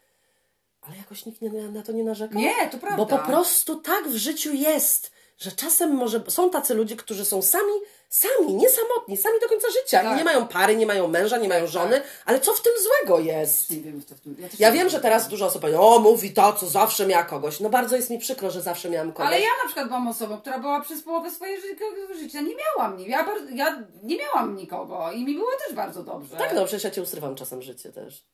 Ale 0.82 0.98
jakoś 0.98 1.26
nikt 1.26 1.42
nie, 1.42 1.50
na 1.50 1.84
to 1.84 1.92
nie 1.92 2.04
narzekał. 2.04 2.42
Nie, 2.42 2.70
to 2.72 2.78
prawda. 2.78 2.98
Bo 2.98 3.06
po 3.06 3.18
prostu 3.18 3.76
tak 3.76 4.08
w 4.08 4.16
życiu 4.16 4.54
jest, 4.54 5.12
że 5.40 5.52
czasem 5.52 5.92
może 5.96 6.22
są 6.28 6.50
tacy 6.50 6.74
ludzie, 6.74 6.96
którzy 6.96 7.26
są 7.26 7.42
sami, 7.42 7.74
sami, 8.10 8.54
niesamotni, 8.56 9.18
sami 9.18 9.40
do 9.42 9.50
końca 9.50 9.68
życia. 9.82 10.04
Tak. 10.04 10.14
I 10.14 10.18
nie 10.18 10.24
mają 10.24 10.48
pary, 10.48 10.76
nie 10.76 10.86
mają 10.86 11.08
męża, 11.08 11.38
nie 11.38 11.50
mają 11.50 11.68
żony, 11.68 12.02
ale 12.26 12.40
co 12.40 12.54
w 12.54 12.62
tym 12.62 12.74
złego 12.84 13.20
jest? 13.20 13.70
Nie 13.72 13.82
wiem, 13.82 14.04
co 14.06 14.16
w 14.16 14.20
tym... 14.20 14.36
Ja 14.60 14.70
nie 14.70 14.76
wiem, 14.80 14.90
że 14.90 15.00
teraz 15.00 15.28
dużo 15.28 15.46
osób 15.46 15.62
powie, 15.62 15.80
o 15.82 16.00
mówi 16.00 16.34
to, 16.34 16.54
co 16.54 16.68
zawsze 16.68 17.06
miała 17.06 17.24
kogoś. 17.24 17.60
No 17.60 17.70
bardzo 17.70 17.96
jest 17.96 18.10
mi 18.10 18.20
przykro, 18.20 18.52
że 18.52 18.62
zawsze 18.62 18.90
miałam 18.90 19.12
kogoś. 19.14 19.28
Ale 19.28 19.40
ja 19.42 19.50
na 19.62 19.66
przykład 19.66 19.88
byłam 19.88 20.08
osobą, 20.08 20.38
która 20.38 20.60
była 20.60 20.82
przez 20.82 21.02
połowę 21.02 21.32
swojego 21.32 21.62
ży- 21.62 22.20
życia. 22.20 22.42
Nie 22.42 22.56
miałam 22.56 23.00
ja, 23.00 23.26
ja 23.54 23.84
nie 24.04 24.18
miałam 24.18 24.56
nikogo 24.56 25.12
i 25.12 25.26
mi 25.26 25.36
było 25.36 25.52
też 25.68 25.76
bardzo 25.76 26.04
dobrze. 26.04 26.38
Tak, 26.38 26.54
no 26.56 26.66
przecież 26.66 26.84
ja 26.84 26.92
cię 26.92 27.02
usrywam 27.02 27.36
czasem 27.36 27.62
życie 27.62 27.92
też. 27.92 28.26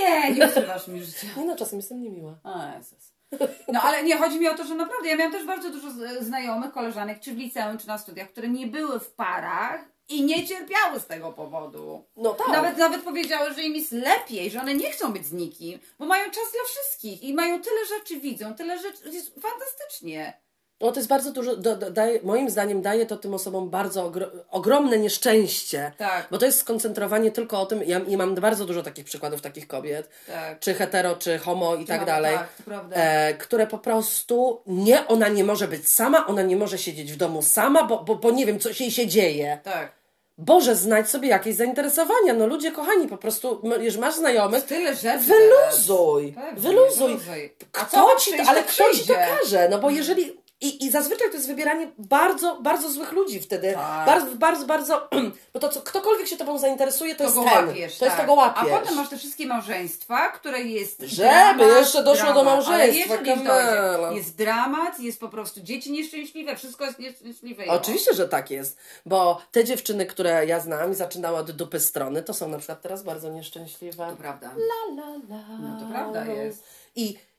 Nie, 0.00 0.34
nie 0.34 0.46
ukrywasz 0.48 0.88
mi 0.88 1.02
życia. 1.04 1.26
Nie 1.36 1.44
no, 1.44 1.56
czasem 1.56 1.78
jestem 1.78 2.02
niemiła. 2.02 2.38
O 2.44 2.76
Jezus. 2.76 3.12
No 3.72 3.80
ale 3.82 4.02
nie, 4.02 4.16
chodzi 4.16 4.40
mi 4.40 4.48
o 4.48 4.54
to, 4.54 4.64
że 4.64 4.74
naprawdę 4.74 5.08
ja 5.08 5.16
miałam 5.16 5.32
też 5.32 5.44
bardzo 5.44 5.70
dużo 5.70 5.88
znajomych, 6.20 6.72
koleżanek, 6.72 7.20
czy 7.20 7.34
w 7.34 7.38
liceum, 7.38 7.78
czy 7.78 7.88
na 7.88 7.98
studiach, 7.98 8.28
które 8.28 8.48
nie 8.48 8.66
były 8.66 9.00
w 9.00 9.10
parach 9.12 9.84
i 10.08 10.24
nie 10.24 10.46
cierpiały 10.46 11.00
z 11.00 11.06
tego 11.06 11.32
powodu. 11.32 12.04
No 12.16 12.34
tak. 12.34 12.48
Nawet, 12.48 12.76
nawet 12.76 13.02
powiedziały, 13.02 13.54
że 13.54 13.62
im 13.62 13.74
jest 13.74 13.92
lepiej, 13.92 14.50
że 14.50 14.60
one 14.60 14.74
nie 14.74 14.90
chcą 14.90 15.12
być 15.12 15.26
z 15.26 15.32
nikim, 15.32 15.78
bo 15.98 16.06
mają 16.06 16.24
czas 16.24 16.52
dla 16.52 16.64
wszystkich 16.64 17.22
i 17.22 17.34
mają 17.34 17.62
tyle 17.62 17.86
rzeczy, 17.86 18.20
widzą, 18.20 18.54
tyle 18.54 18.78
rzeczy, 18.78 19.10
jest 19.10 19.34
fantastycznie. 19.42 20.40
No 20.80 20.92
to 20.92 20.98
jest 21.00 21.08
bardzo 21.08 21.32
dużo, 21.32 21.56
do, 21.56 21.76
do, 21.76 21.90
daje, 21.90 22.20
moim 22.22 22.50
zdaniem 22.50 22.82
daje 22.82 23.06
to 23.06 23.16
tym 23.16 23.34
osobom 23.34 23.70
bardzo 23.70 24.04
ogro, 24.04 24.26
ogromne 24.50 24.98
nieszczęście. 24.98 25.92
Tak. 25.98 26.26
Bo 26.30 26.38
to 26.38 26.46
jest 26.46 26.58
skoncentrowanie 26.58 27.30
tylko 27.30 27.60
o 27.60 27.66
tym, 27.66 27.82
ja, 27.86 28.00
ja 28.08 28.18
mam 28.18 28.34
bardzo 28.34 28.64
dużo 28.64 28.82
takich 28.82 29.04
przykładów 29.04 29.40
takich 29.40 29.66
kobiet, 29.68 30.08
Tak. 30.26 30.58
czy 30.60 30.74
hetero, 30.74 31.16
czy 31.16 31.38
homo 31.38 31.74
i 31.76 31.84
tak 31.86 32.00
No, 32.00 32.06
dalej, 32.06 32.36
tak, 32.36 32.48
e, 32.92 33.34
które 33.34 33.66
po 33.66 33.78
prostu 33.78 34.60
nie, 34.66 35.06
ona 35.06 35.28
nie 35.28 35.44
może 35.44 35.68
być 35.68 35.88
sama, 35.88 36.26
ona 36.26 36.42
nie 36.42 36.56
może 36.56 36.78
siedzieć 36.78 37.12
w 37.12 37.16
domu 37.16 37.42
sama, 37.42 37.82
bo, 37.82 38.04
bo, 38.04 38.14
bo 38.16 38.30
nie 38.30 38.46
wiem, 38.46 38.58
co 38.60 38.68
jej 38.80 38.90
się 38.90 39.06
dzieje. 39.06 39.58
Tak. 39.64 40.00
Boże, 40.38 40.76
znajdź 40.76 41.08
sobie 41.08 41.28
jakieś 41.28 41.56
zainteresowania. 41.56 42.34
No 42.34 42.46
ludzie 42.46 42.72
kochani, 42.72 43.08
po 43.08 43.16
prostu, 43.16 43.60
już 43.80 43.96
masz 43.96 44.14
znajomych, 44.14 44.64
Tyle 44.64 44.94
rzeczy 44.94 45.18
wyluzuj. 45.18 46.32
Pewnie, 46.32 46.60
wyluzuj. 46.60 47.08
wyluzuj. 47.08 47.52
Kto 47.72 48.16
ci, 48.20 48.40
ale 48.40 48.62
to 48.62 48.68
kto 48.68 48.94
ci 48.94 49.06
to 49.06 49.14
każe? 49.14 49.68
No 49.68 49.78
bo 49.78 49.90
jeżeli. 49.90 50.39
I, 50.60 50.84
I 50.84 50.90
zazwyczaj 50.90 51.28
to 51.28 51.34
jest 51.34 51.46
wybieranie 51.46 51.92
bardzo, 51.98 52.58
bardzo 52.62 52.90
złych 52.90 53.12
ludzi 53.12 53.40
wtedy. 53.40 53.72
Tak. 53.74 54.06
Bardzo, 54.06 54.36
bardzo, 54.36 54.66
bardzo. 54.66 55.08
Bo 55.54 55.60
to 55.60 55.68
co, 55.68 55.80
ktokolwiek 55.82 56.26
się 56.26 56.36
tobą 56.36 56.58
zainteresuje, 56.58 57.14
to, 57.14 57.18
To 57.18 57.24
jest 57.24 57.50
ten. 57.52 57.68
łapiesz, 57.68 57.98
to 57.98 58.04
jest 58.04 58.16
tak. 58.16 58.26
to 58.26 58.34
go 58.34 58.40
łapiesz. 58.40 58.72
A 58.72 58.78
potem 58.78 58.94
masz 58.96 59.08
te 59.08 59.18
wszystkie 59.18 59.46
małżeństwa, 59.46 60.28
które 60.28 60.60
jest. 60.62 61.00
Żeby 61.00 61.64
jeszcze 61.64 62.04
doszło 62.04 62.26
do 62.26 62.32
dramat, 62.32 62.66
małżeństwa, 62.66 63.16
gdzieś 63.16 63.34
Kamela. 63.34 63.98
dojdzie. 63.98 64.16
Jest 64.16 64.36
dramat, 64.36 65.00
jest 65.00 65.20
po 65.20 65.28
prostu 65.28 65.60
dzieci 65.60 65.92
nieszczęśliwe, 65.92 66.56
wszystko 66.56 66.84
jest 66.84 66.98
nieszczęśliwe. 66.98 67.64
Oczywiście, 67.68 68.14
że 68.14 68.28
tak 68.28 68.50
jest, 68.50 68.76
bo 69.06 69.40
te 69.52 69.64
dziewczyny, 69.64 70.06
które 70.06 70.46
ja 70.46 70.60
znam 70.60 70.92
i 70.92 70.94
zaczynały 70.94 71.38
od 71.38 71.50
dupy 71.50 71.80
strony, 71.80 72.22
to 72.22 72.34
są 72.34 72.48
na 72.48 72.58
przykład 72.58 72.82
teraz 72.82 73.02
bardzo 73.02 73.28
nieszczęśliwe. 73.28 74.06
To 74.10 74.16
prawda. 74.16 74.50
La, 74.56 75.02
la, 75.02 75.14
la. 75.28 75.58
No 75.60 75.80
to 75.80 75.86
prawda 75.92 76.24
jest. 76.26 76.64
I 76.96 77.29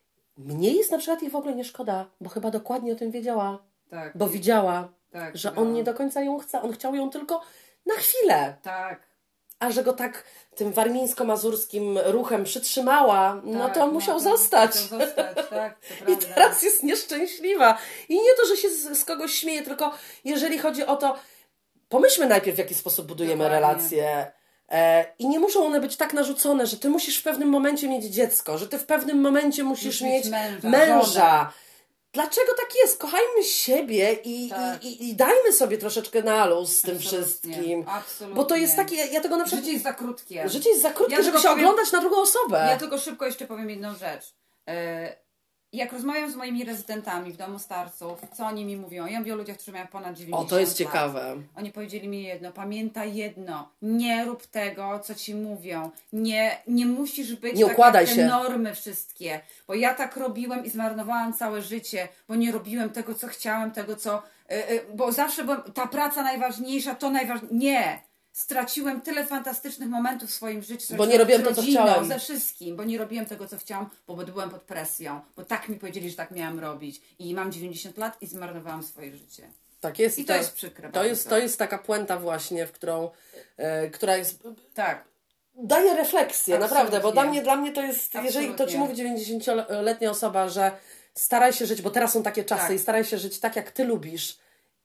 mnie 0.46 0.74
jest 0.74 0.92
na 0.92 0.98
przykład 0.98 1.22
jej 1.22 1.32
w 1.32 1.36
ogóle 1.36 1.56
nie 1.56 1.64
szkoda, 1.64 2.06
bo 2.22 2.30
chyba 2.30 2.52
dokładnie 2.52 2.94
o 2.94 2.96
tym 2.96 3.12
wiedziała, 3.12 3.64
Tak. 3.89 4.18
bo 4.18 4.28
widziała, 4.28 4.89
tak, 5.12 5.38
że 5.38 5.52
no. 5.56 5.62
on 5.62 5.74
nie 5.74 5.84
do 5.84 5.94
końca 5.94 6.22
ją 6.22 6.39
chce, 6.39 6.62
on 6.62 6.72
chciał 6.74 6.96
ją 6.96 7.10
tylko 7.10 7.42
na 7.86 7.94
chwilę. 7.96 8.56
Tak. 8.62 9.12
A 9.60 9.72
że 9.72 9.84
go 9.84 9.94
tak 9.94 10.24
tym 10.56 10.74
warmińsko-mazurskim 10.74 12.00
ruchem 12.06 12.44
przytrzymała, 12.44 13.42
no 13.44 13.66
tak, 13.66 13.74
to 13.76 13.88
musiał 13.88 14.20
zostać. 14.20 14.82
Musiał 14.82 15.00
zostać, 15.00 15.38
tak, 15.50 15.78
I 16.14 16.18
teraz 16.18 16.64
jest 16.64 16.84
nieszczęśliwa. 16.84 17.78
I 18.10 18.16
nie 18.16 18.36
to, 18.42 18.48
że 18.48 18.58
się 18.58 18.70
z, 18.70 19.00
z 19.00 19.06
kogoś 19.06 19.34
śmieje, 19.34 19.62
tylko 19.64 19.92
jeżeli 20.24 20.58
chodzi 20.58 20.86
o 20.86 20.96
to, 20.96 21.16
pomyślmy 21.89 22.28
najpierw, 22.28 22.56
w 22.56 22.60
jaki 22.60 22.76
sposób 22.76 23.08
budujemy 23.08 23.44
Dokładnie. 23.44 23.60
relacje. 23.68 24.32
E, 24.72 25.06
I 25.20 25.28
nie 25.30 25.40
muszą 25.40 25.66
one 25.66 25.80
być 25.82 25.96
tak 25.98 26.14
narzucone, 26.14 26.68
że 26.68 26.78
ty 26.78 26.90
musisz 26.90 27.18
w 27.20 27.24
pewnym 27.24 27.50
momencie 27.50 27.88
mieć 27.90 28.04
dziecko, 28.06 28.58
że 28.58 28.68
ty 28.68 28.78
w 28.80 28.86
pewnym 28.86 29.22
momencie 29.22 29.64
musisz 29.64 29.86
Musisz 29.86 30.02
mieć 30.02 30.26
męża, 30.30 30.70
męża. 30.70 31.54
Dlaczego 32.14 32.52
tak 32.58 32.70
jest? 32.84 32.98
Kochajmy 32.98 33.44
siebie 33.44 34.14
i, 34.24 34.50
Tak. 34.50 34.84
i, 34.84 35.10
i, 35.10 35.16
dajmy 35.16 35.54
sobie 35.54 35.78
troszeczkę 35.78 36.24
na 36.24 36.46
luz 36.46 36.70
z 36.78 36.82
tym 36.82 36.96
Absolutnie, 36.98 37.22
wszystkim. 37.22 37.86
absolutnie. 37.88 38.36
Bo 38.36 38.44
to 38.46 38.56
jest 38.56 38.76
takie, 38.76 38.96
ja, 38.96 39.06
ja 39.06 39.22
tego 39.22 39.38
na 39.38 39.44
przykład. 39.44 39.62
Życie 39.64 39.72
jest 39.74 39.84
za 39.84 39.94
krótkie. 39.94 40.50
Życie 40.50 40.70
jest 40.70 40.82
za 40.82 40.90
krótkie, 40.92 41.16
Ja 41.16 41.22
żeby 41.22 41.38
się 41.38 41.48
powiem- 41.48 41.66
oglądać 41.66 41.92
na 41.92 42.00
drugą 42.00 42.22
osobę. 42.22 42.68
Ja 42.70 42.78
tylko 42.78 42.98
szybko 42.98 43.26
jeszcze 43.26 43.46
powiem 43.46 43.70
jedną 43.70 43.96
rzecz. 43.96 44.34
Jak 45.74 45.94
rozmawiam 45.94 46.32
z 46.32 46.36
moimi 46.36 46.64
rezydentami 46.64 47.32
w 47.32 47.38
domu 47.38 47.60
starców, 47.60 48.20
co 48.34 48.46
oni 48.46 48.66
mi 48.66 48.78
mówią? 48.78 49.06
Ja 49.06 49.20
mówię 49.20 49.34
o 49.34 49.36
ludziach, 49.36 49.56
którzy 49.56 49.72
mają 49.72 49.88
ponad 49.88 50.16
90 50.16 50.46
O, 50.46 50.50
to 50.50 50.60
jest 50.60 50.72
lat. 50.72 50.78
ciekawe. 50.78 51.36
Oni 51.56 51.72
powiedzieli 51.72 52.08
mi 52.08 52.24
jedno, 52.24 52.52
pamiętaj 52.52 53.16
jedno, 53.16 53.70
nie 53.82 54.26
rób 54.26 54.46
tego, 54.48 55.00
co 55.00 55.16
ci 55.16 55.36
mówią. 55.36 55.90
Nie, 56.14 56.58
nie 56.68 56.86
musisz 56.86 57.36
być 57.36 57.56
Nie 57.58 57.64
tak 57.66 57.74
układaj 57.74 58.06
jak 58.06 58.16
się. 58.16 58.22
te 58.22 58.28
normy 58.28 58.76
wszystkie. 58.76 59.42
Bo 59.68 59.74
ja 59.74 59.94
tak 59.94 60.18
robiłem 60.18 60.66
i 60.66 60.70
zmarnowałam 60.70 61.34
całe 61.34 61.62
życie, 61.62 62.08
bo 62.28 62.36
nie 62.36 62.52
robiłem 62.52 62.90
tego, 62.90 63.16
co 63.16 63.28
chciałem, 63.28 63.72
tego, 63.72 63.96
co... 63.96 64.24
y, 64.52 64.56
y, 64.72 64.82
bo 64.94 65.12
zawsze 65.12 65.44
byłem, 65.44 65.62
ta 65.62 65.88
praca 65.88 66.24
najważniejsza, 66.24 66.96
to 66.96 67.10
najważniejsze. 67.10 67.56
Nie! 67.56 68.11
Straciłem 68.34 69.02
tyle 69.02 69.26
fantastycznych 69.26 69.90
momentów 69.90 70.30
w 70.30 70.34
swoim 70.34 70.64
życiu. 70.64 70.96
Bo 70.96 71.06
nie 71.06 71.18
robiłem 71.18 71.44
to, 71.44 71.56
co 71.56 71.62
chciałem. 71.62 72.08
ze 72.08 72.20
wszystkim, 72.20 72.76
bo 72.76 72.84
nie 72.84 72.98
robiłem 72.98 73.26
tego, 73.26 73.48
co 73.48 73.58
chciałam, 73.58 73.90
bo 74.08 74.16
byłem 74.16 74.50
pod 74.50 74.62
presją, 74.62 75.22
bo 75.36 75.46
tak 75.46 75.70
mi 75.70 75.76
powiedzieli, 75.76 76.10
że 76.10 76.16
tak 76.16 76.32
miałam 76.32 76.60
robić. 76.60 77.02
I 77.20 77.34
mam 77.34 77.52
90 77.52 77.98
lat 77.98 78.18
i 78.22 78.28
zmarnowałam 78.28 78.84
swoje 78.84 79.16
życie. 79.18 79.50
Tak 79.82 80.00
jest. 80.00 80.20
I 80.20 80.26
to 80.26 80.36
jest 80.36 80.54
przykre 80.54 80.90
To 80.90 80.94
bardzo. 80.94 81.10
jest, 81.10 81.30
to 81.30 81.38
jest 81.38 81.60
taka 81.60 81.78
puenta 81.78 82.20
właśnie, 82.20 82.68
w 82.68 82.72
którą, 82.72 83.10
e, 83.58 83.90
która 83.90 84.18
jest 84.18 84.40
Tak. 84.74 85.04
daje 85.56 85.94
refleksję, 85.96 86.56
Absolutnie. 86.56 86.60
naprawdę, 86.76 87.00
bo 87.00 87.12
dla 87.12 87.24
mnie, 87.24 87.42
dla 87.42 87.56
mnie 87.56 87.72
to 87.72 87.82
jest, 87.82 88.14
jeżeli 88.24 88.48
to 88.48 88.54
ci 88.68 88.78
Absolutnie. 88.78 88.78
mówi 88.80 88.96
90-letnia 88.96 90.12
osoba, 90.12 90.50
że 90.50 90.72
staraj 91.16 91.54
się 91.54 91.66
żyć, 91.66 91.82
bo 91.82 91.90
teraz 91.90 92.12
są 92.14 92.24
takie 92.24 92.44
czasy 92.44 92.62
Tak. 92.68 92.72
i 92.76 92.80
staraj 92.80 93.06
się 93.06 93.18
żyć 93.18 93.40
tak, 93.40 93.56
jak 93.56 93.72
ty 93.72 93.84
lubisz, 93.84 94.38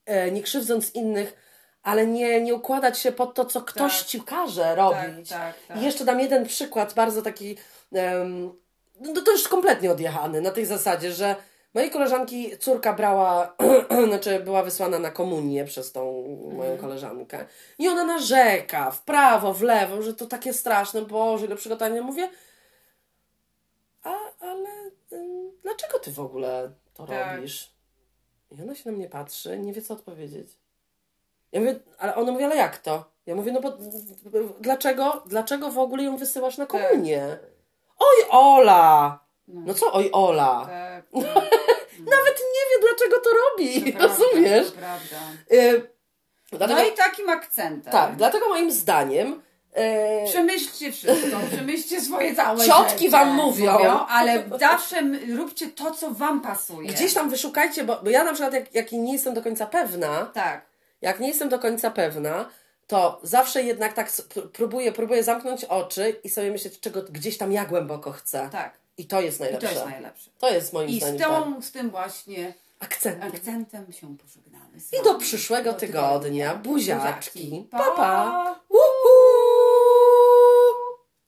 e, 0.04 0.30
nie 0.30 0.42
krzywdząc 0.42 0.94
innych, 0.94 1.45
ale 1.86 2.06
nie, 2.06 2.40
nie 2.40 2.54
układać 2.54 2.98
się 2.98 3.12
pod 3.12 3.34
to, 3.34 3.44
co 3.44 3.62
ktoś 3.62 3.98
Tak. 3.98 4.06
ci 4.08 4.20
każe 4.22 4.74
robić. 4.74 5.28
tak, 5.28 5.54
tak. 5.68 5.76
I 5.78 5.84
jeszcze 5.84 6.04
dam 6.04 6.20
jeden 6.20 6.46
przykład, 6.46 6.94
bardzo 6.94 7.22
taki, 7.22 7.56
em, 7.92 8.52
no 9.00 9.22
to 9.22 9.32
już 9.32 9.48
kompletnie 9.48 9.90
odjechany, 9.92 10.40
na 10.40 10.50
tej 10.50 10.66
zasadzie, 10.66 11.12
że 11.12 11.36
mojej 11.74 11.90
koleżanki 11.90 12.58
córka 12.58 12.92
brała, 12.92 13.56
znaczy 14.08 14.40
była 14.40 14.62
wysłana 14.62 14.98
na 14.98 15.10
komunię 15.10 15.64
przez 15.64 15.92
tą 15.92 16.24
Mhm. 16.26 16.56
moją 16.56 16.76
koleżankę 16.78 17.46
i 17.78 17.88
ona 17.88 18.04
narzeka 18.04 18.90
w 18.90 19.02
prawo, 19.02 19.54
w 19.54 19.62
lewo, 19.62 20.02
że 20.02 20.14
to 20.14 20.26
takie 20.26 20.52
straszne, 20.52 21.02
Boże, 21.02 21.46
ile 21.46 21.56
przygotowania. 21.56 22.02
Mówię, 22.02 22.28
a, 24.02 24.14
ale 24.40 24.68
ym, 25.12 25.52
dlaczego 25.62 25.98
ty 25.98 26.12
w 26.12 26.20
ogóle 26.20 26.70
to 26.94 27.06
Tak. 27.06 27.36
robisz? 27.36 27.70
I 28.50 28.62
ona 28.62 28.74
się 28.74 28.90
na 28.90 28.96
mnie 28.96 29.08
patrzy, 29.08 29.58
nie 29.58 29.72
wie 29.72 29.82
co 29.82 29.94
odpowiedzieć. 29.94 30.48
Ja 31.52 31.60
mówię, 31.60 31.74
ale 31.98 32.14
ona 32.14 32.32
mówi, 32.32 32.44
ale 32.44 32.56
jak 32.56 32.78
to? 32.78 33.04
Ja 33.26 33.34
mówię, 33.34 33.52
no 33.52 33.60
bo 33.60 33.72
dlaczego, 34.60 35.22
dlaczego 35.26 35.70
w 35.70 35.78
ogóle 35.78 36.02
ją 36.02 36.16
wysyłasz 36.16 36.58
na 36.58 36.66
Tak. 36.66 36.88
komunię? 36.88 37.38
Oj, 37.98 38.26
Ola! 38.30 39.18
No 39.48 39.74
co 39.74 39.92
oj, 39.92 40.10
Ola? 40.12 40.66
Tak, 40.66 41.04
Nawet 42.14 42.38
nie 42.54 42.62
wie, 42.70 42.80
dlaczego 42.88 43.16
to 43.24 43.30
robi, 43.30 43.92
to 43.92 43.98
prawda, 43.98 44.24
rozumiesz? 44.24 44.66
To 44.66 44.72
prawda. 44.78 45.16
Y, 45.52 45.90
dlatego, 46.52 46.80
No 46.80 46.86
i 46.88 46.92
takim 46.92 47.28
akcentem. 47.30 47.92
Tak, 47.92 48.16
dlatego 48.16 48.48
moim 48.48 48.70
zdaniem 48.72 49.42
y, 50.24 50.26
Przemyślcie 50.28 50.92
wszystko, 50.92 51.36
przemyślcie 51.52 52.00
swoje 52.00 52.34
całe 52.34 52.66
Ciotki 52.66 52.98
życie, 52.98 53.10
wam 53.10 53.34
mówią. 53.34 53.78
ale 54.08 54.42
zawsze 54.60 54.96
róbcie 55.36 55.68
to, 55.68 55.90
co 55.90 56.10
wam 56.10 56.40
pasuje. 56.40 56.88
gdzieś 56.92 57.14
tam 57.14 57.30
wyszukajcie, 57.30 57.84
bo, 57.84 58.00
bo 58.02 58.10
ja 58.10 58.24
na 58.24 58.32
przykład 58.32 58.54
jak, 58.54 58.74
jak 58.74 58.92
nie 58.92 59.12
jestem 59.12 59.34
do 59.34 59.42
końca 59.42 59.66
pewna, 59.66 60.26
Tak, 60.34 60.66
jak 61.00 61.20
nie 61.20 61.28
jestem 61.28 61.48
do 61.48 61.58
końca 61.58 61.90
pewna, 61.90 62.48
to 62.86 63.20
zawsze 63.22 63.62
jednak 63.62 63.92
tak 63.92 64.12
próbuję, 64.52 64.92
próbuję 64.92 65.24
zamknąć 65.24 65.64
oczy 65.64 66.20
i 66.24 66.28
sobie 66.28 66.50
myśleć, 66.50 66.80
czego 66.80 67.02
gdzieś 67.02 67.38
tam 67.38 67.52
ja 67.52 67.64
głęboko 67.64 68.12
chcę. 68.12 68.48
tak. 68.52 68.74
I 68.98 69.06
to 69.06 69.20
jest 69.20 69.38
I 69.40 69.42
najlepsze. 69.42 69.68
to 69.68 69.74
jest 69.74 69.86
najlepsze. 69.86 70.30
To 70.38 70.50
jest 70.50 70.72
moim 70.72 70.88
I 70.88 70.96
zdaniem 71.00 71.18
z, 71.18 71.20
tak. 71.20 71.30
tą, 71.30 71.62
z 71.62 71.72
tym 71.72 71.90
właśnie 71.90 72.54
akcent. 72.80 73.24
akcentem 73.24 73.92
się 73.92 74.16
pożegnamy. 74.18 74.78
I 75.00 75.04
do 75.04 75.14
przyszłego 75.14 75.72
Do 75.72 75.78
tygodnia. 75.78 76.54
Buziaczki. 76.54 77.40
Buziaczki. 77.40 77.68
Pa, 77.70 77.78
pa. 77.78 77.92
Pa. 77.96 78.60
Uhu. 78.68 79.15